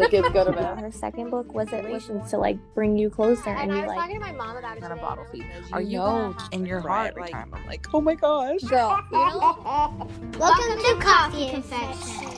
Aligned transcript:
the 0.00 0.08
kids 0.08 0.28
go 0.30 0.44
to 0.44 0.52
bed. 0.52 0.78
Her 0.78 0.90
second 0.90 1.30
book 1.30 1.52
was 1.54 1.72
it 1.72 1.84
was 1.88 2.06
to 2.30 2.38
like 2.38 2.58
bring 2.74 2.96
you 2.96 3.10
closer 3.10 3.50
and, 3.50 3.70
and 3.70 3.72
you 3.72 3.78
I 3.78 3.80
was 3.82 3.88
like 3.88 3.98
talking 3.98 4.14
to 4.20 4.20
my 4.20 4.32
mom 4.32 4.56
about 4.56 4.76
it 4.76 4.82
On 4.84 4.92
a 4.92 4.96
bottle 4.96 5.24
feed. 5.30 5.46
Are 5.72 5.80
you 5.80 5.98
know 5.98 6.34
in 6.52 6.66
your 6.66 6.80
cry 6.80 6.96
heart, 6.96 7.08
every 7.10 7.22
like- 7.22 7.32
time. 7.32 7.52
I'm 7.54 7.66
like, 7.66 7.86
oh 7.94 8.00
my 8.00 8.14
gosh. 8.14 8.60
Girl, 8.62 8.98
you 9.12 9.18
know, 9.18 10.08
Welcome 10.38 10.78
to 10.78 10.96
Kofe 11.00 11.50
Confessions. 11.50 12.30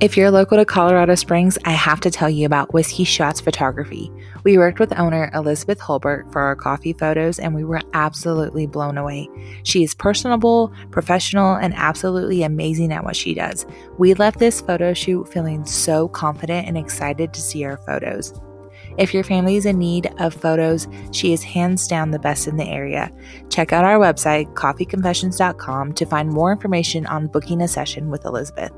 If 0.00 0.16
you're 0.16 0.30
local 0.30 0.56
to 0.58 0.64
Colorado 0.64 1.16
Springs, 1.16 1.58
I 1.64 1.72
have 1.72 1.98
to 2.02 2.10
tell 2.10 2.30
you 2.30 2.46
about 2.46 2.72
Whiskey 2.72 3.02
Shots 3.02 3.40
Photography. 3.40 4.12
We 4.44 4.56
worked 4.56 4.78
with 4.78 4.96
owner 4.96 5.28
Elizabeth 5.34 5.80
Holbert 5.80 6.30
for 6.30 6.40
our 6.40 6.54
coffee 6.54 6.92
photos, 6.92 7.40
and 7.40 7.52
we 7.52 7.64
were 7.64 7.80
absolutely 7.94 8.68
blown 8.68 8.96
away. 8.96 9.28
She 9.64 9.82
is 9.82 9.96
personable, 9.96 10.72
professional, 10.92 11.56
and 11.56 11.74
absolutely 11.74 12.44
amazing 12.44 12.92
at 12.92 13.02
what 13.02 13.16
she 13.16 13.34
does. 13.34 13.66
We 13.98 14.14
left 14.14 14.38
this 14.38 14.60
photo 14.60 14.94
shoot 14.94 15.32
feeling 15.32 15.66
so 15.66 16.06
confident 16.06 16.68
and 16.68 16.78
excited 16.78 17.34
to 17.34 17.40
see 17.40 17.64
our 17.64 17.78
photos. 17.78 18.40
If 18.98 19.12
your 19.12 19.24
family 19.24 19.56
is 19.56 19.66
in 19.66 19.78
need 19.78 20.12
of 20.20 20.32
photos, 20.32 20.86
she 21.10 21.32
is 21.32 21.42
hands 21.42 21.88
down 21.88 22.12
the 22.12 22.20
best 22.20 22.46
in 22.46 22.56
the 22.56 22.68
area. 22.68 23.10
Check 23.50 23.72
out 23.72 23.84
our 23.84 23.98
website, 23.98 24.52
kofeconfessions.com, 24.54 25.94
to 25.94 26.06
find 26.06 26.30
more 26.30 26.52
information 26.52 27.04
on 27.06 27.26
booking 27.26 27.62
a 27.62 27.66
session 27.66 28.10
with 28.10 28.24
Elizabeth. 28.24 28.72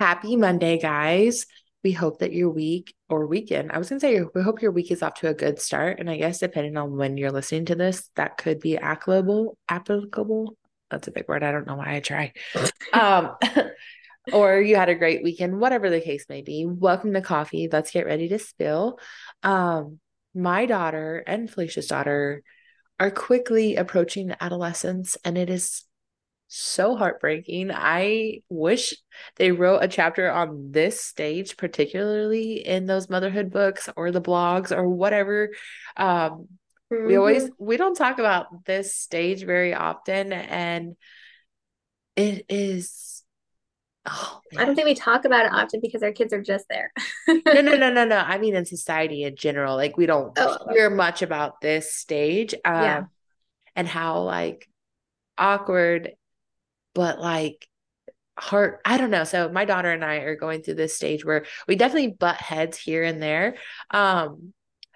Happy 0.00 0.34
Monday, 0.34 0.78
guys. 0.78 1.44
We 1.84 1.92
hope 1.92 2.20
that 2.20 2.32
your 2.32 2.48
week 2.48 2.94
or 3.10 3.26
weekend, 3.26 3.70
I 3.70 3.76
was 3.76 3.90
going 3.90 4.00
to 4.00 4.06
say, 4.06 4.22
we 4.34 4.42
hope 4.42 4.62
your 4.62 4.72
week 4.72 4.90
is 4.90 5.02
off 5.02 5.12
to 5.16 5.28
a 5.28 5.34
good 5.34 5.60
start. 5.60 6.00
And 6.00 6.08
I 6.08 6.16
guess 6.16 6.38
depending 6.38 6.78
on 6.78 6.96
when 6.96 7.18
you're 7.18 7.30
listening 7.30 7.66
to 7.66 7.74
this, 7.74 8.08
that 8.16 8.38
could 8.38 8.60
be 8.60 8.78
applicable. 8.78 9.58
Applicable. 9.68 10.56
That's 10.90 11.08
a 11.08 11.10
big 11.10 11.28
word. 11.28 11.42
I 11.42 11.52
don't 11.52 11.66
know 11.66 11.76
why 11.76 11.96
I 11.96 12.00
try. 12.00 12.32
um, 12.94 13.32
or 14.32 14.58
you 14.58 14.76
had 14.76 14.88
a 14.88 14.94
great 14.94 15.22
weekend, 15.22 15.60
whatever 15.60 15.90
the 15.90 16.00
case 16.00 16.24
may 16.30 16.40
be. 16.40 16.64
Welcome 16.66 17.12
to 17.12 17.20
Kofe. 17.20 17.70
Let's 17.70 17.90
get 17.90 18.06
ready 18.06 18.26
to 18.28 18.38
spill. 18.38 18.98
Um, 19.42 20.00
my 20.34 20.64
daughter 20.64 21.22
and 21.26 21.50
Felicia's 21.50 21.88
daughter 21.88 22.42
are 22.98 23.10
quickly 23.10 23.76
approaching 23.76 24.34
adolescence, 24.40 25.18
and 25.26 25.36
it 25.36 25.50
is 25.50 25.84
so 26.52 26.96
heartbreaking. 26.96 27.70
I 27.72 28.42
wish 28.48 28.92
they 29.36 29.52
wrote 29.52 29.84
a 29.84 29.88
chapter 29.88 30.28
on 30.28 30.72
this 30.72 31.00
stage, 31.00 31.56
particularly 31.56 32.66
in 32.66 32.86
those 32.86 33.08
motherhood 33.08 33.52
books 33.52 33.88
or 33.96 34.10
the 34.10 34.20
blogs 34.20 34.76
or 34.76 34.88
whatever. 34.88 35.50
Um, 35.96 36.48
we 36.90 37.14
always 37.14 37.48
we 37.56 37.76
don't 37.76 37.94
talk 37.94 38.18
about 38.18 38.64
this 38.64 38.96
stage 38.96 39.44
very 39.44 39.74
often, 39.74 40.32
and 40.32 40.96
it 42.16 42.46
is. 42.48 43.22
Oh, 44.06 44.40
I 44.58 44.64
don't 44.64 44.74
think 44.74 44.86
we 44.86 44.94
talk 44.94 45.24
about 45.24 45.46
it 45.46 45.52
often 45.52 45.80
because 45.80 46.02
our 46.02 46.10
kids 46.10 46.32
are 46.32 46.42
just 46.42 46.64
there. 46.68 46.90
no, 47.28 47.60
no, 47.60 47.76
no, 47.76 47.92
no, 47.92 48.04
no. 48.04 48.16
I 48.26 48.38
mean, 48.38 48.56
in 48.56 48.66
society 48.66 49.22
in 49.22 49.36
general, 49.36 49.76
like 49.76 49.96
we 49.96 50.06
don't 50.06 50.36
Oh. 50.36 50.56
hear 50.72 50.90
much 50.90 51.22
about 51.22 51.60
this 51.60 51.94
stage, 51.94 52.54
um, 52.64 52.82
Yeah. 52.82 53.02
and 53.76 53.86
how 53.86 54.22
like 54.22 54.66
awkward, 55.38 56.12
but 56.94 57.20
like 57.20 57.66
heart. 58.38 58.80
I 58.84 58.96
don't 58.98 59.10
know. 59.10 59.24
So 59.24 59.50
my 59.50 59.64
daughter 59.64 59.90
and 59.90 60.04
I 60.04 60.16
are 60.16 60.36
going 60.36 60.62
through 60.62 60.74
this 60.74 60.96
stage 60.96 61.24
where 61.24 61.44
we 61.68 61.76
definitely 61.76 62.12
butt 62.12 62.36
heads 62.36 62.78
here 62.78 63.04
and 63.04 63.22
there. 63.22 63.56
Um, 63.90 64.52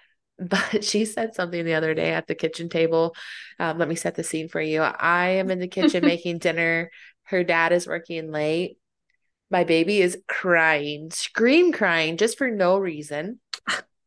but 0.39 0.83
she 0.83 1.05
said 1.05 1.35
something 1.35 1.63
the 1.65 1.75
other 1.75 1.93
day 1.93 2.11
at 2.11 2.27
the 2.27 2.35
kitchen 2.35 2.69
table. 2.69 3.15
Um, 3.59 3.77
let 3.77 3.87
me 3.87 3.95
set 3.95 4.15
the 4.15 4.23
scene 4.23 4.49
for 4.49 4.61
you. 4.61 4.81
I 4.81 5.27
am 5.27 5.51
in 5.51 5.59
the 5.59 5.67
kitchen 5.67 6.03
making 6.05 6.39
dinner. 6.39 6.91
Her 7.23 7.43
dad 7.43 7.71
is 7.71 7.87
working 7.87 8.31
late. 8.31 8.77
My 9.51 9.63
baby 9.63 10.01
is 10.01 10.17
crying, 10.27 11.11
scream 11.11 11.71
crying 11.71 12.17
just 12.17 12.37
for 12.37 12.49
no 12.49 12.77
reason. 12.77 13.39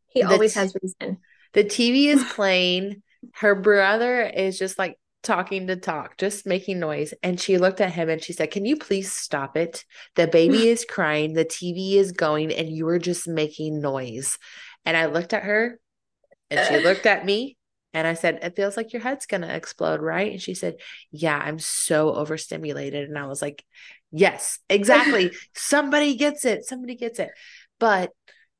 He 0.08 0.22
The 0.22 0.26
always 0.30 0.54
t- 0.54 0.60
has 0.60 0.74
reason. 0.82 1.18
The 1.52 1.64
TV 1.64 2.08
is 2.08 2.24
playing. 2.24 3.02
Her 3.34 3.54
brother 3.54 4.22
is 4.22 4.58
just 4.58 4.78
like 4.78 4.98
talking 5.22 5.66
to 5.66 5.76
talk, 5.76 6.16
just 6.16 6.46
making 6.46 6.78
noise. 6.78 7.12
And 7.22 7.40
she 7.40 7.58
looked 7.58 7.80
at 7.80 7.92
him 7.92 8.08
and 8.08 8.22
she 8.22 8.32
said, 8.32 8.50
Can 8.50 8.64
you 8.64 8.76
please 8.76 9.12
stop 9.12 9.56
it? 9.56 9.84
The 10.14 10.26
baby 10.26 10.68
is 10.68 10.84
crying, 10.88 11.32
the 11.32 11.44
TV 11.44 11.94
is 11.94 12.12
going, 12.12 12.52
and 12.52 12.68
you 12.68 12.88
are 12.88 12.98
just 12.98 13.28
making 13.28 13.80
noise. 13.80 14.38
And 14.84 14.96
I 14.96 15.06
looked 15.06 15.32
at 15.32 15.44
her 15.44 15.78
and 16.50 16.66
she 16.66 16.80
looked 16.82 17.06
at 17.06 17.24
me 17.24 17.56
and 17.92 18.06
I 18.06 18.14
said, 18.14 18.38
It 18.42 18.56
feels 18.56 18.76
like 18.76 18.92
your 18.92 19.02
head's 19.02 19.26
going 19.26 19.42
to 19.42 19.54
explode, 19.54 20.00
right? 20.00 20.32
And 20.32 20.42
she 20.42 20.54
said, 20.54 20.76
Yeah, 21.10 21.38
I'm 21.38 21.58
so 21.58 22.14
overstimulated. 22.14 23.08
And 23.08 23.18
I 23.18 23.26
was 23.26 23.42
like, 23.42 23.64
Yes, 24.10 24.58
exactly. 24.70 25.32
Somebody 25.54 26.16
gets 26.16 26.44
it. 26.44 26.64
Somebody 26.64 26.96
gets 26.96 27.18
it. 27.18 27.30
But, 27.78 28.10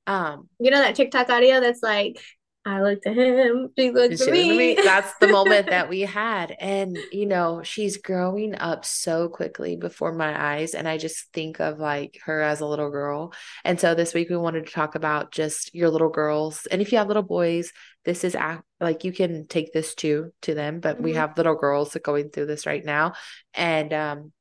um, 0.07 0.49
You 0.59 0.71
know 0.71 0.81
that 0.81 0.97
TikTok 0.97 1.31
audio 1.31 1.61
that's 1.61 1.83
like, 1.83 2.21
I 2.69 2.83
looked 2.83 3.07
at 3.07 3.17
him, 3.17 3.71
she 3.79 3.91
looked 3.91 4.21
at 4.21 4.21
she 4.21 4.31
at 4.31 4.33
me. 4.33 4.57
me. 4.57 4.81
That's 4.85 5.15
the 5.21 5.27
moment 5.29 5.71
that 5.71 5.89
we 5.89 6.03
had. 6.03 6.55
And, 6.61 7.03
you 7.11 7.25
know, 7.25 7.63
she's 7.63 7.97
growing 7.97 8.55
up 8.57 8.85
so 8.85 9.29
quickly 9.29 9.77
before 9.77 10.13
my 10.13 10.57
eyes. 10.57 10.75
And 10.75 10.87
I 10.87 10.99
just 10.99 11.33
think 11.33 11.61
of 11.61 11.79
like 11.79 12.19
her 12.25 12.41
as 12.43 12.61
a 12.61 12.67
little 12.67 12.91
girl. 12.91 13.33
And 13.65 13.81
so 13.81 13.95
this 13.95 14.13
week 14.13 14.29
we 14.29 14.37
wanted 14.37 14.67
to 14.67 14.73
talk 14.73 14.97
about 14.97 15.33
just 15.33 15.75
your 15.75 15.89
little 15.89 16.11
girls. 16.11 16.67
And 16.71 16.83
if 16.83 16.93
you 16.93 16.99
have 16.99 17.09
little 17.09 17.23
boys, 17.23 17.73
this 18.05 18.23
is 18.23 18.35
act 18.35 18.65
like 18.81 19.03
you 19.05 19.13
can 19.13 19.47
take 19.47 19.73
this 19.73 19.95
too 19.95 20.33
to 20.43 20.55
them. 20.55 20.81
But 20.81 21.01
we 21.01 21.13
Mhm. 21.13 21.17
have 21.17 21.37
little 21.39 21.57
girls 21.57 21.97
going 22.05 22.31
through 22.31 22.47
this 22.47 22.67
right 22.67 22.85
now. 22.85 23.15
And 23.55 23.93
um 23.95 24.33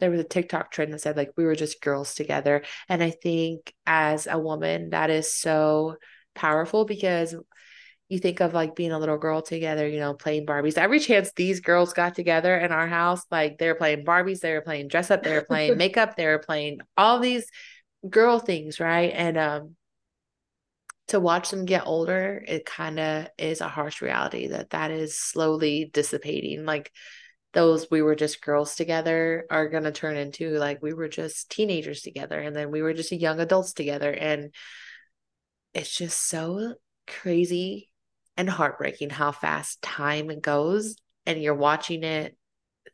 there 0.00 0.10
was 0.12 0.20
a 0.20 0.24
TikTok 0.24 0.70
trend 0.70 0.92
that 0.92 1.00
said 1.00 1.16
like 1.16 1.32
we 1.36 1.44
were 1.44 1.56
just 1.56 1.80
girls 1.80 2.14
together. 2.14 2.62
And 2.88 3.02
I 3.02 3.10
think 3.10 3.74
as 3.86 4.26
a 4.28 4.38
woman, 4.38 4.90
that 4.90 5.10
is 5.10 5.34
so 5.34 5.96
powerful 6.38 6.84
because 6.84 7.34
you 8.08 8.18
think 8.18 8.40
of 8.40 8.54
like 8.54 8.74
being 8.74 8.92
a 8.92 8.98
little 8.98 9.18
girl 9.18 9.42
together, 9.42 9.86
you 9.86 10.00
know, 10.00 10.14
playing 10.14 10.46
Barbies. 10.46 10.78
Every 10.78 10.98
chance 10.98 11.30
these 11.32 11.60
girls 11.60 11.92
got 11.92 12.14
together 12.14 12.56
in 12.56 12.72
our 12.72 12.86
house, 12.86 13.22
like 13.30 13.58
they 13.58 13.68
were 13.68 13.74
playing 13.74 14.04
Barbies, 14.04 14.40
they 14.40 14.52
were 14.52 14.62
playing 14.62 14.88
dress 14.88 15.10
up, 15.10 15.22
they 15.22 15.34
were 15.34 15.42
playing 15.42 15.76
makeup, 15.76 16.16
they 16.16 16.26
were 16.26 16.38
playing 16.38 16.78
all 16.96 17.18
these 17.18 17.46
girl 18.08 18.38
things, 18.38 18.80
right? 18.80 19.12
And 19.14 19.36
um 19.36 19.76
to 21.08 21.20
watch 21.20 21.50
them 21.50 21.64
get 21.64 21.86
older, 21.86 22.44
it 22.46 22.66
kind 22.66 23.00
of 23.00 23.28
is 23.38 23.60
a 23.60 23.68
harsh 23.68 24.02
reality 24.02 24.48
that 24.48 24.70
that 24.70 24.90
is 24.90 25.18
slowly 25.18 25.90
dissipating. 25.92 26.64
Like 26.64 26.92
those 27.54 27.90
we 27.90 28.02
were 28.02 28.14
just 28.14 28.42
girls 28.42 28.74
together 28.74 29.46
are 29.50 29.68
going 29.68 29.84
to 29.84 29.92
turn 29.92 30.16
into 30.16 30.50
like 30.58 30.82
we 30.82 30.92
were 30.92 31.08
just 31.08 31.50
teenagers 31.50 32.02
together 32.02 32.38
and 32.38 32.54
then 32.54 32.70
we 32.70 32.82
were 32.82 32.92
just 32.92 33.10
young 33.10 33.40
adults 33.40 33.72
together 33.72 34.12
and 34.12 34.54
it's 35.74 35.94
just 35.94 36.18
so 36.18 36.74
crazy 37.06 37.90
and 38.36 38.48
heartbreaking 38.48 39.10
how 39.10 39.32
fast 39.32 39.82
time 39.82 40.40
goes 40.40 40.96
and 41.26 41.42
you're 41.42 41.54
watching 41.54 42.04
it 42.04 42.36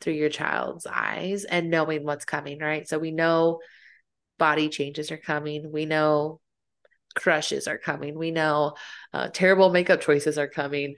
through 0.01 0.15
your 0.15 0.29
child's 0.29 0.87
eyes 0.87 1.45
and 1.45 1.71
knowing 1.71 2.05
what's 2.05 2.25
coming, 2.25 2.59
right? 2.59 2.89
So 2.89 2.99
we 2.99 3.11
know 3.11 3.61
body 4.39 4.69
changes 4.69 5.11
are 5.11 5.19
coming. 5.19 5.71
We 5.71 5.87
know 5.87 6.41
crushes 7.15 7.69
are 7.69 7.79
coming. 7.79 8.19
We 8.19 8.31
know 8.31 8.75
uh, 9.13 9.29
terrible 9.33 9.71
makeup 9.71 10.01
choices 10.01 10.39
are 10.39 10.49
coming. 10.49 10.97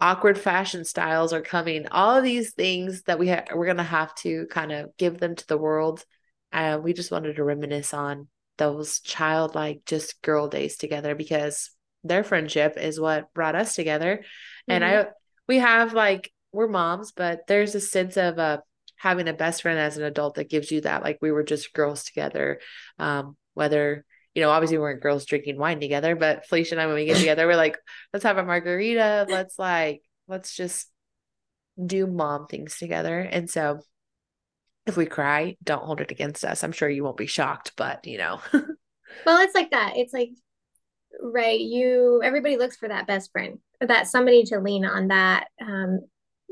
Awkward 0.00 0.38
fashion 0.38 0.84
styles 0.84 1.32
are 1.32 1.40
coming. 1.40 1.86
All 1.88 2.16
of 2.16 2.24
these 2.24 2.52
things 2.52 3.02
that 3.02 3.18
we 3.18 3.28
ha- 3.28 3.44
we're 3.54 3.66
gonna 3.66 3.82
have 3.82 4.14
to 4.16 4.46
kind 4.50 4.72
of 4.72 4.94
give 4.98 5.18
them 5.18 5.34
to 5.36 5.46
the 5.46 5.56
world. 5.56 6.04
Uh, 6.52 6.78
we 6.82 6.92
just 6.92 7.10
wanted 7.10 7.36
to 7.36 7.44
reminisce 7.44 7.94
on 7.94 8.28
those 8.58 9.00
childlike, 9.00 9.82
just 9.86 10.22
girl 10.22 10.48
days 10.48 10.76
together 10.76 11.14
because 11.14 11.70
their 12.02 12.24
friendship 12.24 12.76
is 12.76 13.00
what 13.00 13.32
brought 13.34 13.54
us 13.54 13.74
together. 13.74 14.24
And 14.68 14.84
I, 14.84 15.06
we 15.48 15.58
have 15.58 15.92
like 15.92 16.30
we're 16.52 16.68
moms, 16.68 17.12
but 17.12 17.46
there's 17.48 17.74
a 17.74 17.80
sense 17.80 18.16
of 18.16 18.38
uh 18.38 18.58
having 18.96 19.28
a 19.28 19.32
best 19.32 19.62
friend 19.62 19.78
as 19.78 19.98
an 19.98 20.04
adult 20.04 20.36
that 20.36 20.48
gives 20.48 20.70
you 20.70 20.80
that 20.82 21.02
like 21.02 21.18
we 21.20 21.32
were 21.32 21.42
just 21.42 21.72
girls 21.72 22.04
together. 22.04 22.60
Um, 22.98 23.36
whether 23.54 24.04
you 24.34 24.42
know, 24.42 24.50
obviously 24.50 24.78
we 24.78 24.82
weren't 24.82 25.02
girls 25.02 25.26
drinking 25.26 25.58
wine 25.58 25.80
together, 25.80 26.16
but 26.16 26.46
Felicia 26.46 26.74
and 26.74 26.80
I, 26.80 26.86
when 26.86 26.96
we 26.96 27.04
get 27.06 27.18
together, 27.18 27.46
we're 27.46 27.56
like, 27.56 27.78
let's 28.12 28.24
have 28.24 28.36
a 28.36 28.44
margarita. 28.44 29.26
Let's 29.28 29.58
like, 29.58 30.02
let's 30.26 30.56
just 30.56 30.90
do 31.84 32.06
mom 32.06 32.46
things 32.46 32.76
together. 32.76 33.20
And 33.20 33.48
so 33.48 33.80
if 34.86 34.96
we 34.96 35.06
cry, 35.06 35.56
don't 35.62 35.84
hold 35.84 36.00
it 36.00 36.10
against 36.10 36.44
us. 36.44 36.62
I'm 36.62 36.72
sure 36.72 36.88
you 36.88 37.04
won't 37.04 37.16
be 37.16 37.26
shocked, 37.26 37.72
but 37.76 38.06
you 38.06 38.18
know, 38.18 38.40
Well, 39.26 39.42
it's 39.42 39.54
like 39.54 39.70
that. 39.70 39.96
It's 39.96 40.12
like, 40.12 40.30
right, 41.20 41.60
you 41.60 42.20
everybody 42.22 42.56
looks 42.56 42.76
for 42.76 42.88
that 42.88 43.06
best 43.06 43.30
friend, 43.32 43.58
that 43.80 44.08
somebody 44.08 44.44
to 44.44 44.60
lean 44.60 44.84
on, 44.84 45.08
that 45.08 45.48
um 45.60 46.00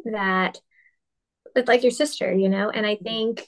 that 0.05 0.59
it's 1.55 1.69
like 1.69 1.83
your 1.83 1.93
sister, 1.93 2.33
you 2.33 2.49
know? 2.49 2.71
And 2.71 2.87
I 2.87 2.97
think 2.97 3.47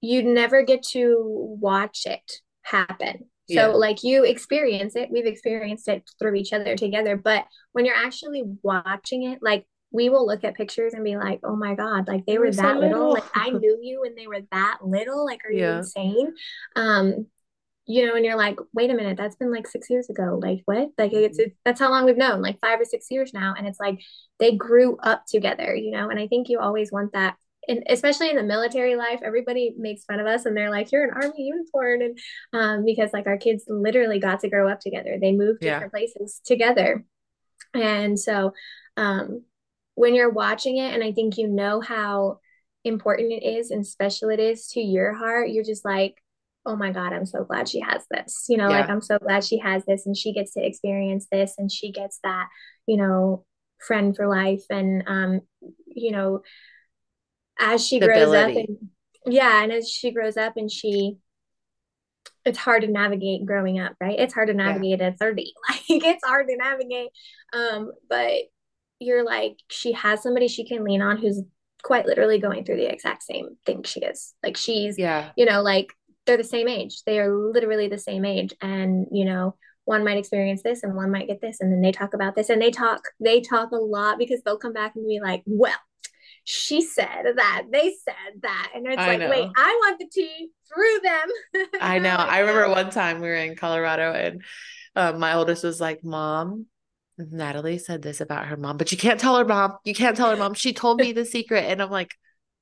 you'd 0.00 0.24
never 0.24 0.62
get 0.62 0.82
to 0.82 1.16
watch 1.60 2.06
it 2.06 2.40
happen. 2.62 3.26
Yeah. 3.46 3.66
So 3.66 3.76
like 3.76 4.02
you 4.02 4.24
experience 4.24 4.96
it, 4.96 5.10
we've 5.10 5.26
experienced 5.26 5.88
it 5.88 6.08
through 6.18 6.34
each 6.34 6.52
other 6.52 6.74
together. 6.76 7.16
But 7.16 7.44
when 7.72 7.84
you're 7.84 7.94
actually 7.94 8.42
watching 8.62 9.24
it, 9.24 9.40
like 9.42 9.64
we 9.92 10.08
will 10.08 10.26
look 10.26 10.44
at 10.44 10.54
pictures 10.54 10.94
and 10.94 11.04
be 11.04 11.16
like, 11.16 11.40
oh 11.44 11.56
my 11.56 11.74
God, 11.74 12.08
like 12.08 12.24
they 12.26 12.38
were 12.38 12.52
so 12.52 12.62
that 12.62 12.80
little. 12.80 12.98
little. 12.98 13.12
Like 13.12 13.24
I 13.34 13.50
knew 13.50 13.78
you 13.82 14.00
when 14.00 14.14
they 14.14 14.26
were 14.26 14.40
that 14.50 14.78
little. 14.82 15.24
Like, 15.24 15.44
are 15.44 15.52
you 15.52 15.68
insane? 15.68 16.34
Um, 16.76 17.26
you 17.86 18.06
know, 18.06 18.14
and 18.14 18.24
you're 18.24 18.36
like, 18.36 18.58
wait 18.72 18.90
a 18.90 18.94
minute, 18.94 19.16
that's 19.16 19.36
been 19.36 19.50
like 19.52 19.66
six 19.66 19.90
years 19.90 20.08
ago. 20.08 20.38
Like 20.40 20.62
what? 20.66 20.90
Like 20.98 21.12
it's, 21.12 21.38
Mm-hmm. 21.38 21.48
it's 21.48 21.56
that's 21.64 21.80
how 21.80 21.90
long 21.90 22.04
we've 22.06 22.16
known, 22.16 22.40
like 22.40 22.60
five 22.60 22.80
or 22.80 22.84
six 22.84 23.06
years 23.10 23.34
now. 23.34 23.54
And 23.58 23.66
it's 23.66 23.80
like 23.80 24.00
they 24.38 24.56
grew 24.56 24.96
up 24.98 25.24
together, 25.26 25.74
you 25.74 25.90
know, 25.90 26.08
and 26.08 26.18
I 26.18 26.28
think 26.28 26.48
you 26.48 26.60
always 26.60 26.92
want 26.92 27.12
that. 27.12 27.36
And 27.68 27.82
especially 27.88 28.30
in 28.30 28.36
the 28.36 28.42
military 28.42 28.96
life, 28.96 29.20
everybody 29.24 29.74
makes 29.76 30.04
fun 30.04 30.20
of 30.20 30.26
us 30.26 30.46
and 30.46 30.56
they're 30.56 30.70
like, 30.70 30.90
you're 30.92 31.04
an 31.04 31.10
army 31.14 31.34
unicorn. 31.44 32.02
And 32.02 32.18
um, 32.52 32.84
because 32.84 33.10
like 33.12 33.26
our 33.26 33.36
kids 33.38 33.64
literally 33.68 34.18
got 34.20 34.40
to 34.40 34.48
grow 34.48 34.68
up 34.68 34.80
together. 34.80 35.18
They 35.20 35.32
moved 35.32 35.62
Yeah. 35.62 35.74
different 35.74 35.92
places 35.92 36.40
together. 36.44 37.04
And 37.74 38.18
so 38.18 38.52
um 38.96 39.42
when 40.02 40.16
you're 40.16 40.30
watching 40.30 40.78
it, 40.78 40.92
and 40.94 41.04
I 41.04 41.12
think 41.12 41.38
you 41.38 41.46
know 41.46 41.80
how 41.80 42.40
important 42.82 43.30
it 43.32 43.44
is 43.46 43.70
and 43.70 43.86
special 43.86 44.30
it 44.30 44.40
is 44.40 44.66
to 44.70 44.80
your 44.80 45.14
heart, 45.14 45.50
you're 45.50 45.62
just 45.62 45.84
like, 45.84 46.16
oh 46.66 46.74
my 46.74 46.90
God, 46.90 47.12
I'm 47.12 47.24
so 47.24 47.44
glad 47.44 47.68
she 47.68 47.78
has 47.78 48.04
this. 48.10 48.46
You 48.48 48.56
know, 48.56 48.70
like 48.70 48.90
I'm 48.90 49.00
so 49.00 49.20
glad 49.20 49.44
she 49.44 49.58
has 49.58 49.84
this 49.84 50.04
and 50.04 50.16
she 50.16 50.32
gets 50.32 50.54
to 50.54 50.66
experience 50.66 51.28
this 51.30 51.54
and 51.56 51.70
she 51.70 51.92
gets 51.92 52.18
that, 52.24 52.48
you 52.88 52.96
know, 52.96 53.44
friend 53.86 54.16
for 54.16 54.26
life. 54.26 54.62
And 54.70 55.04
um, 55.06 55.40
you 55.86 56.10
know, 56.10 56.42
as 57.60 57.86
she 57.86 58.00
grows 58.00 58.34
up 58.34 58.48
and 58.56 58.90
yeah, 59.24 59.62
and 59.62 59.70
as 59.70 59.88
she 59.88 60.10
grows 60.10 60.36
up 60.36 60.54
and 60.56 60.68
she 60.68 61.18
it's 62.44 62.58
hard 62.58 62.82
to 62.82 62.88
navigate 62.88 63.46
growing 63.46 63.78
up, 63.78 63.92
right? 64.00 64.18
It's 64.18 64.34
hard 64.34 64.48
to 64.48 64.54
Yeah. 64.54 64.72
navigate 64.72 65.00
at 65.00 65.20
30. 65.20 65.52
Like 65.68 66.02
it's 66.04 66.26
hard 66.26 66.48
to 66.48 66.56
navigate. 66.56 67.10
Um, 67.52 67.92
but 68.08 68.32
you're 69.02 69.24
like, 69.24 69.56
she 69.70 69.92
has 69.92 70.22
somebody 70.22 70.48
she 70.48 70.64
can 70.66 70.84
lean 70.84 71.02
on 71.02 71.18
who's 71.18 71.42
quite 71.82 72.06
literally 72.06 72.38
going 72.38 72.64
through 72.64 72.76
the 72.76 72.90
exact 72.92 73.22
same 73.22 73.56
thing 73.66 73.82
she 73.82 74.00
is. 74.00 74.34
Like 74.42 74.56
she's, 74.56 74.98
Yeah. 74.98 75.30
you 75.36 75.44
know, 75.44 75.62
like 75.62 75.92
they're 76.26 76.36
the 76.36 76.44
same 76.44 76.68
age. 76.68 77.02
They 77.04 77.18
are 77.18 77.34
literally 77.34 77.88
the 77.88 77.98
same 77.98 78.24
age. 78.24 78.54
And, 78.60 79.06
you 79.10 79.24
know, 79.24 79.56
one 79.84 80.04
might 80.04 80.16
experience 80.16 80.62
this 80.62 80.84
and 80.84 80.94
one 80.94 81.10
might 81.10 81.26
get 81.26 81.40
this. 81.40 81.60
And 81.60 81.72
then 81.72 81.80
they 81.80 81.90
talk 81.90 82.14
about 82.14 82.36
this 82.36 82.50
and 82.50 82.62
they 82.62 82.70
talk, 82.70 83.00
they 83.18 83.40
talk 83.40 83.72
a 83.72 83.76
lot 83.76 84.18
because 84.18 84.40
they'll 84.44 84.58
come 84.58 84.72
back 84.72 84.92
and 84.94 85.06
be 85.08 85.18
like, 85.20 85.42
well, 85.44 85.74
she 86.44 86.82
said 86.82 87.24
that, 87.36 87.64
they 87.70 87.94
said 88.04 88.42
that. 88.42 88.72
And 88.74 88.86
it's 88.86 88.98
I 88.98 89.16
like, 89.16 89.30
wait. 89.30 89.50
I 89.56 89.80
want 89.82 89.98
the 89.98 90.08
tea 90.12 90.50
through 90.72 91.00
them. 91.02 91.68
I 91.80 91.98
know. 91.98 92.14
I 92.14 92.40
remember 92.40 92.68
one 92.70 92.90
time 92.90 93.20
we 93.20 93.28
were 93.28 93.34
in 93.34 93.56
Colorado 93.56 94.12
and 94.12 94.42
uh, 94.94 95.12
my 95.12 95.34
oldest 95.34 95.64
was 95.64 95.80
like, 95.80 96.04
Mom, 96.04 96.66
Natalie 97.18 97.78
said 97.78 98.02
this 98.02 98.20
about 98.20 98.46
her 98.46 98.56
mom, 98.56 98.76
but 98.76 98.90
you 98.92 98.98
can't 98.98 99.20
tell 99.20 99.36
her 99.36 99.44
mom. 99.44 99.76
You 99.84 99.94
can't 99.94 100.16
tell 100.16 100.30
her 100.30 100.36
mom. 100.36 100.54
She 100.54 100.72
told 100.72 101.00
me 101.00 101.12
the 101.12 101.24
secret. 101.24 101.64
And 101.64 101.82
I'm 101.82 101.90
like, 101.90 102.14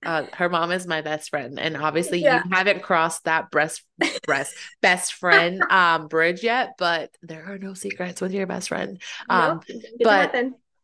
uh, 0.05 0.25
her 0.33 0.49
mom 0.49 0.73
is 0.73 0.87
my 0.87 1.03
best 1.03 1.31
friend. 1.31 1.59
And 1.61 1.77
obviously 1.77 2.21
Yeah. 2.23 2.43
you 2.45 2.51
haven't 2.51 2.83
crossed 2.83 3.25
that 3.25 3.51
breast 3.51 3.83
breast 4.25 4.55
best 4.81 5.13
friend 5.13 5.63
um 5.71 6.09
bridge 6.09 6.43
yet, 6.43 6.71
but 6.79 7.11
there 7.23 7.45
are 7.45 7.59
no 7.59 7.75
secrets 7.75 8.21
with 8.21 8.33
your 8.33 8.47
best 8.47 8.69
friend. 8.69 9.01
Um, 9.29 9.61
Nope, 9.69 9.81
but- 10.03 10.35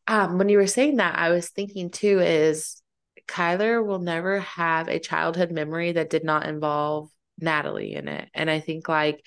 um, 0.09 0.39
when 0.39 0.49
you 0.49 0.59
were 0.59 0.69
saying 0.69 0.97
that, 0.99 1.19
I 1.19 1.31
was 1.31 1.49
thinking 1.49 1.91
too 1.91 2.21
is 2.21 2.81
Kyler 3.27 3.85
will 3.85 3.99
never 3.99 4.39
have 4.41 4.87
a 4.87 5.01
childhood 5.01 5.51
memory 5.51 5.93
that 5.93 6.11
did 6.11 6.23
not 6.23 6.47
involve 6.47 7.11
Natalie 7.41 7.95
in 7.95 8.07
it. 8.07 8.29
And 8.33 8.49
I 8.49 8.61
think 8.61 8.89
like 8.89 9.27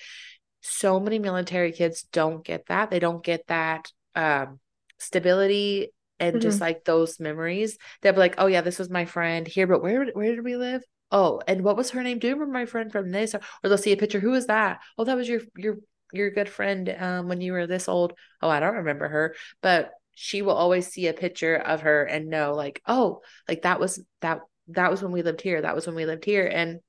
so 0.62 0.98
many 0.98 1.18
military 1.18 1.72
kids 1.72 2.02
don't 2.02 2.42
get 2.44 2.66
that. 2.66 2.90
They 2.90 2.98
don't 2.98 3.22
get 3.22 3.46
that 3.48 3.90
um 4.14 4.60
stability 4.98 5.92
and 6.18 6.40
just 6.40 6.60
like 6.60 6.84
those 6.84 7.18
memories. 7.18 7.78
They'll 8.02 8.12
be 8.12 8.18
like, 8.18 8.34
oh 8.38 8.46
yeah, 8.46 8.60
this 8.60 8.78
was 8.78 8.90
my 8.90 9.06
friend 9.06 9.46
here, 9.46 9.66
but 9.66 9.82
where 9.82 10.06
where 10.12 10.34
did 10.34 10.44
we 10.44 10.56
live? 10.56 10.82
Oh, 11.10 11.40
and 11.48 11.64
what 11.64 11.76
was 11.76 11.90
her 11.90 12.02
name? 12.02 12.18
Do 12.18 12.28
you 12.28 12.34
remember 12.34 12.52
my 12.52 12.66
friend 12.66 12.92
from 12.92 13.10
this? 13.10 13.34
Or, 13.34 13.40
or 13.64 13.68
they'll 13.68 13.78
see 13.78 13.92
a 13.92 13.96
picture. 13.96 14.20
Who 14.20 14.34
is 14.34 14.46
that? 14.46 14.80
Oh, 14.98 15.04
that 15.04 15.16
was 15.16 15.28
your 15.28 15.40
your 15.56 15.78
your 16.12 16.30
good 16.30 16.48
friend 16.48 16.94
um 16.98 17.28
when 17.28 17.40
you 17.40 17.52
were 17.52 17.66
this 17.66 17.88
old. 17.88 18.12
Oh, 18.42 18.48
I 18.48 18.60
don't 18.60 18.76
remember 18.76 19.08
her, 19.08 19.34
but 19.62 19.92
she 20.14 20.42
will 20.42 20.54
always 20.54 20.88
see 20.88 21.06
a 21.06 21.14
picture 21.14 21.56
of 21.56 21.82
her 21.82 22.04
and 22.04 22.28
know 22.28 22.52
like, 22.52 22.82
oh, 22.86 23.22
like 23.48 23.62
that 23.62 23.80
was 23.80 24.04
that 24.20 24.40
that 24.68 24.90
was 24.90 25.02
when 25.02 25.12
we 25.12 25.22
lived 25.22 25.40
here. 25.40 25.62
That 25.62 25.74
was 25.74 25.86
when 25.86 25.96
we 25.96 26.06
lived 26.06 26.24
here. 26.24 26.46
And 26.46 26.80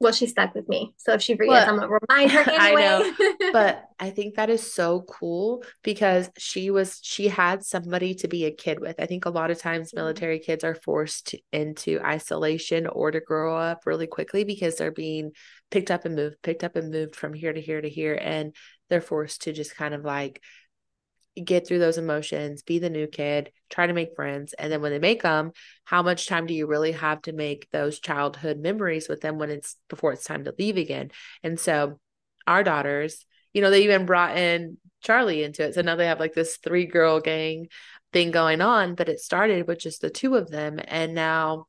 Well, 0.00 0.12
she 0.12 0.26
stuck 0.26 0.54
with 0.54 0.68
me. 0.68 0.92
So 0.98 1.14
if 1.14 1.22
she 1.22 1.36
forgets, 1.36 1.66
Well, 1.66 1.68
I'm 1.68 1.76
gonna 1.76 1.98
remind 2.08 2.32
her 2.32 2.44
anyway. 2.50 2.82
I 2.84 2.94
anyway. 2.94 3.12
but 3.52 3.84
I 3.98 4.10
think 4.10 4.34
that 4.34 4.50
is 4.50 4.72
so 4.74 5.02
cool 5.02 5.64
because 5.82 6.28
she 6.36 6.70
was 6.70 6.98
she 7.02 7.28
had 7.28 7.64
somebody 7.64 8.14
to 8.16 8.28
be 8.28 8.44
a 8.44 8.50
kid 8.50 8.80
with. 8.80 8.96
I 8.98 9.06
think 9.06 9.24
a 9.24 9.30
lot 9.30 9.50
of 9.50 9.58
times 9.58 9.92
Mhm. 9.92 9.96
military 9.96 10.40
kids 10.40 10.64
are 10.64 10.74
forced 10.74 11.28
to, 11.28 11.38
into 11.52 12.00
isolation 12.00 12.86
or 12.86 13.10
to 13.12 13.20
grow 13.20 13.56
up 13.56 13.86
really 13.86 14.06
quickly 14.08 14.44
because 14.44 14.76
they're 14.76 14.90
being 14.90 15.32
picked 15.70 15.90
up 15.90 16.04
and 16.04 16.16
moved, 16.16 16.36
picked 16.42 16.64
up 16.64 16.76
and 16.76 16.90
moved 16.90 17.16
from 17.16 17.32
here 17.32 17.52
to 17.52 17.60
here 17.60 17.80
to 17.80 17.88
here 17.88 18.14
and 18.20 18.54
they're 18.90 19.00
forced 19.00 19.42
to 19.42 19.52
just 19.52 19.76
kind 19.76 19.94
of 19.94 20.04
like 20.04 20.42
get 21.42 21.66
through 21.66 21.80
those 21.80 21.98
emotions, 21.98 22.62
be 22.62 22.78
the 22.78 22.90
new 22.90 23.06
kid, 23.06 23.50
try 23.68 23.86
to 23.86 23.92
make 23.92 24.14
friends. 24.14 24.52
And 24.52 24.70
then 24.70 24.80
when 24.82 24.92
they 24.92 24.98
make 24.98 25.22
them, 25.22 25.52
how 25.84 26.02
much 26.02 26.26
time 26.26 26.46
do 26.46 26.54
you 26.54 26.66
really 26.66 26.92
have 26.92 27.22
to 27.22 27.32
make 27.32 27.68
those 27.70 27.98
childhood 27.98 28.58
memories 28.58 29.08
with 29.08 29.20
them 29.20 29.38
when 29.38 29.50
it's 29.50 29.76
before 29.88 30.12
it's 30.12 30.24
time 30.24 30.44
to 30.44 30.54
leave 30.58 30.76
again? 30.76 31.10
And 31.42 31.58
so 31.58 31.98
our 32.46 32.62
daughters, 32.62 33.24
you 33.52 33.62
know, 33.62 33.70
they 33.70 33.84
even 33.84 34.06
brought 34.06 34.36
in 34.36 34.78
Charlie 35.02 35.42
into 35.42 35.64
it. 35.64 35.74
So 35.74 35.82
now 35.82 35.96
they 35.96 36.06
have 36.06 36.20
like 36.20 36.34
this 36.34 36.56
three 36.56 36.86
girl 36.86 37.20
gang 37.20 37.68
thing 38.12 38.30
going 38.30 38.60
on, 38.60 38.94
but 38.94 39.08
it 39.08 39.20
started 39.20 39.66
with 39.66 39.78
just 39.78 40.00
the 40.00 40.10
two 40.10 40.36
of 40.36 40.50
them. 40.50 40.78
And 40.86 41.14
now 41.14 41.66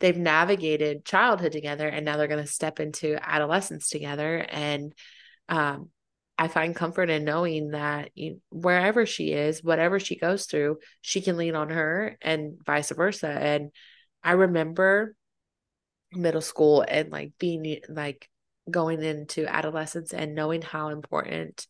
they've 0.00 0.16
navigated 0.16 1.04
childhood 1.04 1.52
together 1.52 1.88
and 1.88 2.04
now 2.04 2.16
they're 2.16 2.28
going 2.28 2.44
to 2.44 2.50
step 2.50 2.80
into 2.80 3.16
adolescence 3.20 3.88
together. 3.88 4.38
And, 4.38 4.94
um, 5.48 5.90
I 6.36 6.48
find 6.48 6.74
comfort 6.74 7.10
in 7.10 7.24
knowing 7.24 7.70
that 7.70 8.10
you, 8.14 8.40
wherever 8.50 9.06
she 9.06 9.32
is, 9.32 9.62
whatever 9.62 10.00
she 10.00 10.16
goes 10.16 10.46
through, 10.46 10.78
she 11.00 11.20
can 11.20 11.36
lean 11.36 11.54
on 11.54 11.70
her 11.70 12.16
and 12.20 12.58
vice 12.64 12.90
versa. 12.90 13.28
And 13.28 13.70
I 14.22 14.32
remember 14.32 15.14
middle 16.12 16.40
school 16.40 16.84
and 16.86 17.10
like 17.10 17.32
being 17.38 17.80
like 17.88 18.28
going 18.70 19.02
into 19.02 19.46
adolescence 19.46 20.12
and 20.12 20.34
knowing 20.34 20.62
how 20.62 20.88
important 20.88 21.66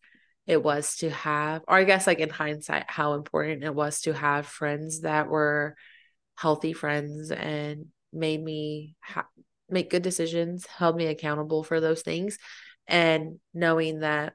it 0.46 0.62
was 0.62 0.96
to 0.96 1.10
have, 1.10 1.62
or 1.68 1.76
I 1.76 1.84
guess 1.84 2.06
like 2.06 2.20
in 2.20 2.30
hindsight, 2.30 2.84
how 2.88 3.14
important 3.14 3.64
it 3.64 3.74
was 3.74 4.02
to 4.02 4.12
have 4.12 4.46
friends 4.46 5.00
that 5.00 5.28
were 5.28 5.74
healthy 6.36 6.72
friends 6.72 7.30
and 7.30 7.86
made 8.12 8.42
me 8.42 8.96
ha- 9.00 9.28
make 9.68 9.90
good 9.90 10.02
decisions, 10.02 10.66
held 10.66 10.96
me 10.96 11.06
accountable 11.06 11.64
for 11.64 11.80
those 11.80 12.02
things. 12.02 12.38
And 12.86 13.40
knowing 13.52 14.00
that 14.00 14.34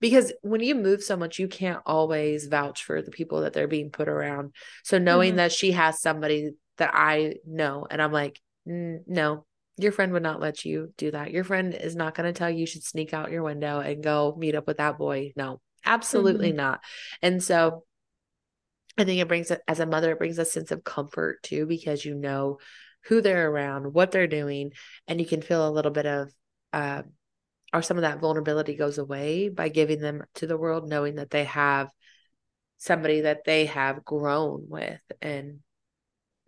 because 0.00 0.32
when 0.42 0.60
you 0.60 0.74
move 0.74 1.02
so 1.02 1.16
much, 1.16 1.38
you 1.38 1.48
can't 1.48 1.82
always 1.86 2.46
vouch 2.46 2.84
for 2.84 3.02
the 3.02 3.10
people 3.10 3.40
that 3.40 3.52
they're 3.52 3.68
being 3.68 3.90
put 3.90 4.08
around. 4.08 4.54
So 4.84 4.98
knowing 4.98 5.34
Mhm. 5.34 5.36
that 5.36 5.52
she 5.52 5.72
has 5.72 6.00
somebody 6.00 6.52
that 6.76 6.90
I 6.94 7.36
know, 7.46 7.86
and 7.90 8.02
I'm 8.02 8.12
like, 8.12 8.40
"Mm, 8.68 9.04
no, 9.06 9.46
your 9.78 9.92
friend 9.92 10.12
would 10.12 10.22
not 10.22 10.40
let 10.40 10.64
you 10.64 10.92
do 10.96 11.10
that. 11.10 11.30
Your 11.30 11.44
friend 11.44 11.74
is 11.74 11.96
not 11.96 12.14
going 12.14 12.32
to 12.32 12.38
tell 12.38 12.50
you 12.50 12.58
you 12.58 12.66
should 12.66 12.82
sneak 12.84 13.12
out 13.12 13.30
your 13.30 13.42
window 13.42 13.80
and 13.80 14.02
go 14.02 14.34
meet 14.38 14.54
up 14.54 14.66
with 14.66 14.78
that 14.78 14.98
boy. 14.98 15.32
No, 15.36 15.60
absolutely 15.84 16.52
not. 16.52 16.80
And 17.22 17.42
so 17.42 17.84
I 18.98 19.04
think 19.04 19.20
it 19.20 19.28
brings, 19.28 19.52
as 19.68 19.80
a 19.80 19.86
mother, 19.86 20.12
it 20.12 20.18
brings 20.18 20.38
a 20.38 20.44
sense 20.46 20.70
of 20.70 20.82
comfort 20.84 21.42
too, 21.42 21.66
because 21.66 22.04
you 22.04 22.14
know 22.14 22.58
who 23.04 23.20
they're 23.20 23.50
around, 23.50 23.92
what 23.92 24.10
they're 24.10 24.26
doing, 24.26 24.72
and 25.06 25.20
you 25.20 25.26
can 25.26 25.42
feel 25.42 25.68
a 25.68 25.70
little 25.70 25.92
bit 25.92 26.06
of, 26.06 26.32
uh, 26.72 27.02
or 27.72 27.82
some 27.82 27.96
of 27.96 28.02
that 28.02 28.20
vulnerability 28.20 28.74
goes 28.74 28.98
away 28.98 29.48
by 29.48 29.68
giving 29.68 30.00
them 30.00 30.24
to 30.34 30.46
the 30.46 30.56
world, 30.56 30.88
knowing 30.88 31.16
that 31.16 31.30
they 31.30 31.44
have 31.44 31.90
somebody 32.78 33.22
that 33.22 33.44
they 33.44 33.66
have 33.66 34.04
grown 34.04 34.66
with. 34.68 35.00
And 35.20 35.60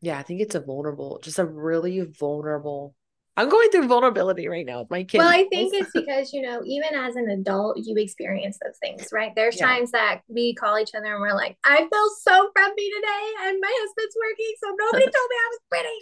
yeah, 0.00 0.18
I 0.18 0.22
think 0.22 0.40
it's 0.40 0.54
a 0.54 0.60
vulnerable, 0.60 1.20
just 1.22 1.38
a 1.38 1.44
really 1.44 2.00
vulnerable. 2.00 2.94
I'm 3.38 3.48
going 3.48 3.70
through 3.70 3.86
vulnerability 3.86 4.48
right 4.48 4.66
now 4.66 4.80
with 4.80 4.90
my 4.90 5.04
kids. 5.04 5.22
Well, 5.22 5.32
I 5.32 5.46
think 5.48 5.72
it's 5.72 5.92
because, 5.94 6.32
you 6.32 6.42
know, 6.42 6.60
even 6.66 6.92
as 6.94 7.14
an 7.14 7.30
adult, 7.30 7.78
you 7.78 7.94
experience 7.96 8.58
those 8.62 8.76
things, 8.78 9.08
right? 9.12 9.32
There's 9.36 9.56
Yeah. 9.56 9.66
times 9.66 9.92
that 9.92 10.22
we 10.26 10.54
call 10.54 10.76
each 10.78 10.90
other 10.94 11.06
and 11.14 11.20
we're 11.20 11.34
like, 11.34 11.56
I 11.64 11.78
feel 11.86 12.08
so 12.22 12.50
grumpy 12.54 12.90
today 12.90 13.24
and 13.46 13.58
my 13.62 13.70
husband's 13.70 14.16
working, 14.18 14.54
so 14.58 14.66
nobody 14.74 15.06
told 15.14 15.28
me 15.30 15.36
I 15.38 15.48
was 15.54 15.60
pretty. 15.70 15.98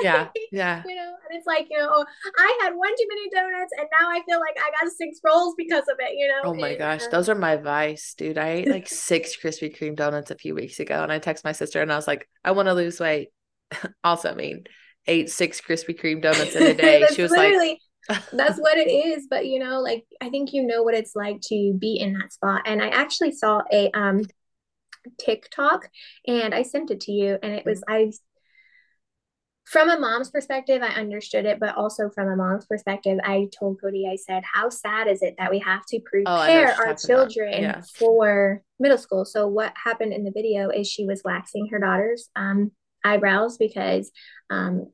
yeah, 0.02 0.28
yeah. 0.50 0.82
You 0.88 0.96
know, 0.96 1.12
and 1.28 1.38
it's 1.38 1.46
like, 1.46 1.66
you 1.70 1.76
know, 1.78 2.04
I 2.38 2.58
had 2.62 2.74
one 2.74 2.96
too 2.96 3.06
many 3.08 3.28
donuts 3.30 3.72
and 3.78 3.86
now 4.00 4.08
I 4.08 4.22
feel 4.26 4.40
like 4.40 4.56
I 4.58 4.70
got 4.80 4.90
six 4.92 5.20
rolls 5.22 5.54
because 5.58 5.84
of 5.92 5.96
it, 6.00 6.16
you 6.16 6.28
know? 6.28 6.40
Oh 6.44 6.54
my 6.54 6.70
And, 6.70 6.78
gosh, 6.78 7.02
um, 7.04 7.10
those 7.10 7.28
are 7.28 7.34
my 7.34 7.56
vice, 7.56 8.14
dude. 8.14 8.38
I 8.38 8.48
ate 8.50 8.68
like 8.70 8.88
six 8.88 9.36
Krispy 9.36 9.76
Kreme 9.76 9.96
donuts 9.96 10.30
a 10.30 10.36
few 10.38 10.54
weeks 10.54 10.80
ago, 10.80 11.02
and 11.02 11.12
I 11.12 11.18
text 11.18 11.44
my 11.44 11.52
sister 11.52 11.82
and 11.82 11.92
I 11.92 11.96
was 11.96 12.06
like, 12.06 12.28
I 12.44 12.52
want 12.52 12.66
to 12.68 12.74
lose 12.74 12.98
weight. 13.00 13.28
also, 14.04 14.30
I 14.30 14.34
mean, 14.34 14.64
ate 15.08 15.30
six 15.30 15.60
Krispy 15.60 15.98
Kreme 15.98 16.22
donuts 16.22 16.54
in 16.54 16.62
a 16.66 16.74
day. 16.74 17.06
She 17.14 17.22
was 17.22 17.32
like, 17.32 17.80
that's 18.32 18.58
what 18.60 18.78
it 18.78 18.90
is. 18.90 19.26
But 19.28 19.46
you 19.46 19.58
know, 19.58 19.80
like 19.80 20.04
I 20.20 20.28
think 20.28 20.52
you 20.52 20.64
know 20.66 20.82
what 20.82 20.94
it's 20.94 21.16
like 21.16 21.40
to 21.48 21.74
be 21.78 21.98
in 21.98 22.12
that 22.14 22.32
spot. 22.32 22.62
And 22.66 22.82
I 22.82 22.88
actually 22.88 23.32
saw 23.32 23.62
a 23.72 23.90
um 23.92 24.22
TikTok 25.18 25.88
and 26.26 26.54
I 26.54 26.62
sent 26.62 26.90
it 26.90 27.00
to 27.02 27.12
you 27.12 27.38
and 27.42 27.52
it 27.52 27.64
was 27.64 27.82
I 27.88 28.12
from 29.64 29.90
a 29.90 29.98
mom's 30.00 30.30
perspective, 30.30 30.82
I 30.82 30.98
understood 30.98 31.44
it, 31.44 31.60
but 31.60 31.76
also 31.76 32.08
from 32.08 32.28
a 32.28 32.36
mom's 32.36 32.64
perspective, 32.64 33.18
I 33.22 33.48
told 33.58 33.78
Cody, 33.82 34.08
I 34.10 34.16
said, 34.16 34.42
How 34.50 34.70
sad 34.70 35.08
is 35.08 35.20
it 35.20 35.34
that 35.38 35.50
we 35.50 35.58
have 35.58 35.84
to 35.86 35.98
Oh, 35.98 36.00
prepare 36.10 36.62
you're 36.62 36.86
our 36.86 36.94
children 36.94 37.62
Yeah. 37.62 37.82
for 37.98 38.62
middle 38.80 38.96
school? 38.96 39.26
So, 39.26 39.46
what 39.46 39.74
happened 39.82 40.14
in 40.14 40.24
the 40.24 40.30
video 40.30 40.70
is 40.70 40.88
she 40.88 41.04
was 41.04 41.20
waxing 41.22 41.68
her 41.70 41.78
daughter's 41.78 42.30
um, 42.34 42.70
eyebrows 43.04 43.58
because, 43.58 44.10
um, 44.48 44.86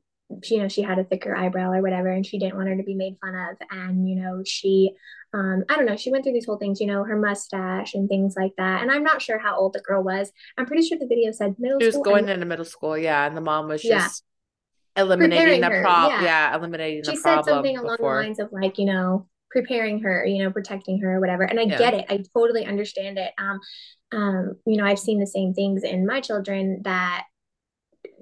she, 0.43 0.55
you 0.55 0.61
know, 0.61 0.67
she 0.67 0.81
had 0.81 0.99
a 0.99 1.03
thicker 1.03 1.35
eyebrow 1.35 1.71
or 1.71 1.81
whatever, 1.81 2.09
and 2.09 2.25
she 2.25 2.39
didn't 2.39 2.55
want 2.55 2.67
her 2.69 2.77
to 2.77 2.83
be 2.83 2.95
made 2.95 3.17
fun 3.21 3.35
of. 3.35 3.57
And, 3.71 4.07
you 4.09 4.15
know, 4.15 4.41
she, 4.45 4.91
um, 5.33 5.63
I 5.69 5.75
don't 5.75 5.85
know, 5.85 5.95
she 5.97 6.11
went 6.11 6.23
through 6.23 6.33
these 6.33 6.45
whole 6.45 6.57
things, 6.57 6.79
you 6.79 6.87
know, 6.87 7.03
her 7.03 7.17
mustache 7.19 7.93
and 7.93 8.09
things 8.09 8.35
like 8.37 8.53
that. 8.57 8.81
And 8.81 8.91
I'm 8.91 9.03
not 9.03 9.21
sure 9.21 9.37
how 9.39 9.55
old 9.57 9.73
the 9.73 9.81
girl 9.81 10.03
was. 10.03 10.31
I'm 10.57 10.65
pretty 10.65 10.87
sure 10.87 10.97
the 10.97 11.07
video 11.07 11.31
said 11.31 11.55
middle 11.59 11.79
She 11.79 11.85
was 11.87 11.93
school. 11.95 12.03
going 12.03 12.29
into 12.29 12.45
middle 12.45 12.65
school, 12.65 12.97
yeah, 12.97 13.25
and 13.27 13.37
the 13.37 13.41
mom 13.41 13.67
was 13.67 13.83
Yeah. 13.83 13.99
just 13.99 14.23
eliminating 14.97 15.35
Preparing 15.35 15.61
the 15.61 15.81
problem. 15.81 16.11
yeah. 16.21 16.23
Yeah. 16.23 16.55
eliminating 16.55 17.03
she 17.03 17.15
the 17.15 17.21
said 17.21 17.43
something 17.43 17.77
along 17.77 17.97
before. 17.97 18.13
the 18.15 18.19
lines 18.21 18.39
of 18.39 18.51
like 18.51 18.77
you 18.77 18.85
know 18.85 19.27
preparing 19.51 20.01
her 20.01 20.25
you 20.25 20.43
know 20.43 20.51
protecting 20.51 20.99
her 21.01 21.15
or 21.15 21.19
whatever 21.19 21.43
and 21.43 21.59
i 21.59 21.63
Yeah. 21.63 21.77
get 21.77 21.93
it 21.93 22.05
i 22.09 22.23
totally 22.33 22.65
understand 22.65 23.17
it 23.17 23.31
um 23.37 23.59
um 24.13 24.55
you 24.65 24.77
know 24.77 24.85
i've 24.85 24.99
seen 24.99 25.19
the 25.19 25.27
same 25.27 25.53
things 25.53 25.83
in 25.83 26.05
my 26.05 26.21
children 26.21 26.81
that 26.83 27.25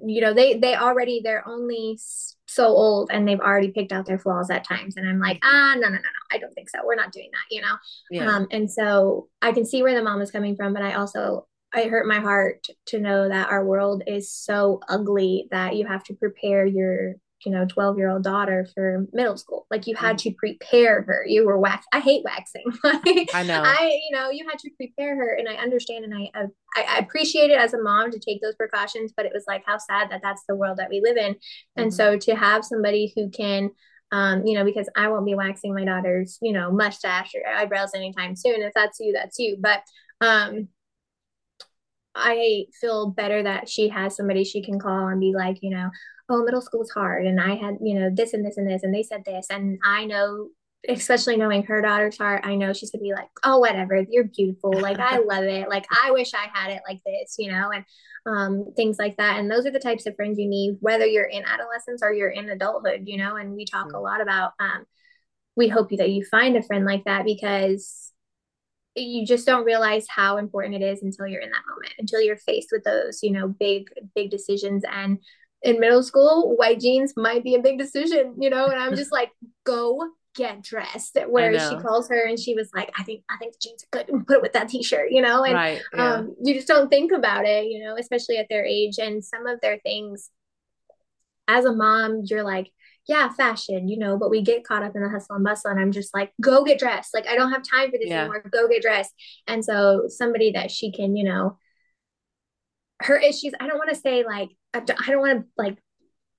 you 0.04 0.20
know 0.20 0.32
they 0.32 0.58
they 0.58 0.74
already 0.74 1.20
they're 1.22 1.46
only 1.48 1.98
so 2.46 2.66
old 2.66 3.10
and 3.12 3.26
they've 3.26 3.40
already 3.40 3.70
picked 3.70 3.92
out 3.92 4.06
their 4.06 4.18
flaws 4.18 4.50
at 4.50 4.64
times 4.64 4.96
and 4.96 5.08
i'm 5.08 5.18
like 5.18 5.38
ah 5.42 5.74
no 5.76 5.88
no 5.88 5.94
no 5.94 5.96
no 5.96 6.22
i 6.32 6.38
don't 6.38 6.52
think 6.54 6.68
so 6.70 6.78
we're 6.84 6.94
not 6.94 7.12
doing 7.12 7.30
that 7.32 7.54
you 7.54 7.60
know 7.60 7.68
Mm-hmm. 7.68 8.14
Yeah. 8.14 8.36
um 8.36 8.46
and 8.50 8.70
so 8.70 9.28
i 9.42 9.52
can 9.52 9.64
see 9.64 9.82
where 9.82 9.94
the 9.94 10.02
mom 10.02 10.20
is 10.20 10.30
coming 10.30 10.56
from 10.56 10.72
but 10.72 10.82
i 10.82 10.94
also 10.94 11.46
it 11.76 11.90
hurt 11.90 12.06
my 12.06 12.20
heart 12.20 12.66
to 12.86 13.00
know 13.00 13.28
that 13.28 13.50
our 13.50 13.64
world 13.64 14.04
is 14.06 14.30
so 14.30 14.80
ugly 14.88 15.48
that 15.50 15.74
you 15.74 15.86
have 15.86 16.04
to 16.04 16.14
prepare 16.14 16.64
your 16.64 17.14
you 17.44 17.52
know 17.52 17.64
12 17.66 17.98
year 17.98 18.10
old 18.10 18.22
daughter 18.22 18.66
for 18.74 19.06
middle 19.12 19.36
school 19.36 19.66
like 19.70 19.86
you 19.86 19.94
had 19.94 20.18
to 20.18 20.30
prepare 20.32 21.02
her 21.02 21.24
you 21.26 21.44
were 21.46 21.58
wax 21.58 21.86
i 21.92 22.00
hate 22.00 22.22
waxing 22.24 22.64
I 23.34 23.42
know. 23.42 23.62
i 23.64 23.98
you 24.08 24.16
know 24.16 24.30
you 24.30 24.46
had 24.48 24.58
to 24.58 24.70
prepare 24.76 25.16
her 25.16 25.34
and 25.34 25.48
i 25.48 25.54
understand 25.54 26.04
and 26.04 26.14
I, 26.14 26.30
I 26.74 26.82
i 26.96 26.98
appreciate 26.98 27.50
it 27.50 27.58
as 27.58 27.74
a 27.74 27.82
mom 27.82 28.10
to 28.10 28.18
take 28.18 28.40
those 28.42 28.54
precautions 28.56 29.12
but 29.16 29.26
it 29.26 29.32
was 29.34 29.44
like 29.46 29.62
how 29.66 29.78
sad 29.78 30.10
that 30.10 30.20
that's 30.22 30.42
the 30.48 30.56
world 30.56 30.78
that 30.78 30.90
we 30.90 31.00
live 31.00 31.16
in 31.16 31.36
and 31.76 31.90
Mhm. 31.90 31.94
so 31.94 32.18
to 32.18 32.34
have 32.34 32.64
somebody 32.64 33.12
who 33.14 33.30
can 33.30 33.70
um, 34.12 34.46
you 34.46 34.54
know, 34.54 34.64
because 34.64 34.88
I 34.96 35.08
won't 35.08 35.26
be 35.26 35.34
waxing 35.34 35.74
my 35.74 35.84
daughter's, 35.84 36.38
you 36.40 36.52
know, 36.52 36.70
mustache 36.70 37.32
or 37.34 37.50
eyebrows 37.52 37.94
anytime 37.96 38.36
soon. 38.36 38.62
If 38.62 38.72
that's 38.72 39.00
you, 39.00 39.12
that's 39.12 39.40
you. 39.40 39.56
But 39.58 39.80
um, 40.20 40.68
I 42.14 42.66
feel 42.80 43.10
better 43.10 43.42
that 43.42 43.68
she 43.68 43.88
has 43.88 44.14
somebody 44.16 44.44
she 44.44 44.62
can 44.62 44.78
call 44.78 45.08
and 45.08 45.18
be 45.20 45.32
like, 45.36 45.58
you 45.62 45.70
know, 45.70 45.90
oh, 46.28 46.44
middle 46.44 46.62
school 46.62 46.82
is 46.82 46.90
hard, 46.90 47.26
and 47.26 47.40
I 47.40 47.54
had, 47.54 47.78
you 47.80 47.98
know, 47.98 48.10
this 48.12 48.32
and 48.32 48.44
this 48.44 48.56
and 48.56 48.68
this, 48.68 48.82
and 48.82 48.94
they 48.94 49.02
said 49.02 49.24
this, 49.24 49.46
and 49.50 49.78
I 49.84 50.04
know, 50.06 50.48
especially 50.88 51.36
knowing 51.36 51.64
her 51.64 51.80
daughter's 51.80 52.18
heart, 52.18 52.42
I 52.44 52.54
know 52.56 52.72
she's 52.72 52.90
gonna 52.90 53.02
be 53.02 53.12
like, 53.12 53.28
oh, 53.42 53.58
whatever, 53.58 54.04
you're 54.10 54.24
beautiful, 54.24 54.72
like 54.72 54.98
I 54.98 55.18
love 55.26 55.44
it, 55.44 55.68
like 55.68 55.86
I 55.90 56.10
wish 56.12 56.32
I 56.34 56.48
had 56.52 56.70
it 56.70 56.82
like 56.88 57.00
this, 57.04 57.36
you 57.38 57.50
know, 57.50 57.70
and 57.70 57.84
um, 58.26 58.72
things 58.76 58.98
like 58.98 59.16
that. 59.18 59.38
And 59.38 59.50
those 59.50 59.66
are 59.66 59.70
the 59.70 59.78
types 59.78 60.06
of 60.06 60.16
friends 60.16 60.38
you 60.38 60.48
need, 60.48 60.78
whether 60.80 61.06
you're 61.06 61.24
in 61.24 61.44
adolescence 61.44 62.02
or 62.02 62.12
you're 62.12 62.30
in 62.30 62.48
adulthood, 62.48 63.02
you 63.04 63.18
know. 63.18 63.36
And 63.36 63.54
we 63.54 63.64
talk 63.64 63.92
a 63.92 63.98
lot 63.98 64.20
about, 64.20 64.52
um, 64.58 64.84
we 65.56 65.68
hope 65.68 65.90
that 65.90 66.10
you 66.10 66.24
find 66.24 66.56
a 66.56 66.62
friend 66.62 66.84
like 66.84 67.04
that 67.04 67.24
because 67.24 68.12
you 68.96 69.26
just 69.26 69.46
don't 69.46 69.64
realize 69.64 70.06
how 70.08 70.36
important 70.36 70.74
it 70.74 70.82
is 70.82 71.02
until 71.02 71.26
you're 71.26 71.40
in 71.40 71.50
that 71.50 71.64
moment, 71.68 71.92
until 71.98 72.20
you're 72.20 72.36
faced 72.36 72.68
with 72.70 72.84
those, 72.84 73.22
you 73.22 73.30
know, 73.30 73.48
big, 73.48 73.90
big 74.14 74.30
decisions. 74.30 74.84
And 74.90 75.18
in 75.64 75.80
middle 75.80 76.02
school, 76.02 76.56
white 76.56 76.78
jeans 76.78 77.14
might 77.16 77.42
be 77.42 77.54
a 77.54 77.62
big 77.62 77.78
decision, 77.78 78.36
you 78.38 78.50
know. 78.50 78.66
And 78.66 78.78
I'm 78.80 78.94
just 78.96 79.12
like, 79.12 79.30
go 79.64 80.10
get 80.36 80.62
dressed. 80.62 81.16
Whereas 81.26 81.68
she 81.68 81.76
calls 81.78 82.08
her 82.08 82.26
and 82.26 82.38
she 82.38 82.54
was 82.54 82.70
like, 82.74 82.90
I 82.98 83.02
think 83.04 83.22
I 83.30 83.36
think 83.38 83.54
the 83.54 83.58
jeans 83.60 83.84
are 83.84 84.04
good. 84.04 84.26
Put 84.26 84.36
it 84.36 84.42
with 84.42 84.52
that 84.52 84.68
t-shirt, 84.68 85.10
you 85.10 85.22
know. 85.22 85.42
And 85.44 85.54
right. 85.54 85.80
Yeah. 85.94 86.14
um, 86.14 86.36
you 86.42 86.54
just 86.54 86.68
don't 86.68 86.88
think 86.88 87.12
about 87.12 87.46
it, 87.46 87.66
you 87.66 87.82
know, 87.84 87.96
especially 87.96 88.36
at 88.36 88.46
their 88.50 88.64
age 88.64 88.98
and 88.98 89.24
some 89.24 89.46
of 89.46 89.60
their 89.60 89.78
things. 89.78 90.30
As 91.46 91.64
a 91.66 91.72
mom, 91.74 92.22
you're 92.24 92.42
like, 92.42 92.70
yeah, 93.06 93.28
fashion, 93.28 93.86
you 93.86 93.98
know, 93.98 94.16
but 94.16 94.30
we 94.30 94.40
get 94.40 94.64
caught 94.64 94.82
up 94.82 94.96
in 94.96 95.02
the 95.02 95.10
hustle 95.10 95.36
and 95.36 95.44
bustle, 95.44 95.70
and 95.70 95.78
I'm 95.78 95.92
just 95.92 96.14
like, 96.14 96.32
go 96.40 96.64
get 96.64 96.78
dressed. 96.78 97.12
Like, 97.12 97.26
I 97.26 97.36
don't 97.36 97.52
have 97.52 97.62
time 97.62 97.90
for 97.90 97.98
this 97.98 98.08
Yeah. 98.08 98.22
anymore. 98.22 98.42
Go 98.50 98.66
get 98.66 98.80
dressed. 98.80 99.12
And 99.46 99.62
so, 99.62 100.04
somebody 100.08 100.52
that 100.52 100.70
she 100.70 100.90
can, 100.90 101.14
you 101.14 101.24
know, 101.24 101.58
her 103.00 103.18
issues. 103.18 103.52
I 103.60 103.66
don't 103.66 103.76
want 103.76 103.90
to 103.90 103.96
say 103.96 104.24
like, 104.24 104.48
I 104.74 104.80
don't, 104.80 105.20
want 105.20 105.40
to 105.40 105.46
like 105.56 105.78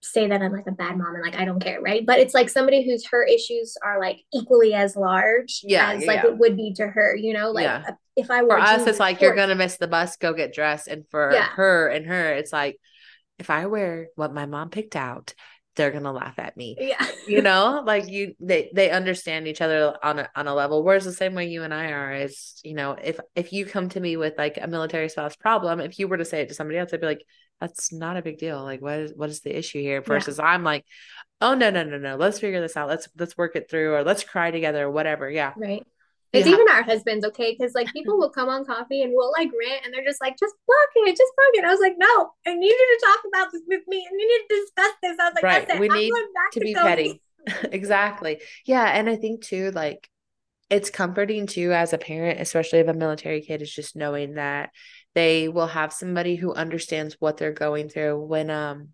say 0.02 0.28
that 0.28 0.42
I'm 0.42 0.52
like 0.52 0.68
a 0.68 0.72
bad 0.72 0.98
mom 0.98 1.16
and 1.16 1.24
like 1.24 1.36
I 1.36 1.46
don't 1.46 1.60
care, 1.60 1.82
right? 1.82 2.06
But 2.06 2.20
it's 2.20 2.34
like 2.34 2.50
somebody 2.50 2.86
whose 2.86 3.06
her 3.08 3.24
issues 3.24 3.76
are 3.84 4.00
like 4.00 4.20
equally 4.34 4.74
as 4.74 4.96
large 4.96 5.62
Yeah, 5.64 5.92
as 5.92 6.02
yeah, 6.02 6.08
like 6.08 6.24
yeah. 6.24 6.32
it 6.32 6.38
would 6.38 6.56
be 6.56 6.74
to 6.76 6.88
her, 6.88 7.16
you 7.16 7.34
know, 7.34 7.52
like 7.52 7.66
Yeah. 7.66 7.84
if 8.16 8.30
I 8.30 8.44
were 8.44 8.50
for 8.50 8.60
us, 8.60 8.88
it's 8.88 9.00
like 9.00 9.22
you're 9.22 9.36
gonna 9.36 9.56
miss 9.56 9.78
the 9.78 9.88
bus, 9.88 10.18
go 10.18 10.34
get 10.34 10.54
dressed. 10.54 10.88
And 10.88 11.06
for 11.10 11.32
her 11.32 11.88
and 11.88 12.06
her, 12.06 12.34
it's 12.34 12.54
like 12.54 12.78
if 13.40 13.50
I 13.50 13.66
wear 13.66 14.08
what 14.16 14.34
my 14.34 14.46
mom 14.46 14.70
picked 14.70 14.96
out, 14.96 15.34
they're 15.76 15.92
gonna 15.92 16.14
laugh 16.14 16.40
at 16.40 16.56
me. 16.56 16.78
yeah, 16.80 17.06
You 17.28 17.42
know, 17.42 17.84
like 17.86 18.08
you 18.08 18.36
they 18.40 18.70
they 18.74 18.92
understand 18.92 19.48
each 19.48 19.62
other 19.62 19.96
on 20.04 20.20
a 20.20 20.30
on 20.36 20.48
a 20.48 20.54
level. 20.54 20.84
Whereas 20.84 21.04
the 21.04 21.14
same 21.14 21.34
way 21.34 21.48
you 21.48 21.64
and 21.64 21.74
I 21.74 21.92
are 21.92 22.14
is, 22.14 22.60
you 22.64 22.76
know, 22.76 22.92
if 22.92 23.20
if 23.36 23.52
you 23.52 23.66
come 23.66 23.90
to 23.90 24.00
me 24.00 24.16
with 24.18 24.36
like 24.38 24.58
a 24.62 24.68
military 24.68 25.10
spouse 25.10 25.36
problem, 25.36 25.80
if 25.80 25.98
you 26.00 26.08
were 26.08 26.18
to 26.18 26.26
say 26.26 26.42
it 26.42 26.50
to 26.50 26.54
somebody 26.56 26.78
else, 26.78 26.94
I'd 26.94 27.02
be 27.02 27.08
like, 27.08 27.26
that's 27.62 27.92
not 27.94 28.18
a 28.18 28.22
big 28.22 28.38
deal. 28.38 28.62
Like 28.64 28.82
what 28.82 29.00
is 29.00 29.14
what 29.16 29.30
is 29.30 29.42
the 29.42 29.58
issue 29.58 29.82
here? 29.82 30.02
Versus 30.02 30.40
I'm 30.40 30.64
like, 30.64 30.86
oh 31.42 31.54
no, 31.54 31.70
no, 31.70 31.84
no, 31.84 31.98
no. 31.98 32.16
Let's 32.16 32.40
figure 32.40 32.62
this 32.62 32.78
out. 32.78 32.88
Let's 32.90 33.08
let's 33.18 33.38
work 33.38 33.56
it 33.56 33.70
through 33.70 33.94
or 33.94 34.04
let's 34.04 34.24
cry 34.24 34.52
together 34.52 34.86
or 34.86 34.92
whatever. 34.92 35.30
Yeah. 35.30 35.54
right. 35.58 35.86
It's 36.34 36.46
have- 36.48 36.54
even 36.54 36.68
our 36.70 36.84
husbands, 36.84 37.26
okay? 37.26 37.56
Because 37.58 37.74
like 37.74 37.92
people 37.94 38.18
will 38.18 38.30
come 38.30 38.50
on 38.50 38.66
Kofe 38.66 39.04
and 39.04 39.14
we'll 39.14 39.32
like 39.32 39.50
rant, 39.58 39.86
and 39.86 39.94
they're 39.94 40.04
just 40.04 40.20
like, 40.20 40.38
just 40.38 40.54
block 40.68 41.08
it, 41.08 41.12
just 41.12 41.32
block 41.36 41.64
it. 41.64 41.66
I 41.66 41.72
was 41.72 41.80
like, 41.80 41.96
no, 41.98 42.32
I 42.46 42.56
need 42.56 42.68
you 42.68 43.00
to 43.00 43.06
talk 43.06 43.20
about 43.34 43.52
this 43.54 43.62
with 43.68 43.84
me, 43.88 44.06
and 44.10 44.20
you 44.20 44.28
need 44.28 44.46
to 44.50 44.62
discuss 44.62 44.94
this. 45.02 45.18
I 45.20 45.26
was 45.30 45.36
like, 45.36 45.44
Right. 45.44 45.68
that's 45.68 45.78
it. 45.78 45.80
We 45.80 45.90
I'm 45.90 45.96
need 45.96 46.12
going 46.12 46.34
back 46.34 46.52
to 46.52 46.60
be 46.60 46.74
petty. 46.74 47.22
exactly. 47.74 48.42
Yeah. 48.66 48.86
And 48.86 49.10
I 49.10 49.16
think 49.16 49.44
too, 49.44 49.72
like 49.72 50.10
it's 50.70 50.90
comforting 50.90 51.48
too 51.48 51.72
as 51.72 51.94
a 51.94 51.98
parent, 51.98 52.42
especially 52.42 52.80
of 52.80 52.90
a 52.90 52.94
military 52.94 53.42
kid, 53.42 53.62
is 53.62 53.74
just 53.74 53.96
knowing 53.96 54.34
that 54.34 54.72
they 55.16 55.48
will 55.48 55.68
have 55.68 55.94
somebody 55.94 56.36
who 56.36 56.54
understands 56.54 57.16
what 57.20 57.38
they're 57.38 57.54
going 57.54 57.90
through. 57.90 58.24
When 58.24 58.50
um 58.50 58.90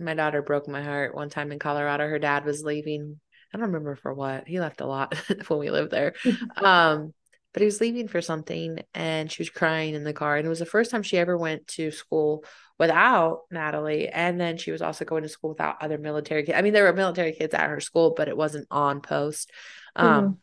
my 0.00 0.14
daughter 0.14 0.42
broke 0.42 0.66
my 0.66 0.82
heart 0.82 1.14
one 1.14 1.28
time 1.28 1.52
in 1.52 1.58
Colorado, 1.58 2.08
her 2.08 2.18
dad 2.18 2.44
was 2.44 2.64
leaving. 2.64 3.20
I 3.52 3.58
don't 3.58 3.66
remember 3.66 3.96
for 3.96 4.14
what. 4.14 4.48
He 4.48 4.58
left 4.58 4.80
a 4.80 4.86
lot 4.86 5.14
when 5.48 5.58
we 5.58 5.70
lived 5.70 5.90
there. 5.90 6.14
um, 6.56 7.12
but 7.52 7.60
he 7.60 7.66
was 7.66 7.80
leaving 7.80 8.08
for 8.08 8.20
something 8.20 8.80
and 8.94 9.30
she 9.30 9.40
was 9.40 9.50
crying 9.50 9.94
in 9.94 10.02
the 10.02 10.12
car. 10.12 10.36
And 10.36 10.44
it 10.44 10.48
was 10.48 10.58
the 10.58 10.66
first 10.66 10.90
time 10.90 11.04
she 11.04 11.18
ever 11.18 11.38
went 11.38 11.68
to 11.68 11.92
school 11.92 12.44
without 12.80 13.42
Natalie. 13.52 14.08
And 14.08 14.40
then 14.40 14.56
she 14.56 14.72
was 14.72 14.82
also 14.82 15.04
going 15.04 15.22
to 15.22 15.28
school 15.28 15.50
without 15.50 15.80
other 15.80 15.96
military 15.96 16.42
kids. 16.42 16.58
I 16.58 16.62
mean, 16.62 16.72
there 16.72 16.82
were 16.82 16.92
military 16.92 17.32
kids 17.32 17.54
at 17.54 17.70
her 17.70 17.78
school, 17.78 18.12
but 18.16 18.26
it 18.26 18.36
wasn't 18.36 18.66
on 18.72 19.00
post. 19.00 19.52
Um, 19.94 20.38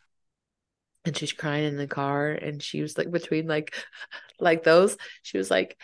and 1.05 1.17
she's 1.17 1.33
crying 1.33 1.65
in 1.65 1.77
the 1.77 1.87
car 1.87 2.29
and 2.31 2.61
she 2.61 2.81
was 2.81 2.97
like 2.97 3.11
between 3.11 3.47
like 3.47 3.73
like 4.39 4.63
those, 4.63 4.97
she 5.23 5.37
was 5.37 5.51
like, 5.51 5.77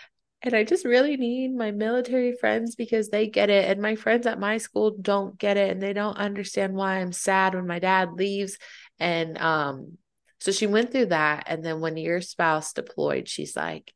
and 0.44 0.54
I 0.54 0.64
just 0.64 0.86
really 0.86 1.18
need 1.18 1.56
my 1.56 1.72
military 1.72 2.34
friends 2.34 2.76
because 2.76 3.10
they 3.10 3.28
get 3.28 3.50
it. 3.50 3.70
And 3.70 3.82
my 3.82 3.96
friends 3.96 4.28
at 4.28 4.40
my 4.40 4.60
school 4.60 4.96
don't 5.00 5.38
get 5.38 5.58
it 5.58 5.72
and 5.72 5.82
they 5.82 5.94
don't 5.94 6.18
understand 6.18 6.76
why 6.76 7.00
I'm 7.00 7.12
sad 7.12 7.56
when 7.56 7.66
my 7.66 7.80
dad 7.80 8.14
leaves. 8.14 8.58
And 9.00 9.38
um, 9.40 9.98
so 10.40 10.52
she 10.52 10.68
went 10.68 10.92
through 10.92 11.08
that. 11.08 11.46
And 11.48 11.66
then 11.66 11.82
when 11.82 11.98
your 11.98 12.22
spouse 12.22 12.74
deployed, 12.74 13.28
she's 13.28 13.56
like, 13.56 13.92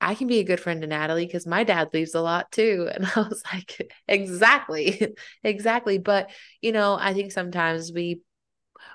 I 0.00 0.14
can 0.14 0.28
be 0.28 0.38
a 0.38 0.44
good 0.44 0.60
friend 0.60 0.80
to 0.82 0.86
Natalie 0.86 1.26
because 1.26 1.46
my 1.46 1.64
dad 1.64 1.90
leaves 1.92 2.14
a 2.14 2.20
lot 2.20 2.50
too. 2.52 2.88
And 2.94 3.06
I 3.06 3.20
was 3.20 3.42
like, 3.52 3.92
exactly, 4.06 5.14
exactly. 5.44 5.98
But, 5.98 6.30
you 6.60 6.72
know, 6.72 6.96
I 6.98 7.12
think 7.12 7.32
sometimes 7.32 7.92
we, 7.92 8.20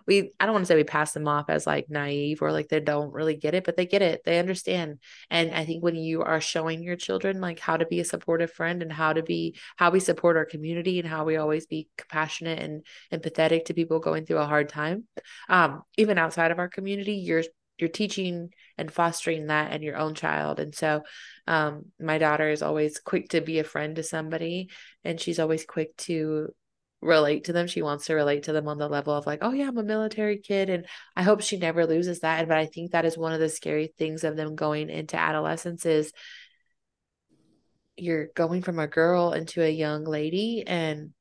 we, 0.05 0.31
I 0.39 0.45
don't 0.45 0.53
want 0.53 0.63
to 0.63 0.67
say 0.67 0.75
we 0.75 0.83
pass 0.83 1.13
them 1.13 1.27
off 1.27 1.49
as 1.49 1.67
like 1.67 1.89
naive 1.89 2.41
or 2.41 2.51
like 2.51 2.69
they 2.69 2.79
don't 2.79 3.13
really 3.13 3.35
get 3.35 3.53
it, 3.53 3.63
but 3.63 3.75
they 3.75 3.85
get 3.85 4.01
it. 4.01 4.21
They 4.25 4.39
understand. 4.39 4.99
And 5.29 5.53
I 5.53 5.65
think 5.65 5.83
when 5.83 5.95
you 5.95 6.23
are 6.23 6.41
showing 6.41 6.83
your 6.83 6.95
children 6.95 7.41
like 7.41 7.59
how 7.59 7.77
to 7.77 7.85
be 7.85 7.99
a 7.99 8.05
supportive 8.05 8.51
friend 8.51 8.81
and 8.81 8.91
how 8.91 9.13
to 9.13 9.23
be, 9.23 9.57
how 9.75 9.91
we 9.91 9.99
support 9.99 10.37
our 10.37 10.45
community 10.45 10.99
and 10.99 11.07
how 11.07 11.25
we 11.25 11.37
always 11.37 11.65
be 11.65 11.89
compassionate 11.97 12.59
and 12.59 12.85
empathetic 13.11 13.65
to 13.65 13.73
people 13.73 13.99
going 13.99 14.25
through 14.25 14.37
a 14.37 14.45
hard 14.45 14.69
time, 14.69 15.05
um, 15.49 15.83
even 15.97 16.17
outside 16.17 16.51
of 16.51 16.59
our 16.59 16.69
community, 16.69 17.15
you're 17.15 17.43
you're 17.77 17.89
teaching 17.89 18.49
and 18.77 18.91
fostering 18.91 19.47
that 19.47 19.71
in 19.71 19.81
your 19.81 19.97
own 19.97 20.15
child. 20.15 20.59
And 20.59 20.73
so 20.73 21.03
um, 21.45 21.85
my 21.99 22.17
daughter 22.17 22.49
is 22.49 22.61
always 22.61 22.99
quick 22.99 23.29
to 23.29 23.41
be 23.41 23.59
a 23.59 23.63
friend 23.63 23.95
to 23.95 24.03
somebody 24.03 24.69
and 25.03 25.19
she's 25.19 25.39
always 25.39 25.65
quick 25.65 25.95
to 25.97 26.53
relate 27.01 27.45
to 27.45 27.53
them. 27.53 27.67
She 27.67 27.81
wants 27.81 28.05
to 28.05 28.15
relate 28.15 28.43
to 28.43 28.53
them 28.53 28.67
on 28.67 28.77
the 28.77 28.89
level 28.89 29.13
of 29.13 29.25
like, 29.27 29.39
oh 29.41 29.51
yeah, 29.51 29.67
I'm 29.67 29.77
a 29.77 29.83
military 29.83 30.37
kid. 30.39 30.69
And 30.69 30.85
I 31.15 31.23
hope 31.23 31.41
she 31.41 31.57
never 31.57 31.85
loses 31.85 32.21
that. 32.21 32.39
And 32.39 32.47
but 32.47 32.57
I 32.57 32.65
think 32.65 32.91
that 32.91 33.05
is 33.05 33.17
one 33.17 33.33
of 33.33 33.39
the 33.39 33.49
scary 33.49 33.93
things 33.97 34.23
of 34.23 34.35
them 34.35 34.55
going 34.55 34.89
into 34.89 35.17
adolescence 35.17 35.85
is 35.85 36.11
you're 37.95 38.27
going 38.35 38.61
from 38.61 38.79
a 38.79 38.87
girl 38.87 39.33
into 39.33 39.63
a 39.63 39.69
young 39.69 40.03
lady 40.03 40.63
and 40.65 41.11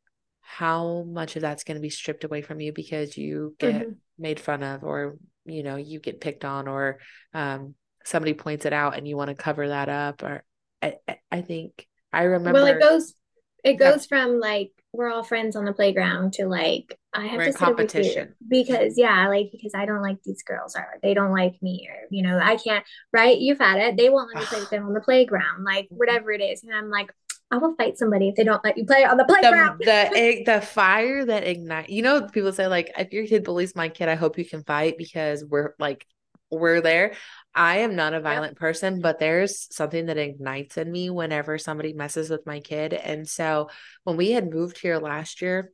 how 0.41 1.03
much 1.05 1.37
of 1.37 1.43
that's 1.43 1.65
going 1.65 1.77
to 1.77 1.81
be 1.81 1.91
stripped 1.91 2.25
away 2.25 2.43
from 2.43 2.61
you 2.61 2.73
because 2.73 3.17
you 3.17 3.55
get 3.59 3.73
Mhm. 3.73 3.97
made 4.19 4.39
fun 4.41 4.63
of 4.63 4.85
or 4.85 5.19
you 5.45 5.63
know 5.63 5.77
you 5.77 6.01
get 6.01 6.21
picked 6.21 6.45
on 6.45 6.69
or 6.69 6.99
um 7.35 7.75
somebody 8.05 8.35
points 8.35 8.65
it 8.65 8.73
out 8.73 8.97
and 8.97 9.07
you 9.09 9.17
want 9.17 9.29
to 9.29 9.35
cover 9.35 9.69
that 9.69 9.89
up 9.89 10.23
or 10.23 10.45
I, 10.83 10.97
I- 11.33 11.41
think 11.43 11.87
I 12.13 12.23
remember 12.25 12.53
Well, 12.61 12.67
it 12.67 12.81
goes 12.81 13.15
it 13.65 13.75
Yeah. 13.75 13.91
goes 13.93 14.07
from 14.07 14.39
like 14.39 14.71
we're 14.97 15.11
all 15.11 15.23
friends 15.23 15.57
on 15.57 15.65
the 15.65 15.73
playground 15.73 16.33
to 16.35 16.47
like 16.47 16.99
I 17.15 17.27
have 17.27 17.39
We're 17.39 17.47
to 17.47 17.53
sit 17.53 17.59
competition. 17.59 18.35
because 18.49 18.99
yeah, 18.99 19.29
like 19.29 19.49
because 19.53 19.73
I 19.75 19.87
don't 19.87 20.03
like 20.03 20.19
these 20.25 20.43
girls 20.43 20.77
or 20.77 20.87
they 21.03 21.15
don't 21.15 21.33
like 21.33 21.61
me 21.63 21.89
or 21.91 22.07
you 22.11 22.23
know 22.23 22.39
I 22.43 22.57
can't 22.57 22.85
right. 23.13 23.39
You've 23.39 23.59
had 23.59 23.79
it. 23.81 23.97
They 23.97 24.09
won't 24.11 24.29
let 24.35 24.39
me 24.41 24.47
play 24.47 24.61
with 24.61 24.71
them 24.71 24.87
on 24.87 24.95
the 24.95 25.01
playground, 25.01 25.65
like 25.65 25.87
whatever 25.91 26.31
it 26.33 26.41
is, 26.43 26.63
and 26.65 26.75
I'm 26.75 26.91
like 26.91 27.11
I 27.51 27.59
will 27.59 27.75
fight 27.77 27.97
somebody 27.99 28.29
if 28.31 28.35
they 28.37 28.45
don't 28.45 28.65
let 28.65 28.77
you 28.77 28.85
play 28.87 29.05
on 29.05 29.17
the 29.17 29.25
the 29.25 29.33
playground. 29.35 29.81
the 29.85 30.11
ig- 30.15 30.47
the 30.47 30.61
fire 30.61 31.25
that 31.25 31.45
ignite 31.47 31.91
you 31.91 32.03
know 32.03 32.27
people 32.29 32.53
say 32.53 32.67
like 32.67 32.91
if 32.99 33.13
your 33.13 33.27
kid 33.27 33.45
bullies 33.45 33.77
my 33.77 33.89
kid 33.89 34.09
I 34.09 34.15
hope 34.17 34.39
you 34.39 34.45
can 34.45 34.65
fight 34.65 34.99
because 34.99 35.45
we're 35.45 35.75
like 35.79 36.07
we're 36.51 36.81
there 36.81 37.15
I 37.57 37.79
am 37.79 37.97
not 37.97 38.15
a 38.15 38.21
violent 38.21 38.57
person 38.57 39.01
but 39.01 39.19
there's 39.19 39.75
something 39.75 40.07
that 40.07 40.19
ignites 40.19 40.77
in 40.77 40.91
me 40.91 41.11
whenever 41.11 41.59
somebody 41.59 41.93
messes 41.93 42.31
with 42.31 42.47
my 42.47 42.61
kid 42.61 42.93
and 42.93 43.29
so 43.29 43.69
when 44.05 44.17
we 44.17 44.31
had 44.33 44.53
moved 44.53 44.79
here 44.79 44.99
last 44.99 45.43
year 45.43 45.73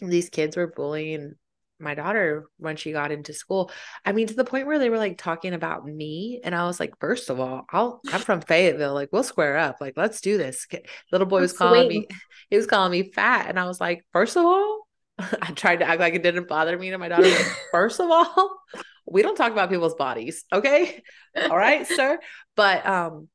these 0.00 0.28
kids 0.28 0.56
were 0.56 0.66
bullying 0.66 1.34
my 1.80 1.94
daughter 1.94 2.48
when 2.58 2.76
she 2.76 2.92
got 2.92 3.10
into 3.10 3.32
school. 3.32 3.70
I 4.04 4.12
mean, 4.12 4.26
to 4.28 4.34
the 4.34 4.44
point 4.44 4.66
where 4.66 4.78
they 4.78 4.90
were 4.90 4.98
like 4.98 5.18
talking 5.18 5.54
about 5.54 5.86
me. 5.86 6.40
And 6.44 6.54
I 6.54 6.66
was 6.66 6.78
like, 6.78 6.94
first 7.00 7.30
of 7.30 7.40
all, 7.40 7.64
I'll 7.70 8.00
I'm 8.12 8.20
from 8.20 8.40
Fayetteville. 8.40 8.94
Like, 8.94 9.08
we'll 9.12 9.22
square 9.22 9.56
up. 9.56 9.76
Like, 9.80 9.94
let's 9.96 10.20
do 10.20 10.38
this. 10.38 10.66
Little 11.10 11.26
boy 11.26 11.40
was 11.40 11.52
calling 11.52 11.88
me, 11.88 12.06
he 12.50 12.56
was 12.56 12.66
calling 12.66 12.92
me 12.92 13.10
fat. 13.10 13.48
And 13.48 13.58
I 13.58 13.64
was 13.64 13.80
like, 13.80 14.04
first 14.12 14.36
of 14.36 14.44
all, 14.44 14.86
I 15.18 15.52
tried 15.52 15.80
to 15.80 15.86
act 15.86 16.00
like 16.00 16.14
it 16.14 16.22
didn't 16.22 16.48
bother 16.48 16.78
me. 16.78 16.90
And 16.90 17.00
my 17.00 17.08
daughter 17.08 17.22
was 17.22 17.38
like, 17.38 17.56
first 17.72 18.00
of 18.00 18.10
all, 18.10 18.58
we 19.06 19.22
don't 19.22 19.36
talk 19.36 19.52
about 19.52 19.70
people's 19.70 19.94
bodies. 19.94 20.44
Okay. 20.52 21.02
All 21.36 21.56
right, 21.56 21.86
sir. 21.86 22.18
But 22.56 22.86
um 22.86 23.28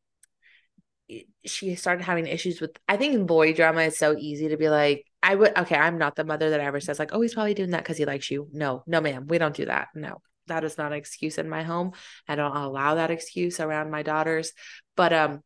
she 1.46 1.76
started 1.76 2.04
having 2.04 2.28
issues 2.28 2.60
with 2.60 2.72
I 2.88 2.98
think 2.98 3.14
in 3.14 3.26
boy 3.26 3.54
drama 3.54 3.82
it's 3.82 3.98
so 3.98 4.16
easy 4.18 4.50
to 4.50 4.58
be 4.58 4.70
like 4.70 5.06
I 5.22 5.36
would 5.36 5.56
okay 5.58 5.76
I'm 5.76 5.98
not 5.98 6.16
the 6.16 6.24
mother 6.24 6.50
that 6.50 6.60
ever 6.60 6.80
says 6.80 6.98
like 6.98 7.12
oh 7.14 7.22
he's 7.22 7.36
probably 7.36 7.54
doing 7.54 7.72
that 7.72 7.84
because 7.84 7.98
he 7.98 8.06
likes 8.06 8.30
you 8.32 8.48
no 8.52 8.84
no 8.88 9.02
ma'am 9.02 9.28
we 9.28 9.38
don't 9.38 9.56
do 9.56 9.66
that 9.66 9.90
no 9.94 10.22
that 10.48 10.64
is 10.64 10.78
not 10.78 10.92
an 10.92 10.98
excuse 10.98 11.38
in 11.38 11.48
my 11.48 11.64
home 11.64 11.92
I 12.28 12.36
don't 12.36 12.56
allow 12.56 12.96
that 12.96 13.12
excuse 13.12 13.60
around 13.60 13.92
my 13.92 14.02
daughters 14.02 14.52
but 14.96 15.14
um 15.14 15.42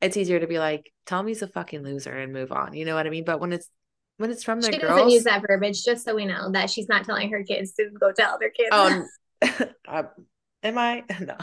it's 0.00 0.16
easier 0.16 0.38
to 0.38 0.46
be 0.46 0.58
like 0.60 0.92
tell 1.06 1.22
me 1.22 1.32
he's 1.32 1.42
a 1.42 1.48
fucking 1.48 1.82
loser 1.82 2.12
and 2.16 2.32
move 2.32 2.52
on 2.52 2.74
you 2.74 2.84
know 2.84 2.94
what 2.94 3.06
I 3.06 3.10
mean 3.10 3.24
but 3.24 3.40
when 3.40 3.52
it's 3.52 3.68
when 4.16 4.30
it's 4.30 4.44
from 4.44 4.60
the 4.60 4.70
She 4.72 4.78
girls 4.78 4.96
doesn't 4.96 5.10
use 5.10 5.24
that 5.24 5.42
verbiage, 5.46 5.82
just 5.84 6.04
so 6.04 6.14
we 6.14 6.24
know 6.24 6.50
that 6.52 6.70
she's 6.70 6.88
not 6.88 7.04
telling 7.04 7.30
her 7.30 7.42
kids 7.42 7.72
to 7.74 7.90
go 7.98 8.12
tell 8.12 8.38
their 8.38 8.50
kids. 8.50 8.68
Oh, 8.70 9.04
um, 9.88 10.08
am 10.62 10.78
I? 10.78 11.04
No. 11.20 11.36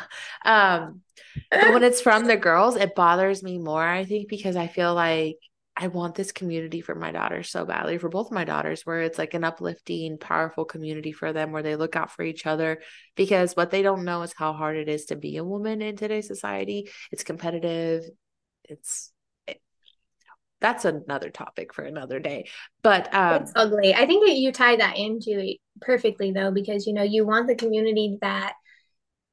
Um, 0.45 1.01
but 1.49 1.73
when 1.73 1.83
it's 1.83 2.01
from 2.01 2.25
the 2.25 2.37
girls, 2.37 2.75
it 2.75 2.95
bothers 2.95 3.43
me 3.43 3.57
more, 3.57 3.85
I 3.85 4.05
think, 4.05 4.29
because 4.29 4.55
I 4.55 4.67
feel 4.67 4.93
like 4.93 5.37
I 5.77 5.87
want 5.87 6.15
this 6.15 6.31
community 6.31 6.81
for 6.81 6.95
my 6.95 7.11
daughters 7.11 7.49
so 7.49 7.65
badly, 7.65 7.97
for 7.97 8.09
both 8.09 8.31
my 8.31 8.43
daughters, 8.43 8.85
where 8.85 9.01
it's 9.01 9.17
like 9.17 9.33
an 9.33 9.43
uplifting, 9.43 10.17
powerful 10.17 10.65
community 10.65 11.11
for 11.11 11.31
them 11.33 11.51
where 11.51 11.63
they 11.63 11.75
look 11.75 11.95
out 11.95 12.11
for 12.11 12.23
each 12.23 12.45
other. 12.45 12.81
Because 13.15 13.55
what 13.55 13.71
they 13.71 13.81
don't 13.81 14.03
know 14.05 14.21
is 14.23 14.33
how 14.33 14.53
hard 14.53 14.77
it 14.77 14.89
is 14.89 15.05
to 15.05 15.15
be 15.15 15.37
a 15.37 15.43
woman 15.43 15.81
in 15.81 15.95
today's 15.95 16.27
society. 16.27 16.89
It's 17.11 17.23
competitive. 17.23 18.03
It's 18.65 19.10
it, 19.10 19.10
that's 20.61 20.85
another 20.85 21.29
topic 21.29 21.73
for 21.73 21.83
another 21.83 22.19
day. 22.19 22.49
But 22.83 23.13
um 23.13 23.41
It's 23.43 23.53
ugly. 23.55 23.93
I 23.93 24.05
think 24.05 24.25
that 24.27 24.35
you 24.37 24.51
tie 24.51 24.75
that 24.77 24.97
into 24.97 25.31
it 25.31 25.57
perfectly 25.81 26.31
though, 26.31 26.51
because 26.51 26.87
you 26.87 26.93
know, 26.93 27.03
you 27.03 27.25
want 27.25 27.47
the 27.47 27.55
community 27.55 28.17
that 28.21 28.53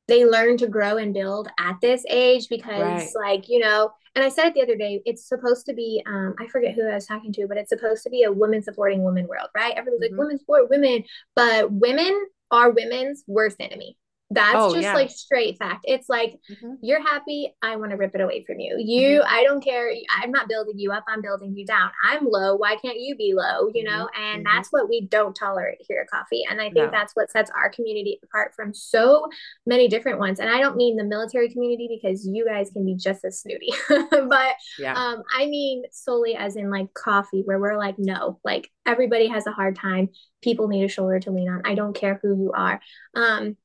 they 0.07 0.25
learn 0.25 0.57
to 0.57 0.67
grow 0.69 0.97
and 0.97 1.13
build 1.13 1.49
at 1.61 1.77
this 1.83 2.03
age 2.09 2.49
because 2.49 2.81
Right. 2.81 3.11
like, 3.15 3.49
you 3.49 3.59
know, 3.59 3.91
and 4.15 4.25
I 4.25 4.31
said 4.31 4.49
it 4.49 4.55
the 4.55 4.63
other 4.63 4.77
day, 4.77 5.03
it's 5.05 5.29
supposed 5.29 5.67
to 5.67 5.75
be 5.75 6.03
um 6.07 6.35
I 6.41 6.47
forget 6.47 6.75
who 6.75 6.89
I 6.89 6.95
was 6.95 7.07
talking 7.07 7.33
to, 7.35 7.47
but 7.47 7.59
it's 7.59 7.69
supposed 7.69 8.03
to 8.05 8.11
be 8.11 8.23
a 8.23 8.33
women 8.33 8.63
supporting 8.63 9.05
women 9.05 9.27
world, 9.29 9.49
right? 9.55 9.75
Everyone's 9.77 10.03
Mhm. 10.03 10.11
like 10.11 10.19
women 10.19 10.39
support 10.39 10.71
women, 10.71 11.05
but 11.37 11.71
women 11.71 12.27
are 12.51 12.71
women's 12.71 13.23
worst 13.27 13.59
enemy. 13.61 13.97
That's 14.31 14.57
Oh, 14.57 14.73
just 14.75 14.83
yeah. 14.83 14.95
like 14.95 15.11
straight 15.11 15.59
fact. 15.59 15.85
It's 15.89 16.09
like 16.09 16.39
mhm. 16.51 16.77
you're 16.83 17.03
happy 17.03 17.55
i 17.63 17.77
want 17.77 17.91
to 17.91 17.97
rip 17.97 18.15
it 18.15 18.21
away 18.21 18.45
from 18.45 18.59
you 18.59 18.77
you 18.79 19.23
i 19.27 19.43
don't 19.43 19.63
care 19.63 19.91
i'm 20.17 20.31
not 20.31 20.49
building 20.49 20.79
you 20.79 20.93
up 20.93 21.05
i'm 21.09 21.21
building 21.21 21.55
you 21.57 21.65
down 21.67 21.91
i'm 22.05 22.25
low 22.25 22.57
why 22.57 22.77
can't 22.77 22.99
you 22.99 23.17
be 23.17 23.35
low 23.35 23.69
you 23.75 23.85
know 23.85 24.09
and 24.19 24.43
mhm. 24.43 24.45
that's 24.45 24.69
what 24.71 24.89
we 24.89 25.07
don't 25.07 25.35
tolerate 25.35 25.79
here 25.81 26.07
at 26.07 26.09
Kofe 26.13 26.41
and 26.51 26.61
i 26.61 26.65
think 26.65 26.77
No. 26.77 26.91
that's 26.91 27.15
what 27.15 27.31
sets 27.31 27.51
our 27.51 27.71
community 27.71 28.19
apart 28.23 28.55
from 28.55 28.73
so 28.75 29.27
many 29.67 29.89
different 29.89 30.19
ones 30.19 30.41
and 30.41 30.49
i 30.51 30.61
don't 30.61 30.77
mean 30.77 30.97
the 30.97 31.05
military 31.05 31.51
community 31.51 32.01
because 32.01 32.27
you 32.27 32.47
guys 32.47 32.71
can 32.71 32.85
be 32.85 32.95
just 32.95 33.25
as 33.25 33.41
snooty 33.41 33.73
but 33.89 34.55
yeah. 34.79 34.95
um 34.95 35.23
i 35.37 35.47
mean 35.47 35.83
solely 35.91 36.35
as 36.37 36.57
in 36.57 36.71
like 36.71 36.89
Kofe 36.95 37.45
where 37.45 37.59
we're 37.59 37.79
like 37.79 37.97
no 37.99 38.39
like 38.45 38.71
everybody 38.87 39.29
has 39.29 39.47
a 39.47 39.53
hard 39.53 39.77
time 39.77 40.09
people 40.43 40.69
need 40.69 40.85
a 40.85 40.89
shoulder 40.89 41.21
to 41.21 41.31
lean 41.31 41.49
on 41.49 41.63
i 41.65 41.75
don't 41.75 41.95
care 41.95 42.19
who 42.23 42.37
you 42.37 42.53
are 42.55 42.81
um 43.15 43.57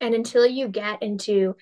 and 0.00 0.14
until 0.14 0.46
you 0.46 0.68
get 0.68 1.02
into 1.02 1.54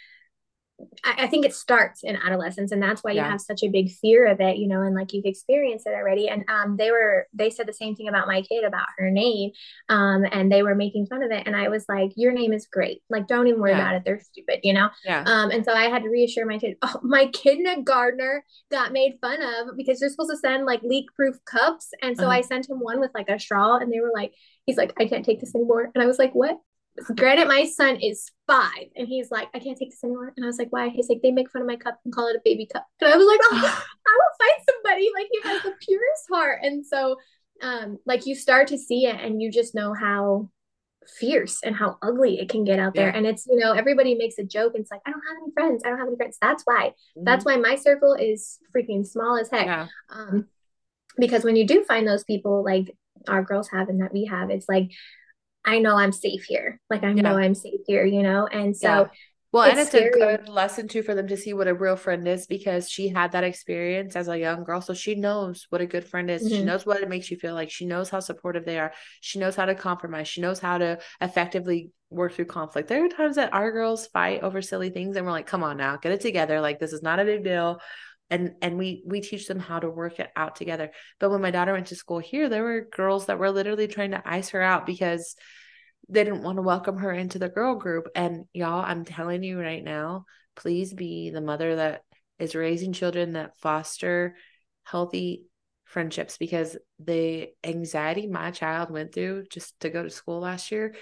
I, 1.05 1.25
I 1.25 1.27
think 1.27 1.47
it 1.47 1.55
starts 1.55 2.05
in 2.05 2.17
adolescence 2.17 2.71
and 2.71 2.83
that's 2.83 3.03
why 3.03 3.13
you 3.13 3.25
have 3.25 3.41
such 3.41 3.63
a 3.63 3.69
big 3.69 3.91
fear 3.93 4.27
of 4.27 4.41
it 4.43 4.59
you 4.59 4.69
know 4.69 4.83
and 4.83 4.95
like 4.95 5.13
you've 5.15 5.25
experienced 5.25 5.87
it 5.87 5.95
already 5.95 6.29
and 6.29 6.45
um 6.51 6.77
they 6.77 6.91
were 6.91 7.27
they 7.33 7.49
said 7.49 7.67
the 7.67 7.73
same 7.73 7.95
thing 7.97 8.09
about 8.09 8.27
my 8.27 8.43
kid 8.43 8.63
about 8.63 8.87
her 8.99 9.11
name 9.11 9.53
um 9.89 10.27
and 10.31 10.53
they 10.53 10.63
were 10.63 10.75
making 10.75 11.07
fun 11.07 11.23
of 11.23 11.31
it 11.31 11.47
and 11.47 11.57
I 11.57 11.69
was 11.69 11.87
like 11.89 12.13
your 12.17 12.33
name 12.33 12.53
is 12.53 12.67
great 12.71 13.03
like 13.09 13.27
don't 13.27 13.47
even 13.47 13.61
worry 13.61 13.71
Yeah. 13.71 13.79
about 13.79 13.95
it 13.95 14.03
they're 14.05 14.21
stupid 14.21 14.61
you 14.65 14.75
know 14.75 14.91
yeah. 15.03 15.23
um, 15.25 15.51
and 15.51 15.65
so 15.65 15.73
I 15.73 15.85
had 15.85 16.03
to 16.03 16.11
reassure 16.11 16.45
my 16.45 16.59
kid, 16.59 16.77
oh, 16.83 17.01
my 17.03 17.27
kidney 17.29 17.83
gardener 17.83 18.45
got 18.71 18.93
made 18.93 19.19
fun 19.23 19.41
of 19.43 19.77
because 19.79 19.99
they're 19.99 20.11
supposed 20.11 20.31
to 20.31 20.37
send 20.37 20.67
like 20.67 20.83
leak 20.83 21.07
proof 21.15 21.37
cups. 21.47 21.91
And 22.03 22.17
so 22.17 22.25
Uh-huh. 22.27 22.33
I 22.37 22.41
sent 22.43 22.69
him 22.69 22.81
one 22.81 23.01
with 23.01 23.11
like 23.15 23.29
a 23.31 23.39
straw 23.39 23.77
and 23.79 23.91
they 23.93 24.01
were 24.01 24.13
like, 24.15 24.33
he's 24.67 24.77
like, 24.77 24.93
I 24.99 25.07
can't 25.07 25.25
take 25.25 25.41
this 25.41 25.55
anymore. 25.55 25.91
And 25.95 26.03
I 26.03 26.07
was 26.07 26.19
like, 26.19 26.35
what? 26.35 26.59
Granted, 27.15 27.49
my 27.49 27.65
son 27.65 27.97
is 27.97 28.31
five 28.47 28.89
and 28.97 29.07
he's 29.07 29.31
like, 29.31 29.49
I 29.55 29.59
can't 29.59 29.77
take 29.79 29.91
this 29.91 30.03
anymore. 30.05 30.33
And 30.37 30.45
I 30.45 30.49
was 30.49 30.59
like, 30.59 30.69
why? 30.71 30.89
He's 30.89 31.09
like, 31.09 31.21
they 31.23 31.31
make 31.31 31.51
fun 31.51 31.63
of 31.63 31.69
my 31.69 31.77
cup 31.77 31.99
and 32.05 32.15
call 32.15 32.29
it 32.29 32.37
a 32.37 32.41
baby 32.45 32.67
cup. 32.73 32.87
And 33.01 33.13
I 33.13 33.17
was 33.17 33.27
like, 33.27 33.41
oh, 33.43 33.85
I 34.07 34.19
will 34.19 34.47
find 34.47 34.65
somebody. 34.71 35.11
Like 35.15 35.27
he 35.31 35.49
has 35.49 35.63
the 35.63 35.75
purest 35.81 36.25
heart. 36.31 36.61
And 36.63 36.85
so, 36.87 37.17
um, 37.63 37.99
like 38.07 38.27
you 38.27 38.35
start 38.35 38.69
to 38.69 38.79
see 38.79 39.07
it 39.07 39.17
and 39.21 39.41
you 39.43 39.51
just 39.51 39.75
know 39.75 39.95
how 39.95 40.51
fierce 41.19 41.61
and 41.63 41.77
how 41.77 41.99
ugly 42.03 42.39
it 42.41 42.49
can 42.49 42.65
get 42.65 42.79
out 42.79 42.95
there. 42.95 43.09
Yeah. 43.11 43.17
And 43.17 43.27
it's, 43.27 43.47
you 43.47 43.57
know, 43.57 43.73
everybody 43.73 44.15
makes 44.15 44.39
a 44.39 44.45
joke 44.45 44.73
and 44.75 44.83
it's 44.83 44.91
like, 44.91 45.01
I 45.07 45.11
don't 45.11 45.23
have 45.29 45.37
any 45.43 45.53
friends. 45.53 45.83
I 45.85 45.91
don't 45.91 45.99
have 45.99 46.09
any 46.09 46.17
friends. 46.17 46.37
That's 46.41 46.63
why. 46.65 46.93
That's 47.17 47.45
Mhm. 47.45 47.47
why 47.47 47.57
my 47.59 47.77
circle 47.77 48.15
is 48.15 48.59
freaking 48.75 49.07
small 49.07 49.37
as 49.39 49.49
heck. 49.51 49.67
yeah. 49.67 49.87
Um, 50.11 50.47
because 51.19 51.45
when 51.45 51.57
you 51.57 51.67
do 51.67 51.85
find 51.85 52.07
those 52.07 52.25
people 52.25 52.65
like 52.65 52.95
our 53.29 53.43
girls 53.43 53.69
have 53.71 53.89
and 53.89 54.03
that 54.03 54.13
we 54.13 54.25
have, 54.27 54.51
it's 54.51 54.69
like, 54.69 54.91
I 55.67 55.79
know 55.81 55.97
I'm 55.97 56.13
safe 56.13 56.45
here. 56.45 56.81
Like 56.89 57.03
I 57.03 57.13
know 57.13 57.37
I'm 57.37 57.55
safe 57.55 57.81
here, 57.87 58.05
you 58.05 58.23
know? 58.23 58.47
And 58.47 58.77
so 58.77 58.89
Yeah. 58.89 59.09
Well, 59.53 59.63
and 59.65 59.79
it's 59.79 59.95
it's 59.95 59.95
a 59.95 60.11
good 60.19 60.49
lesson 60.49 60.87
too 60.87 61.03
for 61.03 61.15
them 61.15 61.29
to 61.29 61.37
see 61.37 61.55
what 61.55 61.67
a 61.69 61.75
real 61.75 61.97
friend 61.97 62.27
is 62.29 62.47
because 62.47 62.91
she 62.91 63.09
had 63.09 63.33
that 63.33 63.45
experience 63.45 64.15
as 64.15 64.29
a 64.29 64.39
young 64.39 64.65
girl. 64.65 64.81
So 64.83 64.93
she 64.93 65.15
knows 65.15 65.67
what 65.71 65.81
a 65.81 65.87
good 65.87 66.05
friend 66.05 66.31
is. 66.31 66.43
She 66.43 66.59
Mhm. 66.59 66.67
knows 66.67 66.85
what 66.85 67.01
it 67.03 67.09
makes 67.09 67.31
you 67.31 67.39
feel 67.39 67.55
like. 67.55 67.71
She 67.71 67.87
knows 67.87 68.11
how 68.11 68.21
supportive 68.21 68.65
they 68.67 68.79
are. 68.79 68.93
She 69.21 69.39
knows 69.39 69.57
how 69.57 69.65
to 69.65 69.75
compromise. 69.75 70.29
She 70.29 70.43
knows 70.43 70.59
how 70.59 70.79
to 70.79 70.99
effectively 71.21 71.91
work 72.11 72.33
through 72.35 72.45
conflict. 72.47 72.89
There 72.89 73.05
are 73.05 73.09
times 73.09 73.37
that 73.37 73.55
our 73.55 73.73
girls 73.73 74.07
fight 74.09 74.43
over 74.43 74.61
silly 74.61 74.91
things 74.91 75.17
and 75.17 75.25
we're 75.25 75.33
like, 75.33 75.47
come 75.47 75.63
on 75.63 75.77
now, 75.79 75.97
get 75.97 76.13
it 76.13 76.21
together. 76.21 76.61
Like 76.61 76.79
this 76.79 76.93
is 76.93 77.03
not 77.03 77.19
a 77.19 77.25
big 77.25 77.43
deal. 77.43 77.81
And 78.29 78.55
and 78.61 78.77
we 78.77 79.05
we 79.07 79.21
teach 79.21 79.47
them 79.47 79.61
how 79.61 79.79
to 79.79 79.89
work 79.89 80.19
it 80.19 80.31
out 80.35 80.57
together. 80.57 80.91
But 81.21 81.31
when 81.31 81.43
my 81.43 81.53
daughter 81.53 81.73
went 81.73 81.89
to 81.89 81.97
school 81.97 82.19
here, 82.19 82.49
there 82.49 82.65
were 82.65 82.89
girls 82.91 83.27
that 83.27 83.39
were 83.39 83.51
literally 83.51 83.87
trying 83.87 84.11
to 84.13 84.23
ice 84.25 84.51
her 84.51 84.61
out 84.61 84.85
because 84.85 85.37
they 86.09 86.25
didn't 86.25 86.43
want 86.43 86.57
to 86.57 86.63
welcome 86.63 86.99
her 86.99 87.13
into 87.13 87.39
the 87.39 87.49
girl 87.49 87.77
group. 87.77 88.09
And 88.15 88.45
y'all, 88.53 88.85
I'm 88.85 89.05
telling 89.05 89.43
you 89.43 89.61
right 89.61 89.83
now, 89.83 90.25
please 90.57 90.93
be 90.93 91.31
the 91.31 91.41
mother 91.41 91.77
that 91.77 92.03
is 92.39 92.55
raising 92.55 92.93
children 92.93 93.33
that 93.33 93.57
foster 93.59 94.37
healthy 94.85 95.45
friendships 95.85 96.37
because 96.37 96.77
the 96.99 97.49
anxiety 97.65 98.27
my 98.27 98.51
child 98.51 98.91
went 98.91 99.15
through 99.15 99.47
just 99.51 99.79
to 99.81 99.91
go 99.91 100.03
to 100.03 100.11
school 100.11 100.41
last 100.41 100.71
year, 100.71 100.95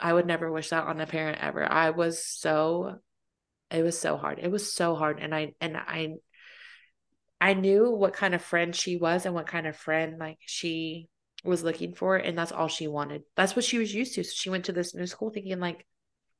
I 0.00 0.12
would 0.12 0.26
never 0.26 0.50
wish 0.50 0.70
that 0.70 0.84
on 0.84 1.00
a 1.00 1.06
parent 1.06 1.38
ever. 1.40 1.64
I 1.64 1.90
was 1.90 2.24
so 2.24 2.96
it 3.70 3.82
was 3.82 3.98
so 3.98 4.18
hard. 4.18 4.38
It 4.38 4.50
was 4.50 4.72
so 4.72 4.94
hard 4.94 5.18
and 5.20 5.34
I 5.34 5.54
and 5.60 5.76
I 5.76 6.14
I 7.42 7.54
knew 7.54 7.90
what 7.90 8.14
kind 8.14 8.34
of 8.34 8.42
friend 8.42 8.74
she 8.76 8.96
was 8.96 9.26
and 9.26 9.34
what 9.34 9.48
kind 9.48 9.66
of 9.68 9.76
friend 9.76 10.18
like 10.18 10.38
she 10.46 11.08
was 11.44 11.64
looking 11.64 11.94
for, 11.94 12.16
and 12.16 12.38
that's 12.38 12.52
all 12.52 12.68
she 12.68 12.88
wanted. 12.88 13.24
That's 13.36 13.56
what 13.56 13.66
she 13.66 13.78
was 13.78 13.94
used 13.94 14.14
to. 14.16 14.24
So 14.24 14.32
she 14.34 14.50
went 14.50 14.66
to 14.66 14.72
this 14.72 14.94
new 14.94 15.06
school 15.08 15.30
thinking 15.30 15.60
like, 15.60 15.86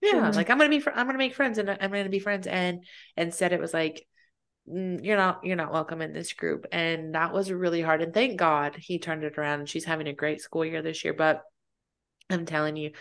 yeah, 0.02 0.30
Mhm. 0.30 0.34
like 0.34 0.50
I'm 0.50 0.58
gonna 0.58 0.70
be, 0.70 0.80
fr- 0.80 0.90
I'm 0.94 1.06
gonna 1.06 1.18
make 1.18 1.34
friends, 1.34 1.58
and 1.58 1.70
I'm 1.70 1.90
gonna 1.92 2.08
be 2.10 2.20
friends. 2.20 2.46
And 2.46 2.84
instead, 3.16 3.52
it 3.52 3.60
was 3.60 3.74
like, 3.74 4.06
"Mm, 4.68 5.04
you're 5.04 5.16
not, 5.18 5.44
you're 5.44 5.56
not 5.56 5.72
welcome 5.72 6.02
in 6.02 6.12
this 6.14 6.34
group, 6.34 6.66
and 6.72 7.14
that 7.16 7.32
was 7.34 7.52
really 7.52 7.82
hard. 7.82 8.02
And 8.02 8.14
thank 8.14 8.38
God 8.38 8.76
he 8.76 8.98
turned 9.00 9.24
it 9.24 9.38
around, 9.38 9.60
and 9.60 9.68
she's 9.70 9.86
having 9.86 10.08
a 10.08 10.14
great 10.14 10.40
school 10.42 10.64
year 10.64 10.82
this 10.82 11.04
year. 11.04 11.14
But 11.14 11.44
I'm 12.30 12.46
telling 12.46 12.76
you, 12.76 12.92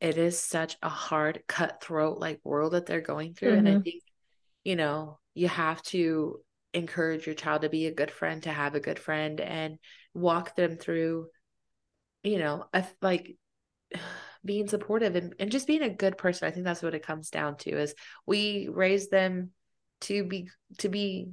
it 0.00 0.18
is 0.18 0.38
such 0.40 0.76
a 0.82 0.88
hard, 0.88 1.44
cutthroat 1.48 2.18
like 2.20 2.40
world 2.44 2.72
that 2.74 2.86
they're 2.86 3.00
going 3.00 3.34
through, 3.34 3.54
and 3.54 3.68
I 3.68 3.74
Mhm. 3.74 3.82
think 3.84 4.02
you 4.64 4.76
know, 4.76 5.18
you 5.34 5.48
have 5.48 5.82
to 5.84 6.40
encourage 6.74 7.26
your 7.26 7.34
child 7.34 7.62
to 7.62 7.68
be 7.68 7.86
a 7.86 7.94
good 7.94 8.10
friend, 8.10 8.42
to 8.42 8.52
have 8.52 8.74
a 8.74 8.80
good 8.80 8.98
friend, 8.98 9.40
and 9.40 9.78
walk 10.14 10.56
them 10.56 10.76
through, 10.76 11.28
you 12.22 12.38
know, 12.38 12.66
a, 12.72 12.84
like 13.00 13.36
being 14.44 14.68
supportive 14.68 15.14
and, 15.14 15.34
and 15.38 15.52
just 15.52 15.66
being 15.66 15.82
a 15.82 15.90
good 15.90 16.18
person. 16.18 16.48
I 16.48 16.50
think 16.50 16.64
that's 16.64 16.82
what 16.82 16.94
it 16.94 17.06
comes 17.06 17.30
down 17.30 17.56
to 17.58 17.70
is 17.70 17.94
we 18.26 18.68
raise 18.72 19.08
them 19.08 19.50
to 20.02 20.24
be 20.24 20.48
to 20.78 20.88
be 20.88 21.28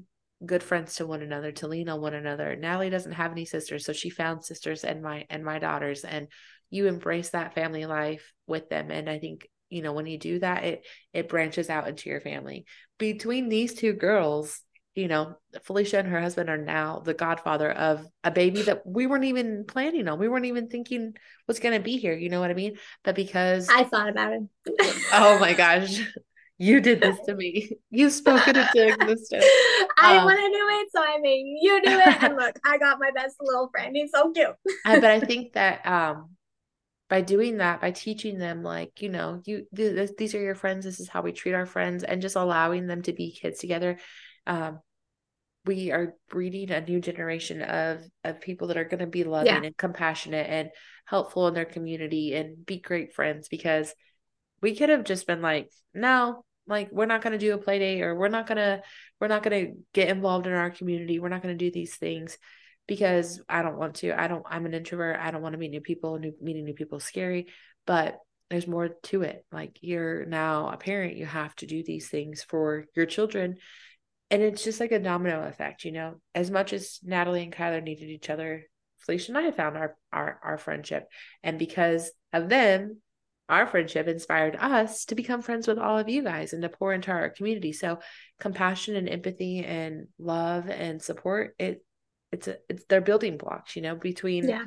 good 0.46 0.64
friends 0.64 0.96
to 0.96 1.08
one 1.08 1.22
another, 1.22 1.52
to 1.52 1.68
lean 1.68 1.90
on 1.90 2.02
one 2.02 2.14
another. 2.14 2.56
Natalie 2.56 2.90
doesn't 2.90 3.14
have 3.14 3.32
any 3.32 3.46
sisters, 3.46 3.86
so 3.86 3.94
she 3.94 4.10
found 4.10 4.44
sisters 4.44 4.84
and 4.84 5.02
my 5.02 5.26
and 5.30 5.44
my 5.44 5.60
daughters, 5.60 6.04
and 6.04 6.28
you 6.70 6.88
embrace 6.88 7.32
that 7.32 7.56
family 7.56 7.86
life 7.86 8.32
with 8.48 8.70
them. 8.70 8.92
And 8.92 9.10
I 9.10 9.20
think 9.20 9.48
you 9.70 9.82
know 9.82 9.94
when 9.94 10.06
you 10.06 10.18
do 10.18 10.40
that, 10.40 10.64
it 10.64 10.86
it 11.14 11.30
branches 11.30 11.70
out 11.70 11.88
into 11.88 12.10
your 12.10 12.22
family. 12.22 12.66
Between 12.98 13.50
these 13.50 13.74
two 13.74 13.94
girls, 13.94 14.62
you 15.00 15.08
know, 15.08 15.36
Felicia 15.64 16.00
and 16.00 16.08
her 16.08 16.22
husband 16.22 16.50
are 16.50 16.58
now 16.58 17.00
the 17.00 17.14
godfather 17.14 17.72
of 17.72 18.06
a 18.24 18.32
baby 18.32 18.64
that 18.64 18.86
we 18.86 19.08
weren't 19.08 19.26
even 19.26 19.66
planning 19.68 20.08
on. 20.08 20.20
We 20.20 20.28
weren't 20.28 20.46
even 20.46 20.68
thinking 20.68 21.14
was 21.48 21.60
going 21.60 21.74
to 21.78 21.84
be 21.84 21.98
here. 21.98 22.14
You 22.14 22.30
know 22.30 22.40
what 22.40 22.52
I 22.52 22.54
mean? 22.56 22.78
But 23.04 23.16
because 23.16 23.68
I 23.70 23.84
thought 23.84 24.10
about 24.10 24.34
it. 24.34 24.44
oh 25.14 25.40
my 25.40 25.54
gosh, 25.54 26.02
you 26.58 26.82
did 26.82 27.02
this 27.02 27.18
to 27.26 27.36
me. 27.36 27.72
You 27.90 28.10
spoke 28.10 28.48
it 28.48 28.58
into 28.58 28.88
existence. 28.88 29.46
I 29.98 30.18
Um, 30.18 30.26
want 30.26 30.40
to 30.40 30.48
do 30.48 30.68
it, 30.70 30.88
so 30.92 31.02
I 31.02 31.18
made 31.22 31.46
you 31.62 31.82
do 31.82 31.92
it. 32.00 32.24
And 32.24 32.36
look, 32.36 32.56
I 32.66 32.78
got 32.78 33.00
my 33.00 33.12
best 33.16 33.38
little 33.40 33.70
friend. 33.70 33.96
He's 33.96 34.12
so 34.12 34.32
cute. 34.32 34.56
I, 34.86 35.00
but 35.00 35.10
I 35.12 35.20
think 35.32 35.54
that 35.54 35.86
um 35.86 36.30
by 37.10 37.22
doing 37.22 37.58
that, 37.58 37.82
by 37.82 37.90
teaching 37.92 38.38
them 38.38 38.62
like, 38.62 39.02
you 39.02 39.10
know, 39.10 39.42
you 39.46 39.66
th- 39.76 39.96
th- 39.96 40.12
these 40.18 40.36
are 40.36 40.42
your 40.42 40.54
friends, 40.54 40.86
this 40.86 41.00
is 41.00 41.10
how 41.10 41.22
we 41.24 41.32
treat 41.32 41.54
our 41.54 41.66
friends 41.66 42.04
and 42.04 42.22
just 42.22 42.36
allowing 42.36 42.86
them 42.86 43.02
to 43.04 43.14
be 43.14 43.32
kids 43.32 43.60
together. 43.60 43.98
Um 44.46 44.80
we 45.70 45.92
are 45.92 46.16
breeding 46.32 46.72
a 46.72 46.82
new 46.82 47.00
generation 47.00 47.62
of 47.62 48.04
of 48.24 48.42
people 48.42 48.70
that 48.70 48.78
are 48.78 48.86
going 48.92 49.02
to 49.02 49.06
be 49.06 49.24
loving 49.24 49.54
Yeah. 49.54 49.62
and 49.62 49.78
compassionate 49.78 50.48
and 50.50 50.72
helpful 51.06 51.48
in 51.48 51.54
their 51.54 51.66
community 51.76 52.34
and 52.34 52.66
be 52.66 52.80
great 52.80 53.14
friends 53.14 53.50
because 53.50 53.94
we 54.64 54.76
could 54.76 54.90
have 54.90 55.04
just 55.04 55.28
been 55.28 55.44
like, 55.44 55.70
no, 55.94 56.44
like 56.66 56.90
we're 56.92 57.06
not 57.06 57.22
going 57.22 57.34
to 57.34 57.46
do 57.46 57.54
a 57.54 57.60
play 57.60 57.78
date 57.78 58.02
or 58.02 58.16
we're 58.16 58.30
not 58.30 58.48
going 58.48 58.58
to 58.58 58.82
we're 59.22 59.28
not 59.28 59.44
going 59.44 59.58
to 59.68 59.74
get 59.94 60.10
involved 60.10 60.48
in 60.48 60.54
our 60.54 60.72
community. 60.72 61.20
We're 61.20 61.30
not 61.30 61.44
going 61.44 61.56
to 61.56 61.66
do 61.66 61.72
these 61.72 61.96
things 61.98 62.40
because 62.88 63.40
I 63.48 63.62
don't 63.62 63.78
want 63.78 63.94
to. 63.98 64.20
I 64.20 64.28
don't 64.28 64.44
I'm 64.50 64.66
an 64.66 64.74
introvert. 64.74 65.18
I 65.20 65.30
don't 65.30 65.44
want 65.44 65.54
to 65.54 65.60
meet 65.60 65.70
new 65.70 65.82
people. 65.82 66.18
New 66.18 66.34
meeting 66.42 66.66
new 66.66 66.74
people 66.74 66.98
is 66.98 67.04
scary, 67.04 67.46
but 67.86 68.18
there's 68.50 68.66
more 68.66 68.90
to 69.04 69.22
it. 69.22 69.46
Like 69.52 69.78
you're 69.82 70.26
now 70.26 70.70
a 70.70 70.78
parent, 70.78 71.16
you 71.16 71.28
have 71.28 71.56
to 71.58 71.68
do 71.68 71.84
these 71.84 72.10
things 72.10 72.42
for 72.42 72.86
your 72.96 73.06
children. 73.06 73.58
And 74.32 74.42
it's 74.42 74.64
just 74.64 74.80
like 74.80 74.92
a 74.92 75.00
domino 75.00 75.48
effect, 75.48 75.86
you 75.86 75.92
know. 75.92 76.22
As 76.36 76.52
much 76.52 76.74
as 76.74 77.00
Natalie 77.04 77.44
and 77.44 77.54
Kyler 77.54 77.84
needed 77.84 78.10
each 78.10 78.30
other, 78.30 78.64
Felicia 79.00 79.32
and 79.32 79.38
I 79.38 79.52
found 79.52 79.78
our 79.78 79.98
our 80.14 80.40
our 80.44 80.58
friendship. 80.58 81.08
And 81.44 81.58
because 81.58 82.12
of 82.32 82.50
them, 82.50 83.02
our 83.48 83.66
friendship 83.66 84.08
inspired 84.08 84.56
us 84.56 85.06
to 85.06 85.16
become 85.16 85.42
friends 85.42 85.68
with 85.68 85.80
all 85.80 85.98
of 85.98 86.10
you 86.10 86.22
guys 86.24 86.54
and 86.54 86.62
to 86.62 86.70
pour 86.70 86.94
into 86.94 87.10
our 87.12 87.30
community. 87.30 87.74
So 87.74 88.00
compassion 88.40 88.96
and 88.96 89.10
empathy 89.10 89.64
and 89.66 90.08
love 90.20 90.70
and 90.70 91.02
support, 91.02 91.56
it 91.58 91.84
it's 92.32 92.48
a 92.48 92.58
it's 92.70 92.86
their 92.86 93.02
building 93.02 93.38
blocks, 93.38 93.76
you 93.76 93.82
know, 93.82 93.96
between 93.96 94.48
Yeah. 94.48 94.66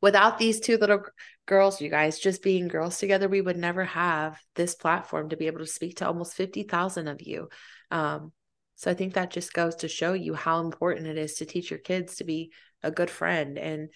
without 0.00 0.38
these 0.38 0.60
two 0.60 0.78
little 0.78 1.02
girls, 1.46 1.80
you 1.80 1.90
guys 1.90 2.18
just 2.18 2.42
being 2.42 2.68
girls 2.68 2.98
together, 2.98 3.28
we 3.28 3.42
would 3.42 3.58
never 3.58 3.84
have 3.84 4.38
this 4.54 4.74
platform 4.74 5.28
to 5.28 5.36
be 5.36 5.46
able 5.46 5.58
to 5.58 5.66
speak 5.66 5.96
to 5.96 6.06
almost 6.06 6.34
50,000 6.34 7.08
of 7.08 7.20
you. 7.20 7.48
Um, 7.90 8.32
so 8.76 8.90
I 8.90 8.94
think 8.94 9.14
that 9.14 9.30
just 9.30 9.52
goes 9.52 9.76
to 9.76 9.88
show 9.88 10.12
you 10.14 10.34
how 10.34 10.60
important 10.60 11.06
it 11.06 11.18
is 11.18 11.34
to 11.34 11.46
teach 11.46 11.70
your 11.70 11.80
kids 11.80 12.16
to 12.16 12.24
be 12.24 12.52
a 12.82 12.90
good 12.90 13.10
friend 13.10 13.58
and 13.58 13.90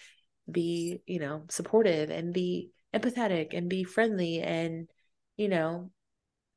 be, 0.51 1.01
you 1.07 1.21
know, 1.21 1.45
supportive 1.49 2.11
and 2.11 2.35
be 2.35 2.71
empathetic 2.93 3.57
and 3.57 3.69
be 3.69 3.85
friendly 3.85 4.41
and, 4.43 4.89
you 5.37 5.49
know, 5.49 5.91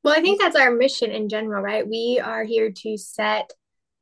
Well, 0.04 0.13
I 0.17 0.21
think 0.21 0.41
that's 0.41 0.56
our 0.56 0.71
mission 0.71 1.12
in 1.12 1.30
general, 1.30 1.62
right? 1.62 1.88
We 1.88 2.19
are 2.23 2.43
here 2.43 2.71
to 2.71 2.97
set 2.97 3.52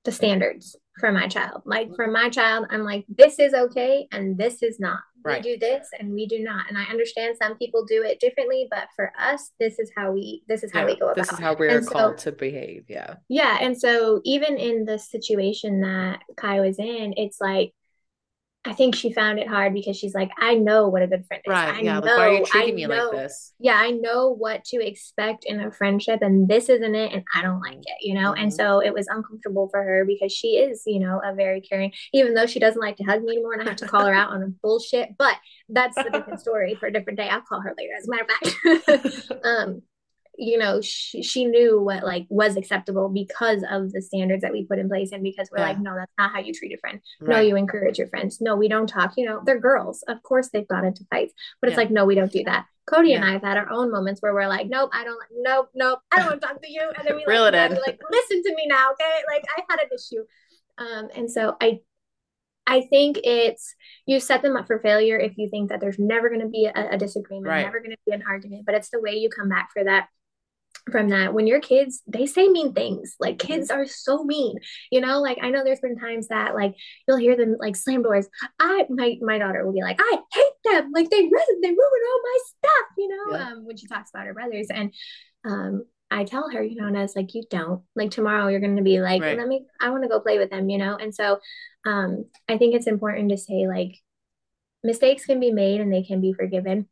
the 0.05 0.11
standards 0.11 0.75
for 0.99 1.11
my 1.11 1.27
child. 1.27 1.63
Like 1.65 1.87
mm-hmm. 1.87 1.95
for 1.95 2.07
my 2.07 2.29
child, 2.29 2.67
I'm 2.69 2.83
like, 2.83 3.05
this 3.09 3.39
is 3.39 3.53
okay 3.53 4.07
and 4.11 4.37
this 4.37 4.63
is 4.63 4.79
not. 4.79 4.99
Right. 5.23 5.43
We 5.43 5.53
do 5.53 5.59
this 5.59 5.87
and 5.99 6.13
we 6.13 6.27
do 6.27 6.39
not. 6.39 6.69
And 6.69 6.77
I 6.77 6.83
understand 6.83 7.35
some 7.41 7.57
people 7.57 7.83
do 7.83 8.03
it 8.03 8.19
differently, 8.19 8.67
but 8.69 8.89
for 8.95 9.11
us, 9.19 9.51
this 9.59 9.79
is 9.79 9.91
how 9.97 10.11
we 10.11 10.43
this 10.47 10.63
is 10.63 10.71
how 10.71 10.81
yeah, 10.81 10.85
we 10.85 10.99
go 10.99 11.07
about. 11.07 11.15
this 11.15 11.33
is 11.33 11.39
how 11.39 11.55
we're 11.55 11.77
And 11.77 11.83
so- 11.85 11.91
called 11.91 12.17
to 12.19 12.31
behave. 12.31 12.85
Yeah. 12.87 13.15
Yeah, 13.27 13.57
and 13.59 13.77
so 13.77 14.21
even 14.23 14.57
in 14.57 14.85
the 14.85 14.99
situation 14.99 15.81
that 15.81 16.21
Kai 16.37 16.61
was 16.61 16.77
in, 16.77 17.15
it's 17.17 17.41
like 17.41 17.73
I 18.67 18.73
think 18.73 18.95
she 18.95 19.13
found 19.13 19.39
it 19.39 19.47
hard 19.47 19.73
because 19.73 19.95
she's 19.95 20.13
like, 20.15 20.31
I 20.39 20.55
know 20.55 20.87
what 20.87 21.01
a 21.01 21.07
good 21.07 21.25
friend 21.27 21.41
is. 21.45 21.51
Right. 21.51 21.75
I 21.75 21.81
yeah. 21.81 21.99
know, 21.99 22.05
Like, 22.05 22.17
why 22.17 22.27
are 22.29 22.33
you 22.33 22.39
I 22.39 22.43
treating 22.43 22.75
me 22.75 22.85
know, 22.87 22.95
like 22.95 23.11
this? 23.11 23.53
yeah, 23.59 23.75
I 23.75 23.91
know 23.91 24.29
what 24.31 24.63
to 24.65 24.85
expect 24.85 25.45
in 25.45 25.59
a 25.59 25.71
friendship, 25.71 26.19
and 26.21 26.47
this 26.47 26.67
isn't 26.69 26.95
it, 26.95 27.13
and 27.13 27.23
I 27.35 27.41
don't 27.43 27.59
like 27.61 27.77
it, 27.77 27.97
you 28.01 28.15
know? 28.15 28.33
And 28.33 28.51
Mhm. 28.51 28.55
so 28.55 28.79
it 28.81 28.93
was 28.93 29.07
uncomfortable 29.07 29.69
for 29.69 29.83
her 29.83 30.03
because 30.05 30.31
she 30.31 30.57
is, 30.57 30.83
you 30.85 30.99
know, 30.99 31.21
a 31.23 31.33
very 31.35 31.61
caring, 31.61 31.91
even 32.13 32.33
though 32.33 32.47
she 32.47 32.59
doesn't 32.59 32.81
like 32.81 32.97
to 32.97 33.03
hug 33.03 33.21
me 33.23 33.33
anymore, 33.33 33.53
and 33.53 33.61
I 33.61 33.65
have 33.65 33.77
to 33.77 33.87
call 33.87 34.05
her 34.05 34.13
out 34.13 34.31
on 34.31 34.55
bullshit. 34.63 35.15
But 35.17 35.35
that's 35.69 35.97
a 35.97 36.09
different 36.09 36.39
story 36.45 36.75
for 36.75 36.87
a 36.87 36.93
different 36.93 37.17
day. 37.19 37.29
I'll 37.29 37.41
call 37.41 37.61
her 37.61 37.73
later, 37.77 37.93
as 37.97 38.07
a 38.07 38.11
matter 38.11 38.25
of 38.25 39.03
fact. 39.03 39.39
um, 39.45 39.81
you 40.37 40.57
know, 40.57 40.81
she, 40.81 41.23
she 41.23 41.45
knew 41.45 41.81
what 41.81 42.03
like 42.03 42.25
was 42.29 42.57
acceptable 42.57 43.09
because 43.09 43.63
of 43.69 43.91
the 43.91 44.01
standards 44.01 44.41
that 44.41 44.51
we 44.51 44.65
put 44.65 44.79
in 44.79 44.89
place, 44.89 45.11
and 45.11 45.23
because 45.23 45.49
we're 45.51 45.59
Yeah. 45.59 45.67
like, 45.69 45.79
no, 45.79 45.95
that's 45.95 46.11
not 46.17 46.31
how 46.31 46.39
you 46.39 46.53
treat 46.53 46.73
a 46.73 46.77
friend. 46.77 46.99
No, 47.21 47.39
you 47.39 47.55
encourage 47.55 47.97
your 47.97 48.07
friends. 48.07 48.41
No, 48.41 48.55
we 48.55 48.67
don't 48.67 48.87
talk. 48.87 49.13
You 49.17 49.25
know, 49.25 49.41
they're 49.45 49.59
girls. 49.59 50.03
Of 50.07 50.21
course, 50.23 50.49
they've 50.49 50.67
got 50.67 50.83
into 50.85 51.05
fights, 51.09 51.33
but 51.61 51.69
it's 51.69 51.77
Yeah. 51.77 51.83
like, 51.83 51.91
no, 51.91 52.05
we 52.05 52.15
don't 52.15 52.31
do 52.31 52.43
that. 52.45 52.65
Cody 52.87 53.13
and 53.13 53.25
I 53.25 53.31
have 53.31 53.41
had 53.41 53.57
our 53.57 53.69
own 53.71 53.91
moments 53.91 54.21
where 54.21 54.33
we're 54.33 54.47
like, 54.47 54.67
nope, 54.67 54.91
I 54.93 55.03
don't, 55.03 55.19
nope, 55.39 55.69
nope, 55.73 55.99
I 56.11 56.17
don't 56.19 56.27
want 56.27 56.41
to 56.41 56.47
talk 56.47 56.61
to 56.61 56.71
you. 56.71 56.81
And 56.97 57.07
then 57.07 57.15
we 57.15 57.23
Reel 57.27 57.41
like, 57.41 57.53
it 57.53 57.57
yeah, 57.57 57.65
in. 57.65 57.71
we're 57.71 57.81
like, 57.87 57.99
listen 58.11 58.43
to 58.43 58.55
me 58.55 58.67
now, 58.67 58.91
okay? 58.91 59.21
Like 59.27 59.43
I 59.57 59.61
had 59.69 59.79
an 59.79 59.89
issue, 59.93 60.23
um, 60.77 61.09
and 61.15 61.31
so 61.31 61.55
I, 61.59 61.79
I 62.67 62.81
think 62.81 63.19
it's 63.23 63.75
you 64.05 64.19
set 64.19 64.41
them 64.41 64.55
up 64.57 64.67
for 64.67 64.79
failure 64.79 65.17
if 65.17 65.37
you 65.37 65.49
think 65.49 65.69
that 65.69 65.79
there's 65.81 65.97
never 65.99 66.29
going 66.29 66.41
to 66.41 66.47
be 66.47 66.65
a, 66.65 66.89
a 66.91 66.97
disagreement, 66.97 67.45
Right. 67.47 67.63
never 67.63 67.79
going 67.79 67.91
to 67.91 67.97
be 68.05 68.11
an 68.13 68.23
argument, 68.27 68.65
but 68.65 68.75
it's 68.75 68.89
the 68.89 68.99
way 69.01 69.13
you 69.15 69.29
come 69.29 69.49
back 69.49 69.69
for 69.73 69.83
that 69.83 70.07
from 70.91 71.09
that 71.09 71.33
when 71.33 71.47
your 71.47 71.59
kids 71.59 72.03
they 72.05 72.25
say 72.27 72.47
mean 72.47 72.71
things 72.73 73.15
like 73.19 73.39
kids 73.39 73.71
are 73.71 73.87
so 73.87 74.23
mean 74.23 74.55
you 74.91 75.01
know 75.01 75.19
like 75.19 75.37
i 75.41 75.49
know 75.49 75.63
there's 75.63 75.79
been 75.79 75.97
times 75.97 76.27
that 76.27 76.53
like 76.53 76.75
you'll 77.07 77.17
hear 77.17 77.35
them 77.35 77.55
like 77.59 77.75
slam 77.75 78.03
doors 78.03 78.27
i 78.59 78.85
my 78.89 79.15
my 79.21 79.39
daughter 79.39 79.65
will 79.65 79.73
be 79.73 79.81
like 79.81 79.99
i 79.99 80.17
hate 80.31 80.53
them 80.71 80.91
like 80.93 81.09
they 81.09 81.21
ruin 81.21 81.61
they 81.61 81.69
ruin 81.69 81.79
all 81.79 82.21
my 82.23 82.37
stuff 82.45 82.87
you 82.97 83.07
know 83.07 83.37
Yeah. 83.37 83.47
um 83.49 83.65
when 83.65 83.77
she 83.77 83.87
talks 83.87 84.11
about 84.13 84.27
her 84.27 84.33
brothers 84.33 84.67
and 84.69 84.93
um 85.43 85.85
I 86.11 86.23
tell 86.23 86.51
her, 86.51 86.61
you 86.63 86.75
know, 86.75 86.85
and 86.85 86.95
I 86.95 87.01
was 87.01 87.15
like, 87.15 87.33
you 87.33 87.41
don't 87.49 87.81
like 87.95 88.11
tomorrow 88.11 88.47
you're 88.47 88.59
going 88.59 88.77
to 88.77 88.83
be 88.83 89.01
like, 89.01 89.23
Right. 89.23 89.35
let 89.35 89.47
me, 89.47 89.65
I 89.81 89.89
want 89.89 90.03
to 90.03 90.07
go 90.07 90.19
play 90.19 90.37
with 90.37 90.51
them, 90.51 90.69
you 90.69 90.77
know? 90.77 90.95
And 90.95 91.13
so, 91.13 91.39
um, 91.83 92.25
I 92.47 92.59
think 92.59 92.75
it's 92.75 92.85
important 92.85 93.31
to 93.31 93.37
say 93.37 93.67
like 93.67 93.95
mistakes 94.83 95.25
can 95.25 95.39
be 95.39 95.51
made 95.51 95.81
and 95.81 95.91
they 95.91 96.03
can 96.03 96.21
be 96.21 96.31
forgiven. 96.31 96.87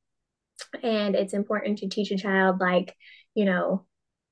And 0.82 1.16
it's 1.16 1.34
important 1.34 1.78
to 1.80 1.88
teach 1.88 2.10
a 2.12 2.18
child, 2.18 2.60
like, 2.60 2.96
you 3.36 3.46
know, 3.46 3.86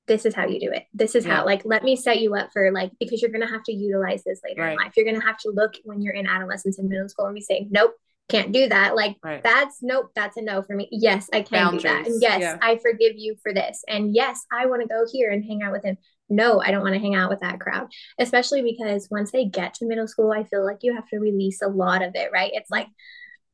this 0.06 0.26
is 0.26 0.34
how 0.34 0.46
you 0.46 0.58
do 0.58 0.72
it. 0.72 0.84
This 0.92 1.14
is 1.14 1.24
Yeah. 1.24 1.36
how, 1.36 1.46
like, 1.46 1.62
let 1.64 1.84
me 1.84 1.94
set 1.96 2.20
you 2.20 2.34
up 2.34 2.50
for, 2.52 2.70
like, 2.72 2.90
because 2.98 3.22
you're 3.22 3.30
going 3.30 3.46
to 3.46 3.52
have 3.52 3.62
to 3.64 3.72
utilize 3.72 4.24
this 4.24 4.40
later 4.44 4.62
Right. 4.62 4.72
in 4.72 4.76
life. 4.76 4.92
You're 4.96 5.06
going 5.06 5.20
to 5.20 5.26
have 5.26 5.38
to 5.38 5.50
look 5.50 5.74
when 5.84 6.02
you're 6.02 6.14
in 6.14 6.26
adolescence 6.26 6.78
and 6.78 6.88
middle 6.88 7.08
school 7.08 7.26
and 7.26 7.34
be 7.34 7.40
saying, 7.40 7.68
nope, 7.70 7.94
can't 8.28 8.52
do 8.52 8.68
that. 8.68 8.96
Like, 8.96 9.16
Right. 9.22 9.42
that's 9.42 9.78
nope, 9.82 10.10
that's 10.14 10.36
a 10.36 10.42
no 10.42 10.62
for 10.62 10.74
me. 10.74 10.88
Yes, 10.90 11.28
I 11.32 11.42
can 11.42 11.72
do 11.76 11.80
that. 11.80 12.06
And 12.06 12.20
yes, 12.20 12.40
yeah. 12.40 12.58
I 12.60 12.78
forgive 12.78 13.12
you 13.16 13.36
for 13.42 13.52
this. 13.54 13.84
And 13.88 14.14
yes, 14.14 14.44
I 14.52 14.66
want 14.66 14.82
to 14.82 14.88
go 14.88 15.04
here 15.10 15.30
and 15.30 15.44
hang 15.44 15.62
out 15.62 15.72
with 15.72 15.84
him. 15.84 15.96
No, 16.28 16.60
I 16.60 16.70
don't 16.70 16.82
want 16.82 16.94
to 16.94 17.00
hang 17.00 17.14
out 17.14 17.28
with 17.30 17.40
that 17.40 17.60
crowd, 17.60 17.88
especially 18.18 18.62
because 18.62 19.08
once 19.10 19.30
they 19.32 19.44
get 19.44 19.74
to 19.74 19.86
middle 19.86 20.08
school, 20.08 20.32
I 20.32 20.44
feel 20.44 20.64
like 20.64 20.78
you 20.82 20.94
have 20.94 21.06
to 21.08 21.18
release 21.18 21.60
a 21.62 21.68
lot 21.68 22.02
of 22.02 22.12
it, 22.14 22.30
right? 22.32 22.50
It's 22.54 22.70
like 22.70 22.88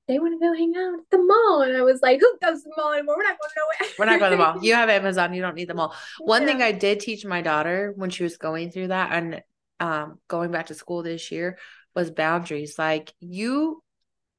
they 0.08 0.18
want 0.18 0.34
to 0.34 0.44
go 0.44 0.52
hang 0.54 0.74
out 0.76 0.98
at 0.98 1.10
the 1.10 1.18
mall. 1.18 1.62
And 1.62 1.76
I 1.76 1.82
was 1.82 2.00
like, 2.02 2.18
who 2.18 2.38
goes 2.42 2.62
to 2.62 2.70
the 2.70 2.82
mall 2.82 2.92
anymore? 2.92 3.16
We're 3.16 3.24
not 3.24 3.36
going 3.38 3.52
nowhere. 3.56 3.92
We're 3.98 4.06
not 4.06 4.18
going 4.18 4.30
to 4.32 4.36
the 4.36 4.42
mall. 4.42 4.64
You 4.64 4.74
have 4.80 4.88
Amazon. 4.88 5.34
You 5.34 5.42
don't 5.42 5.54
need 5.54 5.68
the 5.68 5.74
mall. 5.74 5.94
One 6.18 6.46
thing 6.46 6.62
I 6.62 6.72
did 6.72 7.00
teach 7.00 7.24
my 7.24 7.42
daughter 7.42 7.92
when 7.94 8.10
she 8.10 8.22
was 8.22 8.38
going 8.38 8.70
through 8.70 8.88
that, 8.88 9.12
and 9.12 9.42
um 9.80 10.18
going 10.26 10.50
back 10.50 10.66
to 10.66 10.74
school 10.74 11.04
this 11.04 11.30
year 11.30 11.58
was 11.94 12.10
boundaries. 12.10 12.78
Like 12.78 13.12
you 13.20 13.82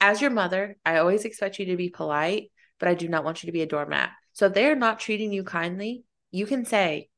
as 0.01 0.21
your 0.21 0.32
mother, 0.32 0.77
I 0.86 0.97
always 0.97 1.25
expect 1.25 1.60
you 1.60 1.65
to 1.67 1.77
be 1.77 1.89
polite, 1.89 2.51
but 2.79 2.89
I 2.89 2.93
do 2.93 3.08
not 3.08 3.23
want 3.23 3.43
you 3.43 3.47
to 3.47 3.53
be 3.53 3.62
a 3.62 3.67
doormat. 3.67 4.12
So 4.34 4.47
if 4.47 4.53
they're 4.53 4.75
not 4.75 4.99
treating 4.99 5.34
you 5.34 5.43
kindly, 5.43 6.03
you 6.32 6.45
can 6.45 6.65
say, 6.65 7.10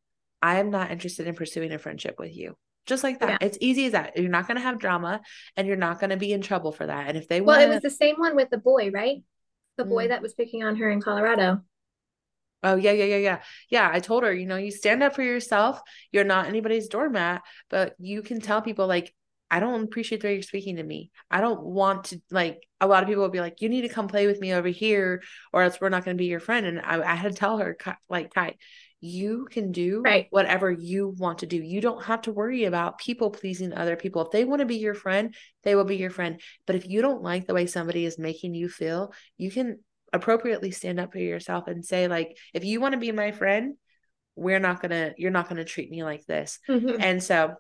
I 0.42 0.60
am 0.60 0.72
not 0.72 0.92
interested 0.92 1.28
in 1.28 1.36
pursuing 1.36 1.72
a 1.72 1.78
friendship 1.78 2.16
with 2.18 2.36
you. 2.36 2.58
Just 2.92 3.04
like 3.06 3.22
that. 3.22 3.30
Yeah. 3.30 3.48
It's 3.48 3.58
easy 3.62 3.86
as 3.86 3.94
that. 3.94 4.18
You're 4.18 4.28
not 4.28 4.48
going 4.48 4.58
to 4.58 4.64
have 4.64 4.78
drama 4.78 5.22
and 5.56 5.66
you're 5.66 5.78
not 5.78 6.02
going 6.02 6.10
to 6.10 6.18
be 6.18 6.34
in 6.34 6.42
trouble 6.42 6.74
for 6.74 6.86
that. 6.86 7.08
And 7.08 7.18
if 7.18 7.30
they 7.30 7.40
Well, 7.40 7.58
want 7.58 7.72
it 7.72 7.74
was 7.74 7.82
the 7.82 7.90
same 7.90 8.18
one 8.18 8.36
with 8.36 8.50
the 8.50 8.58
boy, 8.58 8.92
right? 8.92 9.24
The 9.78 9.86
boy 9.86 10.08
Mm. 10.08 10.10
that 10.10 10.22
was 10.22 10.34
picking 10.34 10.62
on 10.62 10.76
her 10.76 10.90
in 10.90 11.00
Colorado. 11.00 11.62
Oh, 12.64 12.76
yeah, 12.76 12.92
yeah, 12.92 13.06
yeah, 13.06 13.18
yeah. 13.18 13.42
Yeah, 13.70 13.90
I 13.90 14.02
told 14.02 14.24
her, 14.24 14.34
you 14.34 14.46
know, 14.46 14.58
you 14.58 14.72
stand 14.72 15.02
up 15.04 15.16
for 15.16 15.24
yourself. 15.24 15.82
You're 16.12 16.26
not 16.26 16.48
anybody's 16.48 16.90
doormat, 16.90 17.44
but 17.70 17.96
you 17.98 18.22
can 18.24 18.42
tell 18.42 18.62
people, 18.62 18.88
like, 18.88 19.16
I 19.50 19.62
don't 19.62 19.86
appreciate 19.86 20.22
the 20.22 20.28
way 20.28 20.34
you're 20.34 20.44
speaking 20.44 20.76
to 20.76 20.84
me. 20.84 21.12
I 21.32 21.40
don't 21.40 21.62
want 21.62 22.04
to, 22.06 22.22
like, 22.30 22.62
a 22.82 22.88
lot 22.88 23.04
of 23.04 23.10
people 23.10 23.24
will 23.24 23.30
be 23.30 23.40
like, 23.40 23.62
you 23.62 23.70
need 23.70 23.82
to 23.82 23.90
come 23.90 24.08
play 24.10 24.28
with 24.28 24.42
me 24.42 24.54
over 24.54 24.68
here, 24.68 25.24
or 25.54 25.64
else 25.64 25.80
we're 25.80 25.90
not 25.90 26.04
going 26.04 26.18
to 26.18 26.22
be 26.22 26.28
your 26.28 26.42
friend. 26.42 26.66
And 26.66 26.82
I, 26.82 27.02
I 27.02 27.16
had 27.16 27.32
to 27.32 27.38
tell 27.38 27.58
her, 27.58 27.78
like, 28.10 28.34
Kai, 28.34 28.58
you 29.02 29.48
can 29.50 29.72
do 29.72 30.02
Right. 30.04 30.28
whatever 30.30 30.72
you 30.72 31.10
want 31.18 31.40
to 31.40 31.48
do. 31.48 31.58
You 31.58 31.82
don't 31.82 32.04
have 32.06 32.22
to 32.24 32.32
worry 32.32 32.66
about 32.66 33.00
people 33.00 33.32
pleasing 33.32 33.74
other 33.74 33.96
people. 33.96 34.22
If 34.22 34.32
they 34.32 34.46
want 34.46 34.60
to 34.60 34.66
be 34.66 34.78
your 34.78 34.94
friend, 34.94 35.34
they 35.64 35.76
will 35.76 35.86
be 35.86 35.98
your 35.98 36.12
friend. 36.12 36.40
But 36.68 36.76
if 36.76 36.88
you 36.88 37.02
don't 37.02 37.24
like 37.24 37.48
the 37.48 37.56
way 37.56 37.66
somebody 37.66 38.06
is 38.06 38.20
making 38.20 38.54
you 38.54 38.70
feel, 38.70 39.14
you 39.38 39.50
can 39.52 39.80
appropriately 40.14 40.72
stand 40.72 41.00
up 41.00 41.12
for 41.12 41.20
yourself 41.20 41.68
and 41.68 41.86
say 41.86 42.08
like 42.08 42.38
if 42.54 42.66
you 42.66 42.82
want 42.82 42.94
to 42.94 43.00
be 43.00 43.12
my 43.12 43.32
friend 43.32 43.76
we're 44.36 44.60
not 44.60 44.82
gonna 44.82 45.14
you're 45.18 45.32
not 45.32 45.48
gonna 45.48 45.64
treat 45.64 45.90
me 45.90 46.04
like 46.04 46.26
this 46.26 46.60
mm-hmm. 46.70 47.02
and 47.02 47.24
so 47.24 47.54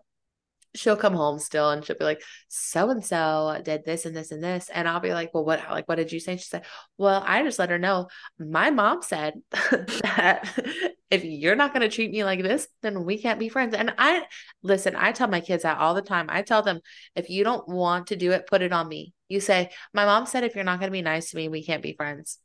she'll 0.75 0.97
come 0.97 1.13
home 1.13 1.39
still 1.39 1.69
and 1.69 1.86
she'll 1.86 1.97
be 1.97 2.06
like 2.06 2.21
so 2.47 2.89
and 2.89 3.06
so 3.06 3.60
did 3.63 3.84
this 3.86 4.06
and 4.06 4.15
this 4.15 4.32
and 4.32 4.43
this 4.43 4.69
and 4.73 4.88
i'll 4.88 4.99
be 4.99 5.13
like 5.13 5.34
well 5.34 5.45
what 5.45 5.62
like 5.69 5.88
what 5.88 5.95
did 5.95 6.12
you 6.12 6.19
say 6.19 6.38
she 6.38 6.43
said 6.43 6.65
well 6.97 7.23
i 7.25 7.43
just 7.43 7.60
let 7.60 7.69
her 7.69 7.80
know 7.80 8.08
my 8.39 8.69
mom 8.69 9.01
said 9.01 9.34
that 9.51 10.49
if 11.12 11.26
you're 11.26 11.58
not 11.58 11.74
going 11.74 11.82
to 11.88 11.93
treat 11.93 12.10
me 12.10 12.24
like 12.24 12.41
this 12.41 12.67
then 12.82 13.04
we 13.04 13.21
can't 13.21 13.39
be 13.39 13.50
friends. 13.50 13.76
And 13.76 13.93
i 13.97 14.24
listen 14.63 14.95
i 14.95 15.12
tell 15.12 15.28
my 15.28 15.41
kids 15.41 15.63
that 15.63 15.78
all 15.78 15.93
the 15.93 16.02
time. 16.02 16.28
I 16.30 16.41
tell 16.41 16.63
them 16.63 16.80
if 17.15 17.30
you 17.30 17.43
don't 17.43 17.67
want 17.67 18.08
to 18.08 18.15
do 18.15 18.32
it 18.32 18.47
put 18.47 18.62
it 18.62 18.74
on 18.74 18.88
me. 18.88 19.13
You 19.30 19.39
say 19.41 19.69
my 19.93 20.06
mom 20.06 20.26
said 20.26 20.43
if 20.43 20.56
you're 20.56 20.63
not 20.63 20.80
going 20.80 20.89
to 20.89 21.00
be 21.00 21.02
nice 21.02 21.32
to 21.32 21.38
me 21.38 21.50
we 21.50 21.63
can't 21.63 21.84
be 21.84 21.93
friends. 21.93 22.39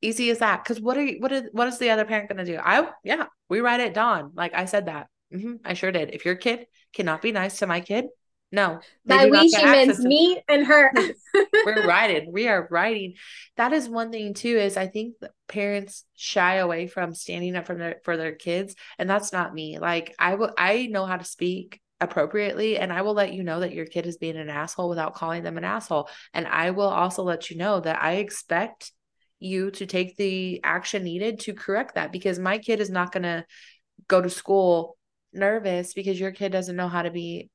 Easy 0.00 0.30
as 0.30 0.38
that. 0.38 0.64
Because 0.64 0.80
what 0.80 0.96
are 0.96 1.04
you 1.04 1.18
what 1.20 1.32
is 1.32 1.48
what 1.52 1.68
is 1.68 1.78
the 1.78 1.90
other 1.90 2.04
parent 2.04 2.28
going 2.28 2.44
to 2.44 2.50
do? 2.50 2.58
I 2.58 2.88
yeah 3.04 3.26
we 3.48 3.60
write 3.60 3.80
it 3.80 3.94
down 3.94 4.32
like 4.34 4.54
i 4.54 4.64
said 4.64 4.86
that. 4.86 5.08
Hmm 5.32 5.56
I 5.64 5.74
sure 5.74 5.92
did. 5.92 6.14
If 6.14 6.24
your 6.24 6.36
kid 6.36 6.66
cannot 6.94 7.22
be 7.22 7.32
nice 7.32 7.58
to 7.58 7.66
my 7.66 7.80
kid, 7.80 8.06
no. 8.52 8.80
By 9.06 9.26
we, 9.26 9.48
she 9.48 9.64
means 9.64 9.96
to- 9.96 10.06
me 10.06 10.42
and 10.48 10.66
her. 10.66 10.92
We're 11.64 11.86
writing. 11.86 12.30
We 12.30 12.46
are 12.48 12.68
writing. 12.70 13.14
That 13.56 13.72
is 13.72 13.88
one 13.88 14.12
thing 14.12 14.34
too. 14.34 14.58
Is 14.58 14.76
I 14.76 14.86
think 14.86 15.14
that 15.20 15.30
parents 15.48 16.04
shy 16.14 16.56
away 16.56 16.86
from 16.86 17.14
standing 17.14 17.56
up 17.56 17.66
for 17.66 17.74
their 17.74 17.96
for 18.04 18.16
their 18.16 18.32
kids, 18.32 18.74
and 18.98 19.08
that's 19.08 19.32
not 19.32 19.54
me. 19.54 19.78
Like 19.78 20.14
I 20.18 20.34
will. 20.34 20.52
I 20.56 20.86
know 20.86 21.06
how 21.06 21.16
to 21.16 21.24
speak 21.24 21.80
appropriately 22.02 22.78
and 22.78 22.92
I 22.92 23.02
will 23.02 23.14
let 23.14 23.32
you 23.32 23.44
know 23.44 23.60
that 23.60 23.72
your 23.72 23.86
kid 23.86 24.06
is 24.06 24.16
being 24.16 24.36
an 24.36 24.50
asshole 24.50 24.88
without 24.88 25.14
calling 25.14 25.44
them 25.44 25.56
an 25.56 25.62
asshole 25.62 26.08
and 26.34 26.48
I 26.48 26.72
will 26.72 26.88
also 26.88 27.22
let 27.22 27.48
you 27.48 27.56
know 27.56 27.78
that 27.78 28.02
I 28.02 28.14
expect 28.14 28.90
you 29.38 29.70
to 29.70 29.86
take 29.86 30.16
the 30.16 30.60
action 30.64 31.04
needed 31.04 31.38
to 31.40 31.54
correct 31.54 31.94
that 31.94 32.10
because 32.10 32.40
my 32.40 32.58
kid 32.58 32.80
is 32.80 32.90
not 32.90 33.12
going 33.12 33.22
to 33.22 33.44
go 34.08 34.20
to 34.20 34.28
school 34.28 34.96
nervous 35.32 35.94
because 35.94 36.18
your 36.18 36.32
kid 36.32 36.50
doesn't 36.50 36.74
know 36.74 36.88
how 36.88 37.02
to 37.02 37.10
be 37.12 37.48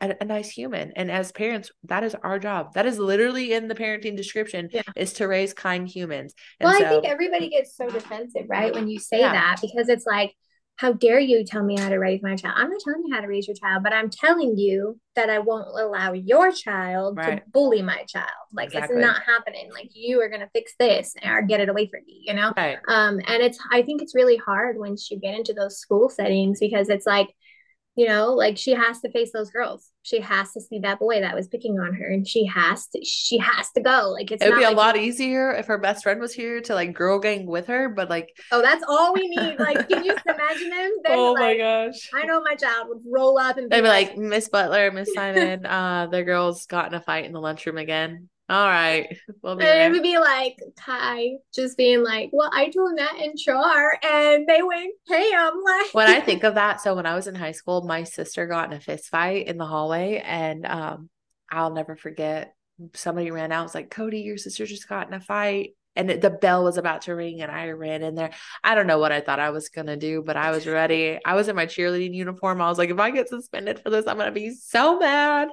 a, 0.00 0.14
a 0.20 0.24
nice 0.24 0.50
human 0.50 0.92
and 0.96 1.10
as 1.10 1.32
parents 1.32 1.70
that 1.84 2.04
is 2.04 2.14
our 2.22 2.38
job 2.38 2.72
that 2.74 2.86
is 2.86 2.98
literally 2.98 3.52
in 3.52 3.68
the 3.68 3.74
parenting 3.74 4.16
description 4.16 4.68
Yeah. 4.72 4.82
is 4.96 5.12
to 5.14 5.26
raise 5.26 5.52
kind 5.54 5.88
humans 5.88 6.34
and 6.60 6.68
Well, 6.68 6.78
so 6.78 6.84
I 6.86 6.88
think 6.88 7.04
everybody 7.06 7.48
gets 7.50 7.76
so 7.76 7.90
defensive, 7.90 8.46
right? 8.48 8.74
When 8.74 8.88
you 8.88 8.98
say 8.98 9.20
Yeah. 9.20 9.32
that, 9.32 9.58
because 9.60 9.88
it's 9.88 10.06
like, 10.06 10.34
how 10.76 10.92
dare 10.92 11.18
you 11.18 11.44
tell 11.44 11.64
me 11.64 11.76
how 11.76 11.88
to 11.88 11.96
raise 11.98 12.22
my 12.22 12.36
child? 12.36 12.54
I'm 12.56 12.70
not 12.70 12.80
telling 12.80 13.02
you 13.04 13.12
how 13.12 13.20
to 13.20 13.26
raise 13.26 13.48
your 13.48 13.56
child, 13.56 13.82
but 13.82 13.92
I'm 13.92 14.10
telling 14.10 14.56
you 14.56 15.00
that 15.16 15.28
I 15.28 15.40
won't 15.40 15.66
allow 15.76 16.12
your 16.12 16.52
child 16.52 17.16
Right. 17.16 17.38
to 17.44 17.50
bully 17.50 17.82
my 17.82 18.04
child. 18.04 18.28
Like 18.52 18.66
Exactly. 18.68 18.96
it's 18.98 19.04
not 19.04 19.22
happening. 19.24 19.70
Like 19.72 19.90
you 19.92 20.20
are 20.22 20.28
gonna 20.28 20.48
fix 20.54 20.74
this 20.78 21.14
or 21.26 21.42
get 21.42 21.58
it 21.60 21.68
away 21.68 21.88
from 21.88 22.02
me, 22.06 22.22
you 22.24 22.34
know? 22.34 22.52
right 22.56 22.78
Um, 22.86 23.20
and 23.26 23.42
it's 23.42 23.58
I 23.72 23.82
think 23.82 24.02
it's 24.02 24.14
really 24.14 24.36
hard 24.36 24.78
once 24.78 25.10
you 25.10 25.18
get 25.18 25.34
into 25.34 25.52
those 25.52 25.78
school 25.78 26.08
settings 26.08 26.60
because 26.60 26.88
it's 26.88 27.06
like, 27.06 27.28
you 27.98 28.06
know, 28.06 28.32
like 28.32 28.56
she 28.56 28.74
has 28.74 29.00
to 29.00 29.10
face 29.10 29.32
those 29.32 29.50
girls. 29.50 29.90
She 30.02 30.20
has 30.20 30.52
to 30.52 30.60
see 30.60 30.78
that 30.78 31.00
boy 31.00 31.20
that 31.20 31.34
was 31.34 31.48
picking 31.48 31.80
on 31.80 31.94
her, 31.94 32.06
and 32.06 32.24
she 32.24 32.46
has 32.46 32.86
to 32.94 33.04
she 33.04 33.38
has 33.38 33.72
to 33.72 33.80
go. 33.80 34.10
Like 34.10 34.30
it's 34.30 34.40
it 34.40 34.50
would 34.50 34.58
be 34.58 34.62
a 34.62 34.68
like, 34.68 34.76
lot 34.76 34.96
easier 34.96 35.50
if 35.50 35.66
her 35.66 35.78
best 35.78 36.04
friend 36.04 36.20
was 36.20 36.32
here 36.32 36.60
to 36.60 36.74
like 36.74 36.92
girl 36.92 37.18
gang 37.18 37.46
with 37.46 37.66
her 37.66 37.88
but 37.88 38.08
like 38.08 38.28
Oh, 38.52 38.62
that's 38.62 38.84
all 38.86 39.12
we 39.12 39.26
need. 39.26 39.58
Like, 39.58 39.88
can 39.88 40.04
you 40.04 40.14
imagine 40.28 40.70
them? 40.70 40.90
They're 41.02 41.16
oh 41.16 41.34
my 41.34 41.56
gosh 41.56 42.08
I 42.14 42.24
know 42.24 42.40
my 42.40 42.54
child 42.54 42.86
would 42.88 43.02
roll 43.04 43.36
up 43.36 43.58
and 43.58 43.68
They'd 43.68 43.80
be 43.80 43.88
like, 43.88 44.16
Miss 44.16 44.48
Butler, 44.48 44.92
Miss 44.92 45.12
Simon, 45.12 45.66
uh, 45.66 46.06
the 46.06 46.22
girls 46.22 46.66
got 46.66 46.86
in 46.86 46.94
a 46.94 47.00
fight 47.00 47.24
in 47.24 47.32
the 47.32 47.40
lunchroom 47.40 47.78
again. 47.78 48.28
All 48.48 48.66
right, 48.66 49.14
we'll 49.42 49.56
be 49.56 49.64
and 49.64 49.80
it 49.80 49.92
would 49.92 50.02
be 50.02 50.18
like 50.18 50.58
Kai 50.76 51.32
just 51.54 51.76
being 51.76 52.02
like, 52.02 52.30
"Well, 52.32 52.50
I 52.52 52.70
told 52.70 52.94
Matt 52.94 53.16
and 53.20 53.38
Char, 53.38 53.98
and 54.02 54.46
they 54.46 54.62
went 54.62 54.92
ham." 55.06 55.52
Like, 55.64 55.92
When 55.92 56.08
I 56.08 56.20
think 56.24 56.44
of 56.44 56.54
that, 56.54 56.80
so 56.80 56.94
when 56.94 57.04
I 57.04 57.14
was 57.14 57.26
in 57.26 57.34
high 57.34 57.52
school, 57.52 57.82
my 57.82 58.04
sister 58.04 58.46
got 58.46 58.70
in 58.70 58.76
a 58.76 58.80
fist 58.80 59.08
fight 59.10 59.48
in 59.48 59.58
the 59.58 59.66
hallway, 59.66 60.22
and 60.24 60.64
um, 60.66 61.10
I'll 61.50 61.72
never 61.72 61.94
forget. 61.94 62.54
Somebody 62.94 63.30
ran 63.30 63.52
out, 63.52 63.60
and 63.60 63.64
was 63.64 63.74
like, 63.74 63.90
"Cody, 63.90 64.20
your 64.20 64.38
sister 64.38 64.64
just 64.64 64.88
got 64.88 65.08
in 65.08 65.14
a 65.14 65.20
fight." 65.20 65.72
And 65.98 66.08
the 66.08 66.30
bell 66.30 66.64
was 66.64 66.78
about 66.78 67.02
to 67.02 67.14
ring, 67.14 67.42
and 67.42 67.52
I 67.52 67.68
ran 67.70 68.02
in 68.02 68.14
there. 68.14 68.30
I 68.64 68.74
don't 68.74 68.86
know 68.86 68.98
what 68.98 69.12
I 69.12 69.20
thought 69.20 69.40
I 69.40 69.50
was 69.50 69.68
gonna 69.68 69.96
do, 69.96 70.22
but 70.22 70.36
I 70.36 70.50
was 70.50 70.66
ready. 70.66 71.18
I 71.24 71.34
was 71.34 71.48
in 71.48 71.56
my 71.56 71.66
cheerleading 71.66 72.14
uniform. 72.14 72.62
I 72.62 72.68
was 72.68 72.78
like, 72.78 72.90
if 72.90 72.98
I 72.98 73.10
get 73.10 73.28
suspended 73.28 73.80
for 73.80 73.90
this, 73.90 74.06
I'm 74.06 74.16
gonna 74.16 74.32
be 74.32 74.54
so 74.54 74.98
mad. 74.98 75.48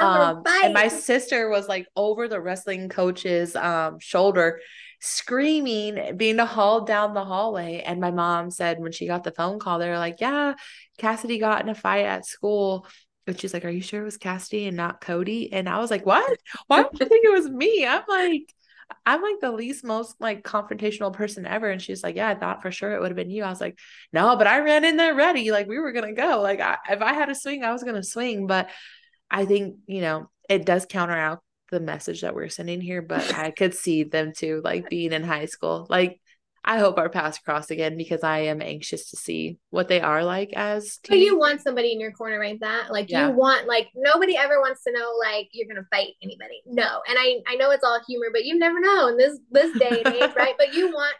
Um 0.00 0.44
and 0.62 0.72
my 0.72 0.88
sister 0.88 1.50
was 1.50 1.68
like 1.68 1.86
over 1.96 2.28
the 2.28 2.40
wrestling 2.40 2.88
coach's 2.88 3.54
um 3.56 3.98
shoulder 3.98 4.60
screaming 5.00 6.16
being 6.16 6.38
hauled 6.38 6.86
down 6.86 7.14
the 7.14 7.24
hallway 7.24 7.82
and 7.86 8.00
my 8.00 8.10
mom 8.10 8.50
said 8.50 8.80
when 8.80 8.90
she 8.90 9.06
got 9.06 9.22
the 9.22 9.30
phone 9.30 9.60
call 9.60 9.78
they 9.78 9.88
were 9.88 9.98
like 9.98 10.16
yeah 10.20 10.54
cassidy 10.98 11.38
got 11.38 11.62
in 11.62 11.68
a 11.68 11.74
fight 11.74 12.04
at 12.04 12.26
school 12.26 12.84
and 13.28 13.38
she's 13.38 13.54
like 13.54 13.64
are 13.64 13.70
you 13.70 13.80
sure 13.80 14.00
it 14.00 14.04
was 14.04 14.16
cassidy 14.16 14.66
and 14.66 14.76
not 14.76 15.00
cody 15.00 15.52
and 15.52 15.68
i 15.68 15.78
was 15.78 15.90
like 15.90 16.04
what 16.04 16.36
why 16.66 16.82
would 16.82 16.98
you 16.98 17.06
think 17.06 17.24
it 17.24 17.30
was 17.32 17.48
me 17.48 17.86
i'm 17.86 18.02
like 18.08 18.52
I'm 19.04 19.22
like 19.22 19.40
the 19.40 19.52
least 19.52 19.84
most 19.84 20.16
like 20.20 20.44
confrontational 20.44 21.12
person 21.12 21.46
ever. 21.46 21.68
And 21.68 21.80
she's 21.80 22.02
like, 22.02 22.16
Yeah, 22.16 22.28
I 22.28 22.34
thought 22.34 22.62
for 22.62 22.70
sure 22.70 22.92
it 22.92 23.00
would 23.00 23.10
have 23.10 23.16
been 23.16 23.30
you. 23.30 23.42
I 23.42 23.50
was 23.50 23.60
like, 23.60 23.78
No, 24.12 24.36
but 24.36 24.46
I 24.46 24.60
ran 24.60 24.84
in 24.84 24.96
there 24.96 25.14
ready. 25.14 25.50
Like 25.50 25.66
we 25.66 25.78
were 25.78 25.92
gonna 25.92 26.14
go. 26.14 26.40
Like 26.40 26.60
I, 26.60 26.78
if 26.90 27.00
I 27.02 27.12
had 27.12 27.28
a 27.28 27.34
swing, 27.34 27.64
I 27.64 27.72
was 27.72 27.84
gonna 27.84 28.02
swing. 28.02 28.46
But 28.46 28.70
I 29.30 29.44
think, 29.44 29.76
you 29.86 30.00
know, 30.00 30.30
it 30.48 30.64
does 30.64 30.86
counter 30.86 31.16
out 31.16 31.42
the 31.70 31.80
message 31.80 32.22
that 32.22 32.34
we're 32.34 32.48
sending 32.48 32.80
here, 32.80 33.02
but 33.02 33.34
I 33.34 33.50
could 33.50 33.74
see 33.74 34.04
them 34.04 34.32
too, 34.36 34.62
like 34.64 34.88
being 34.88 35.12
in 35.12 35.22
high 35.22 35.46
school. 35.46 35.86
Like, 35.88 36.20
I 36.68 36.78
hope 36.78 36.98
our 36.98 37.08
paths 37.08 37.38
cross 37.38 37.70
again 37.70 37.96
because 37.96 38.22
I 38.22 38.40
am 38.40 38.60
anxious 38.60 39.08
to 39.10 39.16
see 39.16 39.58
what 39.70 39.88
they 39.88 40.02
are 40.02 40.22
like 40.22 40.50
as 40.54 40.98
But 41.08 41.18
you 41.18 41.38
want 41.38 41.62
somebody 41.62 41.92
in 41.92 41.98
your 41.98 42.12
corner 42.12 42.38
like 42.38 42.60
that. 42.60 42.92
Like 42.92 43.08
Yeah. 43.10 43.28
you 43.30 43.34
want 43.34 43.66
like 43.66 43.88
nobody 43.96 44.36
ever 44.36 44.60
wants 44.60 44.84
to 44.84 44.92
know 44.92 45.14
like 45.18 45.48
you're 45.52 45.66
gonna 45.66 45.86
fight 45.90 46.08
anybody. 46.22 46.60
No. 46.66 47.00
And 47.08 47.16
I 47.18 47.38
I 47.48 47.56
know 47.56 47.70
it's 47.70 47.82
all 47.84 47.98
humor, 48.06 48.26
but 48.30 48.44
you 48.44 48.58
never 48.58 48.80
know 48.80 49.08
in 49.08 49.16
this 49.16 49.38
this 49.50 49.78
day 49.78 50.02
and 50.04 50.14
age, 50.14 50.34
right? 50.36 50.54
But 50.58 50.74
you 50.74 50.88
want 50.92 51.16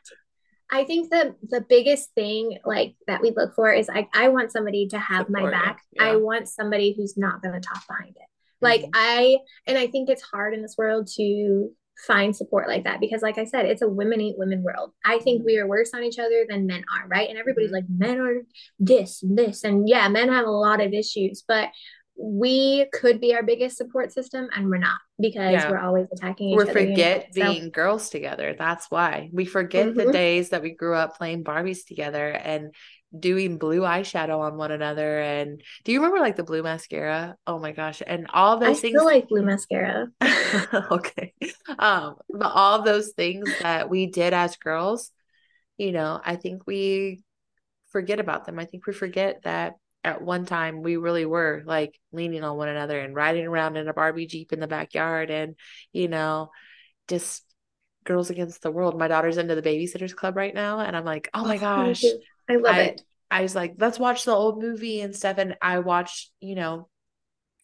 I 0.71 0.85
think 0.85 1.09
the 1.09 1.35
the 1.49 1.63
biggest 1.67 2.13
thing 2.15 2.59
like 2.67 2.95
that 3.07 3.23
we 3.23 3.33
look 3.35 3.55
for 3.55 3.73
is 3.73 3.89
I 3.89 4.07
I 4.13 4.29
want 4.29 4.53
somebody 4.53 4.87
to 4.89 4.99
have 4.99 5.31
my 5.31 5.39
Support 5.39 5.55
you, 5.55 5.61
back. 5.63 5.81
yeah. 5.93 6.05
I 6.05 6.17
want 6.17 6.47
somebody 6.49 6.93
who's 6.95 7.17
not 7.17 7.41
gonna 7.43 7.61
talk 7.61 7.83
behind 7.89 8.11
it. 8.17 8.29
Like 8.61 8.83
Mhm. 8.83 8.91
I 8.93 9.39
and 9.67 9.79
I 9.79 9.87
think 9.87 10.11
it's 10.11 10.21
hard 10.23 10.53
in 10.53 10.61
this 10.61 10.77
world 10.77 11.09
to 11.17 11.71
find 12.07 12.35
support 12.35 12.69
like 12.69 12.85
that 12.85 13.01
because 13.01 13.23
like 13.23 13.39
I 13.39 13.45
said, 13.45 13.67
it's 13.67 13.83
a 13.83 13.89
women 13.89 14.21
ain't 14.21 14.39
women 14.39 14.63
world. 14.63 14.93
I 15.05 15.19
think 15.19 15.45
we 15.45 15.59
are 15.59 15.67
worse 15.67 15.93
on 15.95 16.05
each 16.05 16.19
other 16.19 16.45
than 16.49 16.67
men 16.67 16.85
are, 16.95 17.09
right? 17.09 17.29
And 17.29 17.39
everybody's 17.39 17.71
Mhm. 17.71 17.75
like 17.75 17.85
men 17.89 18.21
are 18.21 18.43
this 18.79 19.23
and 19.23 19.37
this 19.37 19.65
and 19.65 19.89
yeah, 19.89 20.09
men 20.09 20.29
have 20.29 20.47
a 20.47 20.51
lot 20.51 20.81
of 20.81 20.93
issues, 20.93 21.43
but 21.47 21.71
we 22.21 22.87
could 22.93 23.21
be 23.21 23.33
our 23.35 23.45
biggest 23.45 23.77
support 23.77 24.13
system 24.13 24.49
and 24.55 24.69
we're 24.69 24.77
not 24.79 24.99
because 25.21 25.53
Yeah. 25.53 25.71
we're 25.71 25.79
always 25.79 26.09
attacking 26.13 26.49
each 26.51 26.57
we 26.57 26.63
other. 26.65 26.81
you 26.81 26.87
know? 26.87 26.93
forget 26.95 27.27
So- 27.33 27.53
being 27.53 27.71
girls 27.71 28.11
together. 28.11 28.57
That's 28.59 28.91
why 28.91 29.31
we 29.33 29.45
forget 29.45 29.95
the 29.95 30.07
Mhm. 30.07 30.13
days 30.13 30.49
that 30.51 30.63
we 30.63 30.71
grew 30.75 30.95
up 30.95 31.17
playing 31.17 31.45
Barbies 31.45 31.87
together 31.87 32.29
and 32.31 32.75
doing 33.17 33.59
blue 33.59 33.81
eyeshadow 33.81 34.41
on 34.41 34.57
one 34.57 34.71
another. 34.71 35.21
And 35.21 35.63
do 35.85 35.93
you 35.93 36.01
remember 36.01 36.21
like 36.21 36.37
the 36.37 36.45
blue 36.45 36.63
mascara? 36.63 37.37
Oh 37.47 37.59
my 37.59 37.73
gosh. 37.73 38.03
And 38.07 38.27
all 38.33 38.63
I 38.63 38.67
those 38.67 38.81
things. 38.81 38.95
still 38.97 39.07
like 39.07 39.29
blue 39.29 39.43
mascara. 39.43 40.09
okay. 40.91 41.33
Um, 41.79 42.17
but 42.29 42.53
all 42.53 42.83
those 42.83 43.13
things 43.13 43.51
that 43.63 43.89
we 43.89 44.07
did 44.07 44.35
as 44.35 44.57
girls, 44.57 45.11
you 45.79 45.93
know, 45.93 46.21
I 46.23 46.37
think 46.37 46.67
we 46.67 47.23
forget 47.91 48.21
about 48.21 48.45
them. 48.45 48.59
I 48.59 48.67
think 48.67 48.87
we 48.87 48.93
forget 48.93 49.43
that 49.45 49.75
at 50.05 50.23
one 50.23 50.45
time 50.45 50.83
we 50.83 50.97
really 50.97 51.25
were 51.25 51.63
like 51.67 51.99
leaning 52.13 52.45
on 52.45 52.57
one 52.57 52.69
another 52.69 53.01
and 53.01 53.15
riding 53.15 53.47
around 53.47 53.77
in 53.77 53.89
a 53.89 53.95
Barbie 53.95 54.27
Jeep 54.27 54.53
in 54.53 54.61
the 54.61 54.67
backyard 54.67 55.31
and, 55.31 55.57
you 55.93 56.09
know, 56.09 56.51
just 57.09 57.43
girls 58.05 58.31
against 58.31 58.63
the 58.63 58.71
world. 58.71 58.99
My 58.99 59.09
daughter's 59.09 59.39
into 59.39 59.55
the 59.55 59.63
babysitters 59.63 60.15
club 60.15 60.37
right 60.37 60.55
now. 60.55 60.81
And 60.81 60.97
I'm 60.97 61.05
like, 61.05 61.29
oh 61.33 61.45
my 61.45 61.57
gosh. 61.59 62.05
I 62.49 62.57
love 62.57 62.75
I, 62.75 62.81
it. 62.81 63.03
I 63.31 63.43
was 63.43 63.55
like, 63.55 63.75
let's 63.79 63.99
watch 63.99 64.25
the 64.25 64.33
old 64.33 64.63
movie 64.63 65.01
and 65.01 65.15
stuff. 65.15 65.39
And 65.39 65.57
I 65.61 65.81
watched, 65.81 66.31
you 66.41 66.55
know, 66.55 66.89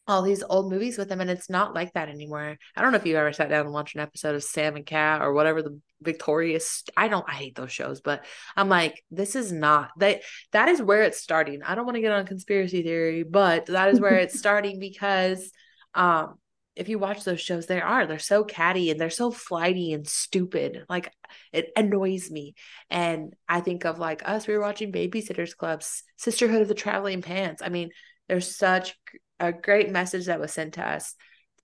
all 0.07 0.23
these 0.23 0.43
old 0.43 0.71
movies 0.71 0.99
with 0.99 1.09
them, 1.09 1.21
and 1.21 1.31
it's 1.31 1.49
not 1.49 1.75
like 1.75 1.95
that 1.95 2.11
anymore. 2.11 2.59
I 2.77 2.83
don't 2.83 2.93
know 2.93 2.99
if 2.99 3.07
you 3.07 3.17
ever 3.17 3.33
sat 3.33 3.49
down 3.49 3.65
and 3.65 3.73
watched 3.73 3.95
an 3.95 4.03
episode 4.03 4.35
of 4.35 4.45
Sam 4.45 4.77
and 4.77 4.85
Cat 4.85 5.23
or 5.23 5.33
whatever 5.33 5.63
the 5.63 5.81
Victorious. 6.03 6.85
I 6.97 7.09
don't. 7.09 7.25
I 7.27 7.33
hate 7.33 7.55
those 7.55 7.73
shows, 7.73 8.03
but 8.03 8.25
I'm 8.55 8.69
like, 8.69 9.03
this 9.11 9.35
is 9.35 9.51
not 9.51 9.91
that. 9.99 10.21
That 10.53 10.69
is 10.69 10.83
where 10.83 11.03
it's 11.03 11.23
starting. 11.23 11.63
I 11.63 11.75
don't 11.75 11.87
want 11.87 11.95
to 11.95 12.03
get 12.03 12.13
on 12.13 12.27
conspiracy 12.27 12.83
theory, 12.83 13.23
but 13.23 13.67
that 13.67 13.89
is 13.89 14.01
where 14.01 14.17
it's 14.17 14.39
starting 14.39 14.79
because, 14.79 15.51
um, 15.95 16.35
if 16.77 16.89
you 16.89 16.99
watch 16.99 17.25
those 17.25 17.41
shows, 17.41 17.67
they 17.67 17.81
are 17.81 18.07
they're 18.07 18.19
so 18.19 18.45
catty 18.45 18.91
and 18.91 19.01
they're 19.01 19.11
so 19.11 19.31
flighty 19.31 19.93
and 19.93 20.07
stupid. 20.07 20.85
Like 20.89 21.13
it 21.53 21.71
annoys 21.77 22.31
me. 22.31 22.55
And 22.91 23.35
I 23.49 23.61
think 23.61 23.85
of 23.85 23.99
like 23.99 24.29
us. 24.29 24.47
We 24.47 24.55
were 24.55 24.63
watching 24.63 24.93
Babysitters 24.93 25.57
Clubs, 25.57 26.03
Sisterhood 26.17 26.63
of 26.63 26.69
the 26.69 26.75
Traveling 26.75 27.23
Pants. 27.23 27.63
I 27.63 27.69
mean, 27.69 27.91
there's 28.29 28.57
such 28.57 28.97
a 29.39 29.53
great 29.53 29.91
message 29.91 30.27
that 30.27 30.41
was 30.41 30.53
sent 30.53 30.75
to 30.75 30.89
us 30.89 31.15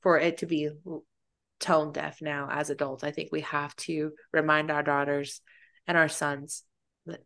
for 0.03 0.19
it 0.19 0.39
to 0.39 0.47
be 0.47 0.71
tone 1.59 1.93
deaf 1.93 2.21
now 2.23 2.49
as 2.51 2.71
adults. 2.71 3.05
I 3.05 3.11
think 3.11 3.31
we 3.33 3.43
have 3.43 3.75
to 3.77 4.13
remind 4.33 4.71
our 4.71 4.83
daughters 4.83 5.41
and 5.87 5.97
our 5.97 6.09
sons 6.09 6.63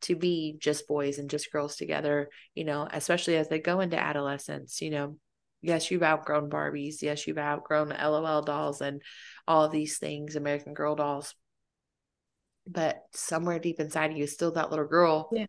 to 0.01 0.17
be 0.17 0.57
just 0.59 0.87
boys 0.89 1.19
and 1.19 1.29
just 1.29 1.53
girls 1.53 1.77
together, 1.77 2.29
you 2.55 2.65
know, 2.65 2.89
especially 2.91 3.37
as 3.37 3.49
they 3.49 3.59
go 3.59 3.81
into 3.81 3.99
adolescence, 3.99 4.81
you 4.81 4.91
know. 4.91 5.17
Yes, 5.65 5.91
you've 5.91 6.03
outgrown 6.03 6.51
Barbies. 6.51 7.01
Yes, 7.01 7.27
you've 7.27 7.39
outgrown 7.39 7.89
LOL 7.89 8.43
dolls 8.43 8.83
and 8.83 9.01
all 9.49 9.69
these 9.69 9.99
things, 9.99 10.37
American 10.37 10.75
Girl 10.75 10.95
dolls. 10.95 11.35
But 12.67 13.03
somewhere 13.13 13.59
deep 13.59 13.81
inside 13.81 14.11
of 14.11 14.17
you 14.17 14.25
is 14.25 14.33
still 14.33 14.53
that 14.53 14.71
little 14.71 14.87
girl 14.87 15.31
Yeah. 15.33 15.47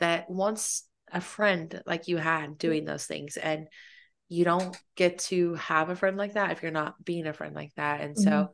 that 0.00 0.28
wants 0.28 0.84
a 1.10 1.20
friend 1.20 1.82
like 1.86 2.08
you 2.08 2.18
had 2.18 2.58
doing 2.58 2.84
those 2.84 3.06
things. 3.06 3.38
And 3.38 3.68
you 4.28 4.44
don't 4.44 4.76
get 4.96 5.20
to 5.20 5.54
have 5.54 5.88
a 5.88 5.96
friend 5.96 6.18
like 6.18 6.34
that 6.34 6.50
if 6.52 6.62
you're 6.62 6.70
not 6.70 7.02
being 7.02 7.26
a 7.26 7.32
friend 7.32 7.54
like 7.54 7.74
that. 7.76 8.02
And 8.02 8.18
so 8.18 8.48
Mhm. 8.48 8.52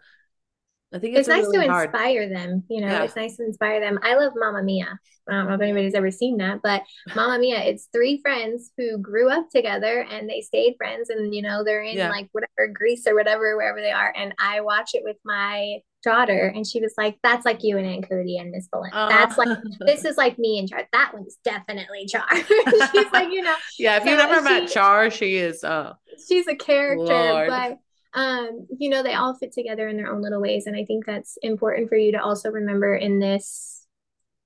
I 0.94 0.98
think 1.00 1.16
it's, 1.16 1.28
It's 1.28 1.28
nice 1.28 1.44
really 1.46 1.66
to 1.66 1.72
hard. 1.72 1.90
inspire 1.90 2.28
them, 2.28 2.62
you 2.70 2.80
know, 2.80 2.86
Yeah. 2.86 3.02
it's 3.04 3.16
nice 3.16 3.36
to 3.38 3.44
inspire 3.44 3.80
them. 3.80 3.98
I 4.02 4.14
love 4.14 4.32
Mamma 4.36 4.62
Mia. 4.62 4.98
I 5.28 5.32
don't 5.32 5.48
know 5.48 5.54
if 5.54 5.60
anybody's 5.62 5.94
ever 5.94 6.10
seen 6.10 6.36
that, 6.36 6.60
but 6.62 6.82
Mamma 7.16 7.38
Mia, 7.38 7.60
it's 7.64 7.88
three 7.92 8.20
friends 8.22 8.70
who 8.78 8.98
grew 8.98 9.28
up 9.30 9.48
together 9.50 10.06
and 10.08 10.28
they 10.28 10.40
stayed 10.42 10.74
friends 10.76 11.10
and 11.10 11.34
you 11.34 11.42
know, 11.42 11.64
they're 11.64 11.82
in 11.82 11.96
Yeah. 11.96 12.10
like 12.10 12.28
whatever 12.32 12.72
Greece 12.72 13.06
or 13.06 13.14
whatever, 13.14 13.56
wherever 13.56 13.80
they 13.80 13.90
are. 13.90 14.12
And 14.16 14.34
I 14.38 14.60
watch 14.60 14.90
it 14.94 15.02
with 15.02 15.16
my 15.24 15.78
daughter 16.04 16.52
and 16.54 16.66
she 16.66 16.80
was 16.80 16.92
like, 16.98 17.16
That's 17.22 17.46
like 17.46 17.64
you 17.64 17.78
and 17.78 17.86
Aunt 17.86 18.08
Cody 18.08 18.36
and 18.36 18.50
Miss 18.50 18.68
Boland. 18.68 18.92
That's 18.92 19.38
like 19.38 19.58
this 19.80 20.04
is 20.04 20.16
like 20.18 20.38
me 20.38 20.58
and 20.58 20.68
Char. 20.68 20.86
That 20.92 21.12
one's 21.14 21.38
definitely 21.42 22.06
Char. 22.06 22.26
She's 22.36 23.10
like, 23.12 23.32
you 23.32 23.40
know, 23.42 23.54
yeah, 23.78 23.96
if 23.96 24.02
so 24.04 24.10
you've 24.10 24.18
never 24.18 24.42
met 24.42 24.68
Char, 24.68 25.10
she 25.10 25.36
is 25.36 25.64
uh 25.64 25.94
she's 26.28 26.46
a 26.46 26.54
character, 26.54 27.02
Lord. 27.04 27.48
but 27.48 27.78
um, 28.14 28.66
you 28.78 28.88
know, 28.88 29.02
they 29.02 29.14
all 29.14 29.34
fit 29.34 29.52
together 29.52 29.88
in 29.88 29.96
their 29.96 30.12
own 30.12 30.22
little 30.22 30.40
ways. 30.40 30.66
And 30.66 30.76
I 30.76 30.84
think 30.84 31.04
that's 31.04 31.36
important 31.42 31.88
for 31.88 31.96
you 31.96 32.12
to 32.12 32.22
also 32.22 32.50
remember 32.50 32.94
in 32.94 33.18
this 33.18 33.86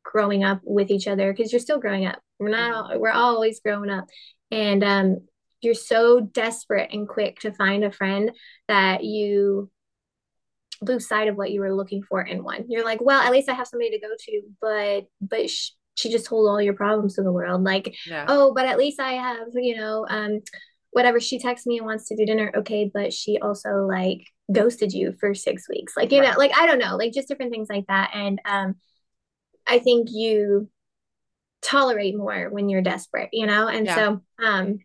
growing 0.02 0.42
up 0.42 0.60
with 0.64 0.90
each 0.90 1.06
other 1.06 1.32
because 1.32 1.52
you're 1.52 1.60
still 1.60 1.78
growing 1.78 2.06
up. 2.06 2.18
We're 2.38 2.48
not 2.48 2.98
we're 2.98 3.10
always 3.10 3.60
growing 3.60 3.90
up. 3.90 4.06
And 4.50 4.82
um 4.82 5.18
you're 5.60 5.74
so 5.74 6.20
desperate 6.20 6.90
and 6.92 7.08
quick 7.08 7.40
to 7.40 7.52
find 7.52 7.84
a 7.84 7.90
friend 7.90 8.30
that 8.68 9.04
you 9.04 9.70
lose 10.80 11.08
sight 11.08 11.28
of 11.28 11.36
what 11.36 11.50
you 11.50 11.60
were 11.60 11.74
looking 11.74 12.02
for 12.02 12.22
in 12.22 12.44
one. 12.44 12.66
You're 12.68 12.84
like, 12.84 13.00
well, 13.02 13.20
at 13.20 13.32
least 13.32 13.48
I 13.48 13.54
have 13.54 13.66
somebody 13.66 13.90
to 13.90 14.00
go 14.00 14.14
to, 14.18 14.42
but 14.60 15.06
but 15.20 15.50
sh- 15.50 15.72
she 15.96 16.10
just 16.10 16.26
told 16.26 16.48
all 16.48 16.62
your 16.62 16.74
problems 16.74 17.16
to 17.16 17.22
the 17.22 17.32
world. 17.32 17.64
Like, 17.64 17.96
yeah. 18.06 18.24
oh, 18.28 18.54
but 18.54 18.66
at 18.66 18.78
least 18.78 19.00
I 19.00 19.12
have, 19.12 19.48
you 19.54 19.76
know, 19.76 20.06
um, 20.08 20.40
whatever 20.98 21.20
she 21.20 21.38
texts 21.38 21.64
me 21.64 21.78
and 21.78 21.86
wants 21.86 22.08
to 22.08 22.16
do 22.16 22.26
dinner, 22.26 22.50
okay, 22.56 22.90
but 22.92 23.12
she 23.12 23.38
also 23.38 23.86
like 23.88 24.26
ghosted 24.50 24.92
you 24.92 25.14
for 25.20 25.32
six 25.32 25.68
weeks. 25.68 25.92
Like, 25.96 26.10
you 26.10 26.20
know, 26.20 26.32
like 26.36 26.50
I 26.58 26.66
don't 26.66 26.80
know, 26.80 26.96
like 26.96 27.12
just 27.12 27.28
different 27.28 27.52
things 27.52 27.68
like 27.70 27.86
that. 27.86 28.10
And 28.14 28.40
um 28.44 28.74
I 29.64 29.78
think 29.78 30.08
you 30.10 30.68
tolerate 31.62 32.16
more 32.16 32.48
when 32.50 32.68
you're 32.68 32.82
desperate, 32.82 33.28
you 33.32 33.46
know? 33.46 33.68
And 33.68 33.86
Yeah. 33.86 33.94
so 33.94 34.44
um 34.44 34.80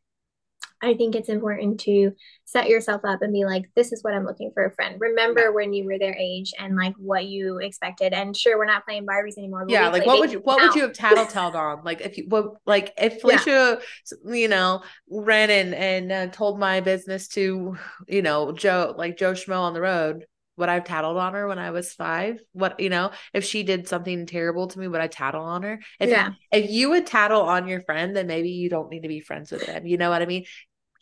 I 0.84 0.94
think 0.96 1.16
it's 1.16 1.30
important 1.30 1.80
to 1.82 2.12
set 2.46 2.68
yourself 2.70 3.02
up 3.06 3.22
and 3.22 3.32
be 3.34 3.46
like, 3.46 3.64
this 3.76 3.92
is 3.92 4.04
what 4.04 4.14
I'm 4.14 4.26
looking 4.26 4.52
for 4.54 4.66
a 4.66 4.72
friend. 4.72 5.00
Remember 5.00 5.42
Yeah. 5.42 5.50
when 5.50 5.74
you 5.74 5.86
were 5.86 5.98
their 5.98 6.16
age 6.16 6.52
and 6.60 6.76
like 6.76 6.94
what 6.98 7.26
you 7.26 7.58
expected. 7.60 8.14
And 8.14 8.36
sure, 8.36 8.58
we're 8.58 8.66
not 8.66 8.86
playing 8.86 9.06
Barbies 9.06 9.38
anymore. 9.38 9.66
But 9.66 9.74
yeah, 9.74 9.90
like 9.90 10.06
what 10.06 10.20
would 10.20 10.32
you 10.32 10.40
what 10.40 10.62
would 10.62 10.76
you 10.76 10.84
have 10.84 10.94
tattletailed 10.94 11.56
on? 11.56 11.84
Like 11.84 12.02
if 12.02 12.18
you 12.18 12.26
what 12.28 12.56
like 12.66 12.94
if 12.98 13.22
Felicia, 13.22 13.80
you 14.26 14.48
know, 14.48 14.84
ran 15.10 15.50
in 15.50 15.74
and 15.74 16.12
uh, 16.12 16.28
told 16.28 16.60
my 16.60 16.82
business 16.82 17.28
to, 17.30 17.78
you 18.08 18.22
know, 18.22 18.52
Joe 18.52 18.94
like 18.98 19.18
Joe 19.18 19.34
Schmo 19.34 19.60
on 19.62 19.74
the 19.74 19.82
road, 19.82 20.26
would 20.58 20.70
I 20.70 20.76
have 20.76 20.84
tattled 20.84 21.18
on 21.18 21.34
her 21.34 21.48
when 21.48 21.60
I 21.60 21.72
was 21.72 21.94
five? 21.94 22.40
What 22.52 22.80
you 22.80 22.90
know, 22.90 23.12
if 23.34 23.44
she 23.44 23.64
did 23.64 23.88
something 23.88 24.26
terrible 24.26 24.68
to 24.68 24.80
me, 24.80 24.88
would 24.88 25.02
I 25.02 25.08
tattle 25.08 25.44
on 25.44 25.64
her? 25.64 25.80
If 26.00 26.10
Yeah. 26.10 26.30
if 26.52 26.70
you 26.70 26.90
would 26.92 27.08
tattle 27.08 27.42
on 27.42 27.68
your 27.68 27.82
friend, 27.82 28.16
then 28.16 28.28
maybe 28.28 28.50
you 28.50 28.70
don't 28.70 28.90
need 28.90 29.02
to 29.02 29.08
be 29.08 29.20
friends 29.20 29.52
with 29.52 29.66
them. 29.66 29.86
You 29.88 29.98
know 29.98 30.10
what 30.10 30.22
I 30.22 30.26
mean? 30.26 30.46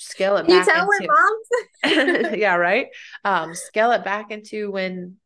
Scale 0.02 0.38
it 0.38 0.50
You 0.50 0.66
tell 0.66 0.88
into 0.90 1.08
moms. 1.84 2.34
yeah, 2.38 2.56
right. 2.56 2.88
Um, 3.24 3.54
scale 3.54 3.92
it 3.92 4.04
back 4.04 4.32
into 4.32 4.72
when 4.72 5.18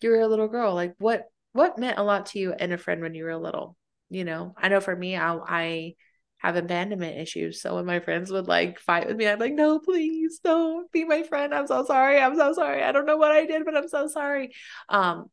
you 0.00 0.10
were 0.10 0.20
a 0.20 0.26
little 0.26 0.48
girl. 0.48 0.74
Like 0.74 0.94
what 0.98 1.24
what 1.52 1.78
meant 1.78 1.98
a 1.98 2.02
lot 2.02 2.26
to 2.26 2.38
you 2.38 2.52
and 2.52 2.72
a 2.72 2.78
friend 2.78 3.00
when 3.00 3.14
you 3.14 3.24
were 3.24 3.36
little? 3.36 3.76
You 4.10 4.24
know, 4.24 4.54
I 4.56 4.68
know 4.68 4.80
for 4.80 4.94
me, 4.94 5.16
I 5.16 5.36
I 5.36 5.94
have 6.38 6.56
abandonment 6.56 7.18
issues. 7.18 7.62
So 7.62 7.76
when 7.76 7.86
my 7.86 8.00
friends 8.00 8.30
would 8.30 8.48
like 8.48 8.80
fight 8.80 9.06
with 9.06 9.16
me, 9.16 9.28
I'm 9.28 9.38
like, 9.38 9.54
no, 9.54 9.78
please 9.78 10.40
don't 10.42 10.90
be 10.92 11.04
my 11.04 11.22
friend. 11.22 11.54
I'm 11.54 11.66
so 11.66 11.84
sorry. 11.84 12.18
I'm 12.18 12.36
so 12.36 12.52
sorry. 12.52 12.82
I 12.82 12.92
don't 12.92 13.06
know 13.06 13.16
what 13.16 13.30
I 13.30 13.46
did, 13.46 13.64
but 13.64 13.76
I'm 13.76 13.88
so 13.88 14.08
sorry. 14.08 14.52
Um, 14.88 15.30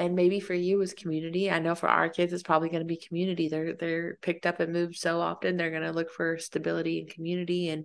and 0.00 0.14
maybe 0.14 0.40
for 0.40 0.54
you 0.54 0.80
is 0.80 0.94
community. 0.94 1.50
I 1.50 1.58
know 1.58 1.74
for 1.74 1.86
our 1.86 2.08
kids, 2.08 2.32
it's 2.32 2.42
probably 2.42 2.70
going 2.70 2.80
to 2.80 2.86
be 2.86 2.96
community. 2.96 3.48
They're 3.48 3.74
they're 3.74 4.18
picked 4.22 4.46
up 4.46 4.58
and 4.58 4.72
moved 4.72 4.96
so 4.96 5.20
often. 5.20 5.58
They're 5.58 5.70
going 5.70 5.82
to 5.82 5.92
look 5.92 6.10
for 6.10 6.38
stability 6.38 7.00
and 7.00 7.10
community, 7.10 7.68
and 7.68 7.84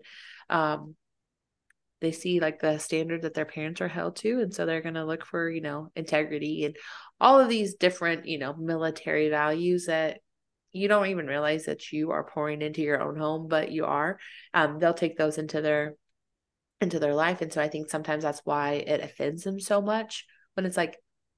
um, 0.50 0.96
they 2.00 2.14
see 2.14 2.40
like 2.40 2.62
the 2.62 2.78
standard 2.78 3.24
that 3.24 3.34
their 3.34 3.44
parents 3.44 3.82
are 3.82 3.90
held 3.90 4.16
to, 4.18 4.40
and 4.40 4.54
so 4.54 4.66
they're 4.66 4.82
going 4.82 4.96
to 4.96 5.04
look 5.04 5.26
for 5.26 5.50
you 5.50 5.60
know 5.60 5.92
integrity 5.94 6.64
and 6.64 6.78
all 7.20 7.38
of 7.38 7.50
these 7.50 7.76
different 7.76 8.26
you 8.26 8.40
know 8.40 8.56
military 8.56 9.28
values 9.28 9.88
that 9.88 10.22
you 10.72 10.88
don't 10.88 11.08
even 11.08 11.28
realize 11.28 11.66
that 11.66 11.92
you 11.92 12.12
are 12.12 12.24
pouring 12.24 12.62
into 12.62 12.82
your 12.82 13.02
own 13.02 13.18
home, 13.18 13.50
but 13.50 13.74
you 13.74 13.84
are. 13.84 14.20
Um, 14.54 14.80
they'll 14.80 14.94
take 14.94 15.18
those 15.18 15.38
into 15.38 15.60
their 15.60 15.96
into 16.80 16.98
their 16.98 17.14
life, 17.14 17.42
and 17.42 17.52
so 17.52 17.62
I 17.62 17.68
think 17.68 17.90
sometimes 17.90 18.24
that's 18.24 18.42
why 18.46 18.76
it 18.76 19.02
offends 19.02 19.44
them 19.44 19.60
so 19.60 19.82
much 19.82 20.26
when 20.54 20.66
it's 20.66 20.78
like 20.78 20.96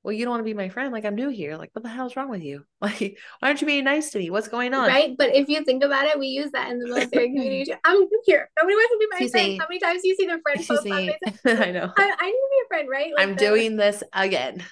well, 0.07 0.13
you 0.13 0.23
don't 0.23 0.31
want 0.31 0.39
to 0.39 0.45
be 0.45 0.53
my 0.53 0.69
friend. 0.69 0.93
Like, 0.93 1.03
I'm 1.03 1.15
new 1.15 1.27
here. 1.27 1.57
Like, 1.57 1.69
what 1.73 1.83
the 1.83 1.89
hell's 1.89 2.15
wrong 2.15 2.29
with 2.29 2.41
you? 2.41 2.63
Like, 2.81 3.17
why 3.39 3.49
aren't 3.49 3.59
you 3.59 3.67
being 3.67 3.83
nice 3.83 4.11
to 4.11 4.19
me? 4.19 4.29
What's 4.29 4.47
going 4.47 4.73
on? 4.73 4.87
Right. 4.87 5.13
But 5.17 5.35
if 5.35 5.49
you 5.49 5.61
think 5.65 5.83
about 5.83 6.05
it, 6.05 6.17
we 6.17 6.27
use 6.27 6.51
that 6.51 6.71
in 6.71 6.79
the 6.79 6.87
military 6.87 7.27
community. 7.33 7.65
too. 7.65 7.73
I'm 7.83 7.97
new 7.99 8.21
here. 8.25 8.49
Nobody 8.61 8.75
wants 8.75 8.91
to 8.93 8.97
be 8.99 9.07
my 9.25 9.27
friend. 9.29 9.59
How 9.61 9.67
many 9.67 9.79
times 9.81 10.01
do 10.03 10.07
you 10.07 10.15
see 10.15 10.25
the 10.27 10.39
friend 10.41 10.59
post 10.65 10.71
on 10.71 10.83
me. 10.85 11.13
Facebook? 11.27 11.67
I 11.67 11.71
know. 11.71 11.91
I, 11.97 12.15
I 12.19 12.25
need 12.25 12.31
to 12.31 12.49
be 12.51 12.61
a 12.63 12.67
friend, 12.69 12.89
right? 12.89 13.11
Like 13.13 13.27
I'm 13.27 13.35
the- 13.35 13.45
doing 13.45 13.75
this 13.75 14.01
again. 14.13 14.63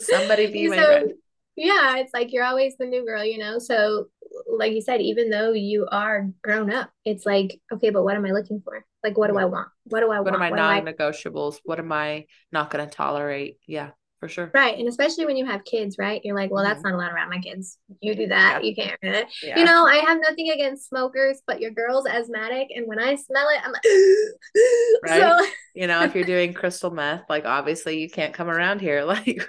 Somebody 0.00 0.52
be 0.52 0.68
my 0.68 0.76
so, 0.76 0.84
friend. 0.84 1.12
Yeah, 1.56 1.96
it's 1.96 2.12
like 2.14 2.32
you're 2.32 2.44
always 2.44 2.76
the 2.76 2.86
new 2.86 3.04
girl, 3.04 3.24
you 3.24 3.38
know? 3.38 3.58
So, 3.58 4.08
like 4.48 4.72
you 4.72 4.80
said, 4.82 5.00
even 5.00 5.30
though 5.30 5.52
you 5.52 5.88
are 5.90 6.28
grown 6.42 6.70
up, 6.72 6.90
it's 7.04 7.26
like, 7.26 7.60
okay, 7.72 7.90
but 7.90 8.04
what 8.04 8.14
am 8.16 8.24
I 8.26 8.30
looking 8.30 8.60
for? 8.62 8.84
Like, 9.02 9.16
what 9.16 9.28
do 9.28 9.38
I 9.38 9.44
want? 9.46 9.68
What 9.84 10.00
do 10.00 10.10
I 10.12 10.20
What 10.20 10.26
want? 10.32 10.36
are 10.36 10.38
my 10.38 10.50
What 10.50 10.56
do 10.56 10.62
I- 10.62 10.80
non-negotiables? 10.80 11.56
What 11.64 11.78
am 11.78 11.90
I 11.90 12.26
not 12.52 12.70
going 12.70 12.86
to 12.86 12.94
tolerate? 12.94 13.56
Yeah, 13.66 13.90
for 14.20 14.28
sure. 14.28 14.50
Right. 14.52 14.76
And 14.76 14.88
especially 14.88 15.26
when 15.26 15.36
you 15.36 15.46
have 15.46 15.64
kids, 15.64 15.96
right? 15.96 16.20
You're 16.24 16.34
like, 16.34 16.50
well, 16.50 16.64
that's 16.64 16.80
mm-hmm. 16.80 16.88
not 16.88 16.94
allowed 16.96 17.12
around 17.12 17.30
my 17.30 17.38
kids. 17.38 17.78
You 18.00 18.14
do 18.16 18.26
that. 18.28 18.64
Yeah. 18.64 18.68
You 18.68 18.74
can't. 18.74 19.28
Yeah. 19.42 19.58
You 19.58 19.64
know, 19.64 19.86
I 19.86 19.98
have 20.06 20.18
nothing 20.20 20.50
against 20.50 20.88
smokers, 20.88 21.40
but 21.46 21.60
your 21.60 21.70
girl's 21.70 22.06
asthmatic. 22.06 22.68
And 22.74 22.86
when 22.88 22.98
I 22.98 23.14
smell 23.14 23.46
it, 23.48 23.60
I'm 23.64 23.72
like, 23.72 23.82
Right. 25.08 25.20
so 25.20 25.46
you 25.74 25.86
know, 25.86 26.02
if 26.02 26.14
you're 26.14 26.24
doing 26.24 26.52
crystal 26.52 26.90
meth, 26.90 27.22
like 27.28 27.44
obviously 27.44 28.00
you 28.00 28.10
can't 28.10 28.34
come 28.34 28.48
around 28.48 28.80
here. 28.80 28.98
Like, 29.08 29.48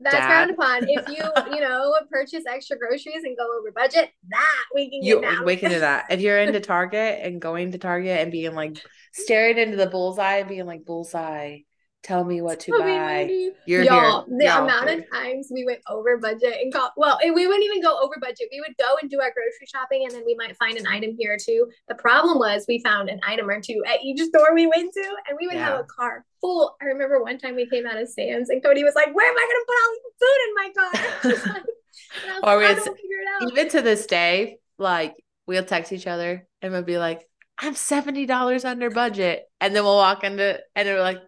that's 0.00 0.26
frowned 0.26 0.50
upon. 0.50 0.86
If 0.86 1.08
you, 1.08 1.24
you 1.54 1.60
know, 1.60 1.94
purchase 2.10 2.44
extra 2.46 2.76
groceries 2.76 3.24
and 3.24 3.36
go 3.36 3.58
over 3.58 3.72
budget, 3.72 4.10
that 4.28 4.64
we 4.74 4.90
can 4.90 5.02
you 5.02 5.44
we 5.44 5.56
can 5.56 5.70
do 5.70 5.80
that. 5.80 6.06
If 6.10 6.20
you're 6.20 6.38
into 6.38 6.60
Target 6.60 7.20
and 7.22 7.40
going 7.40 7.72
to 7.72 7.78
Target 7.78 8.20
and 8.20 8.30
being 8.30 8.54
like 8.54 8.84
staring 9.12 9.56
into 9.58 9.76
the 9.76 9.86
bullseye 9.86 10.36
and 10.36 10.48
being 10.48 10.66
like 10.66 10.84
bullseye, 10.84 11.60
Tell 12.04 12.24
me 12.24 12.40
what 12.40 12.60
to 12.60 12.70
Tell 12.70 12.78
me 12.78 12.92
buy. 12.92 13.22
money. 13.24 13.50
You're 13.66 13.82
Y'all, 13.82 14.24
here. 14.26 14.38
the 14.38 14.44
Y'all 14.44 14.64
amount 14.64 14.88
here. 14.88 15.00
of 15.00 15.10
times 15.12 15.48
we 15.52 15.64
went 15.64 15.80
over 15.88 16.16
budget 16.16 16.54
and 16.62 16.72
got 16.72 16.92
well, 16.96 17.18
and 17.22 17.34
we 17.34 17.46
wouldn't 17.46 17.64
even 17.64 17.82
go 17.82 17.98
over 18.00 18.14
budget. 18.20 18.48
We 18.52 18.60
would 18.60 18.76
go 18.78 18.94
and 19.02 19.10
do 19.10 19.20
our 19.20 19.32
grocery 19.32 19.66
shopping, 19.66 20.04
and 20.04 20.12
then 20.14 20.22
we 20.24 20.34
might 20.36 20.56
find 20.56 20.78
an 20.78 20.86
item 20.86 21.16
here 21.18 21.34
or 21.34 21.38
two. 21.38 21.66
The 21.88 21.96
problem 21.96 22.38
was 22.38 22.64
we 22.68 22.78
found 22.78 23.08
an 23.10 23.20
item 23.26 23.50
or 23.50 23.60
two 23.60 23.82
at 23.86 24.02
each 24.02 24.20
store 24.20 24.54
we 24.54 24.66
went 24.68 24.92
to, 24.94 25.16
and 25.28 25.36
we 25.40 25.48
would 25.48 25.56
have 25.56 25.80
a 25.80 25.84
car 25.84 26.24
full. 26.40 26.76
I 26.80 26.84
remember 26.86 27.20
one 27.22 27.36
time 27.38 27.56
we 27.56 27.66
came 27.68 27.84
out 27.86 27.98
of 28.00 28.08
Sam's, 28.08 28.48
and 28.48 28.62
Cody 28.62 28.84
was 28.84 28.94
like, 28.94 29.12
"Where 29.14 29.28
am 29.28 29.36
I 29.36 29.46
going 29.50 30.72
to 30.72 30.72
put 30.72 30.78
all 30.86 31.02
this 31.02 31.22
food 31.24 31.34
in 31.34 31.34
my 31.34 31.52
car?" 31.52 31.64
and 32.22 32.32
I 32.32 32.34
was 32.34 32.42
Or 32.44 32.56
like, 32.62 32.68
"I 32.68 32.72
it's- 32.72 32.86
it. 32.86 33.52
Even 33.52 33.68
to 33.70 33.82
this 33.82 34.06
day, 34.06 34.58
like 34.78 35.16
we'll 35.46 35.64
text 35.64 35.92
each 35.92 36.06
other 36.06 36.46
and 36.62 36.72
we'll 36.72 36.82
be 36.82 36.98
like, 36.98 37.26
I'm 37.60 37.74
$70 37.74 38.64
under 38.64 38.90
budget. 38.90 39.44
And 39.60 39.74
then 39.74 39.82
we'll 39.82 39.96
walk 39.96 40.22
into 40.24 40.60
and 40.76 40.88
we're 40.88 41.00
like, 41.00 41.20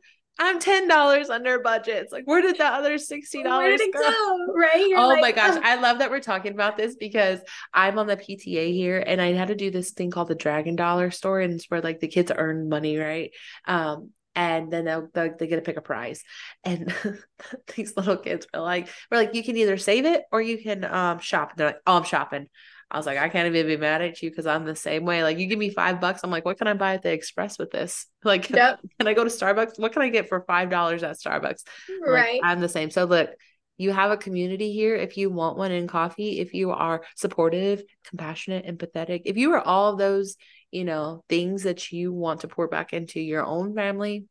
I'm 0.42 0.58
$10 0.58 1.28
under 1.28 1.60
budget. 1.60 1.96
It's 1.96 2.12
like, 2.12 2.24
where 2.24 2.40
did 2.40 2.56
the 2.56 2.64
other 2.64 2.94
$60 2.94 3.44
Where 3.44 3.76
did 3.76 3.80
it 3.82 3.92
go? 3.92 4.00
go? 4.00 4.52
Right? 4.54 4.86
You're 4.88 4.98
oh 4.98 5.08
like, 5.08 5.20
my 5.20 5.32
gosh. 5.32 5.54
"Oh." 5.54 5.60
I 5.62 5.74
love 5.74 5.98
that 5.98 6.10
we're 6.10 6.20
talking 6.20 6.52
about 6.52 6.78
this 6.78 6.96
because 6.96 7.40
I'm 7.74 7.98
on 7.98 8.06
the 8.06 8.16
PTA 8.16 8.72
here 8.72 9.04
and 9.06 9.20
I 9.20 9.32
had 9.32 9.48
to 9.48 9.54
do 9.54 9.70
this 9.70 9.90
thing 9.90 10.10
called 10.10 10.28
the 10.28 10.34
Dragon 10.34 10.76
Dollar 10.76 11.10
store. 11.10 11.40
And 11.40 11.52
it's 11.52 11.66
where 11.68 11.82
like 11.82 12.00
the 12.00 12.08
kids 12.08 12.32
earn 12.34 12.70
money, 12.70 12.96
right? 12.96 13.32
Um, 13.66 14.12
and 14.34 14.72
then 14.72 14.86
they'll, 14.86 15.08
they'll 15.12 15.36
they 15.38 15.46
get 15.46 15.56
to 15.56 15.62
pick 15.62 15.76
a 15.76 15.82
prize. 15.82 16.22
And 16.64 16.94
these 17.76 17.94
little 17.94 18.16
kids 18.16 18.46
were 18.54 18.60
like, 18.60 18.88
we're 19.10 19.18
like, 19.18 19.34
you 19.34 19.44
can 19.44 19.58
either 19.58 19.76
save 19.76 20.06
it 20.06 20.22
or 20.32 20.40
you 20.40 20.56
can 20.62 20.84
um 20.84 21.18
shop. 21.18 21.50
And 21.50 21.58
they're 21.58 21.66
like, 21.68 21.82
oh, 21.86 21.98
I'm 21.98 22.04
shopping. 22.04 22.46
I 22.90 22.96
was 22.96 23.06
like, 23.06 23.18
I 23.18 23.28
can't 23.28 23.46
even 23.46 23.66
be 23.66 23.76
mad 23.76 24.02
at 24.02 24.20
you 24.20 24.30
because 24.30 24.46
I'm 24.46 24.64
the 24.64 24.74
same 24.74 25.04
way. 25.04 25.22
Like, 25.22 25.38
you 25.38 25.46
give 25.46 25.58
me 25.58 25.70
five 25.70 26.00
bucks. 26.00 26.22
I'm 26.24 26.30
like, 26.30 26.44
what 26.44 26.58
can 26.58 26.66
I 26.66 26.74
buy 26.74 26.94
at 26.94 27.02
the 27.02 27.12
Express 27.12 27.58
with 27.58 27.70
this? 27.70 28.06
Like, 28.24 28.50
Yep. 28.50 28.80
can 28.98 29.08
I 29.08 29.14
go 29.14 29.24
to 29.24 29.30
Starbucks? 29.30 29.78
What 29.78 29.92
can 29.92 30.02
I 30.02 30.08
get 30.08 30.28
for 30.28 30.42
five 30.46 30.68
dollars 30.70 31.02
at 31.02 31.16
Starbucks? 31.16 31.62
Like, 31.88 32.06
right. 32.06 32.40
I'm 32.42 32.60
the 32.60 32.68
same. 32.68 32.90
So 32.90 33.04
look, 33.04 33.30
you 33.78 33.92
have 33.92 34.10
a 34.10 34.16
community 34.18 34.72
here. 34.72 34.94
If 34.94 35.16
you 35.16 35.30
want 35.30 35.56
one 35.56 35.72
in 35.72 35.86
Kofe, 35.86 36.38
if 36.38 36.52
you 36.52 36.70
are 36.70 37.02
supportive, 37.16 37.82
compassionate, 38.04 38.66
empathetic, 38.66 39.22
if 39.24 39.38
you 39.38 39.54
are 39.54 39.60
all 39.60 39.96
those, 39.96 40.36
you 40.70 40.84
know, 40.84 41.24
things 41.30 41.62
that 41.62 41.90
you 41.90 42.12
want 42.12 42.40
to 42.40 42.48
pour 42.48 42.68
back 42.68 42.92
into 42.92 43.20
your 43.20 43.42
own 43.44 43.74
family, 43.74 44.26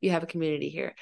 you 0.00 0.10
have 0.10 0.22
a 0.22 0.26
community 0.26 0.68
here. 0.68 0.94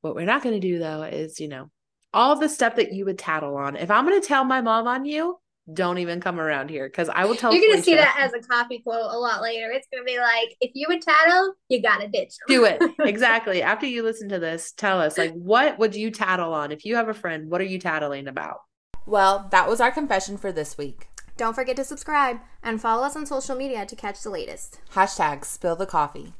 What 0.00 0.16
we're 0.16 0.24
not 0.24 0.42
going 0.42 0.60
to 0.60 0.66
do 0.66 0.80
though 0.80 1.04
is, 1.04 1.38
you 1.38 1.46
know, 1.46 1.70
all 2.12 2.36
the 2.36 2.48
stuff 2.48 2.76
that 2.76 2.92
you 2.92 3.04
would 3.04 3.18
tattle 3.18 3.56
on. 3.56 3.76
If 3.76 3.90
I'm 3.90 4.04
going 4.04 4.20
to 4.20 4.26
tell 4.26 4.44
my 4.44 4.60
mom 4.60 4.88
on 4.88 5.04
you, 5.04 5.38
don't 5.72 5.98
even 5.98 6.20
come 6.20 6.40
around 6.40 6.70
here 6.70 6.88
because 6.88 7.08
I 7.08 7.24
will 7.24 7.36
tell. 7.36 7.54
You're 7.54 7.70
gonna 7.70 7.82
see 7.82 7.94
that 7.94 8.16
as 8.18 8.32
a 8.32 8.38
Kofe 8.38 8.82
quote 8.82 9.12
a 9.12 9.18
lot 9.18 9.42
later. 9.42 9.70
It's 9.70 9.86
gonna 9.92 10.04
be 10.04 10.18
like, 10.18 10.56
if 10.60 10.70
you 10.74 10.86
would 10.88 11.02
tattle, 11.02 11.54
you 11.68 11.80
gotta 11.82 12.08
ditch 12.08 12.34
them. 12.46 12.48
do 12.48 12.64
it 12.64 12.82
exactly 13.08 13.62
after 13.62 13.86
you 13.86 14.02
listen 14.02 14.28
to 14.28 14.38
this 14.38 14.72
tell 14.72 15.00
us 15.00 15.16
like 15.18 15.32
what 15.34 15.78
would 15.78 15.94
you 15.94 16.10
tattle 16.10 16.52
on 16.52 16.72
if 16.72 16.84
you 16.84 16.96
have 16.96 17.08
a 17.08 17.14
friend 17.14 17.50
what 17.50 17.60
are 17.60 17.64
you 17.64 17.78
tattling 17.78 18.26
about 18.28 18.58
Well, 19.06 19.48
that 19.50 19.68
was 19.68 19.80
our 19.80 19.90
confession 19.90 20.36
for 20.36 20.52
this 20.52 20.76
week. 20.78 21.08
Don't 21.36 21.54
forget 21.54 21.76
to 21.76 21.84
subscribe 21.84 22.38
and 22.62 22.80
follow 22.80 23.04
us 23.04 23.16
on 23.16 23.24
social 23.26 23.56
media 23.56 23.86
to 23.86 23.96
catch 23.96 24.22
the 24.22 24.30
latest. 24.30 24.80
Hashtag 24.94 25.44
spill 25.44 25.76
the 25.76 25.86
Kofe. 25.86 26.32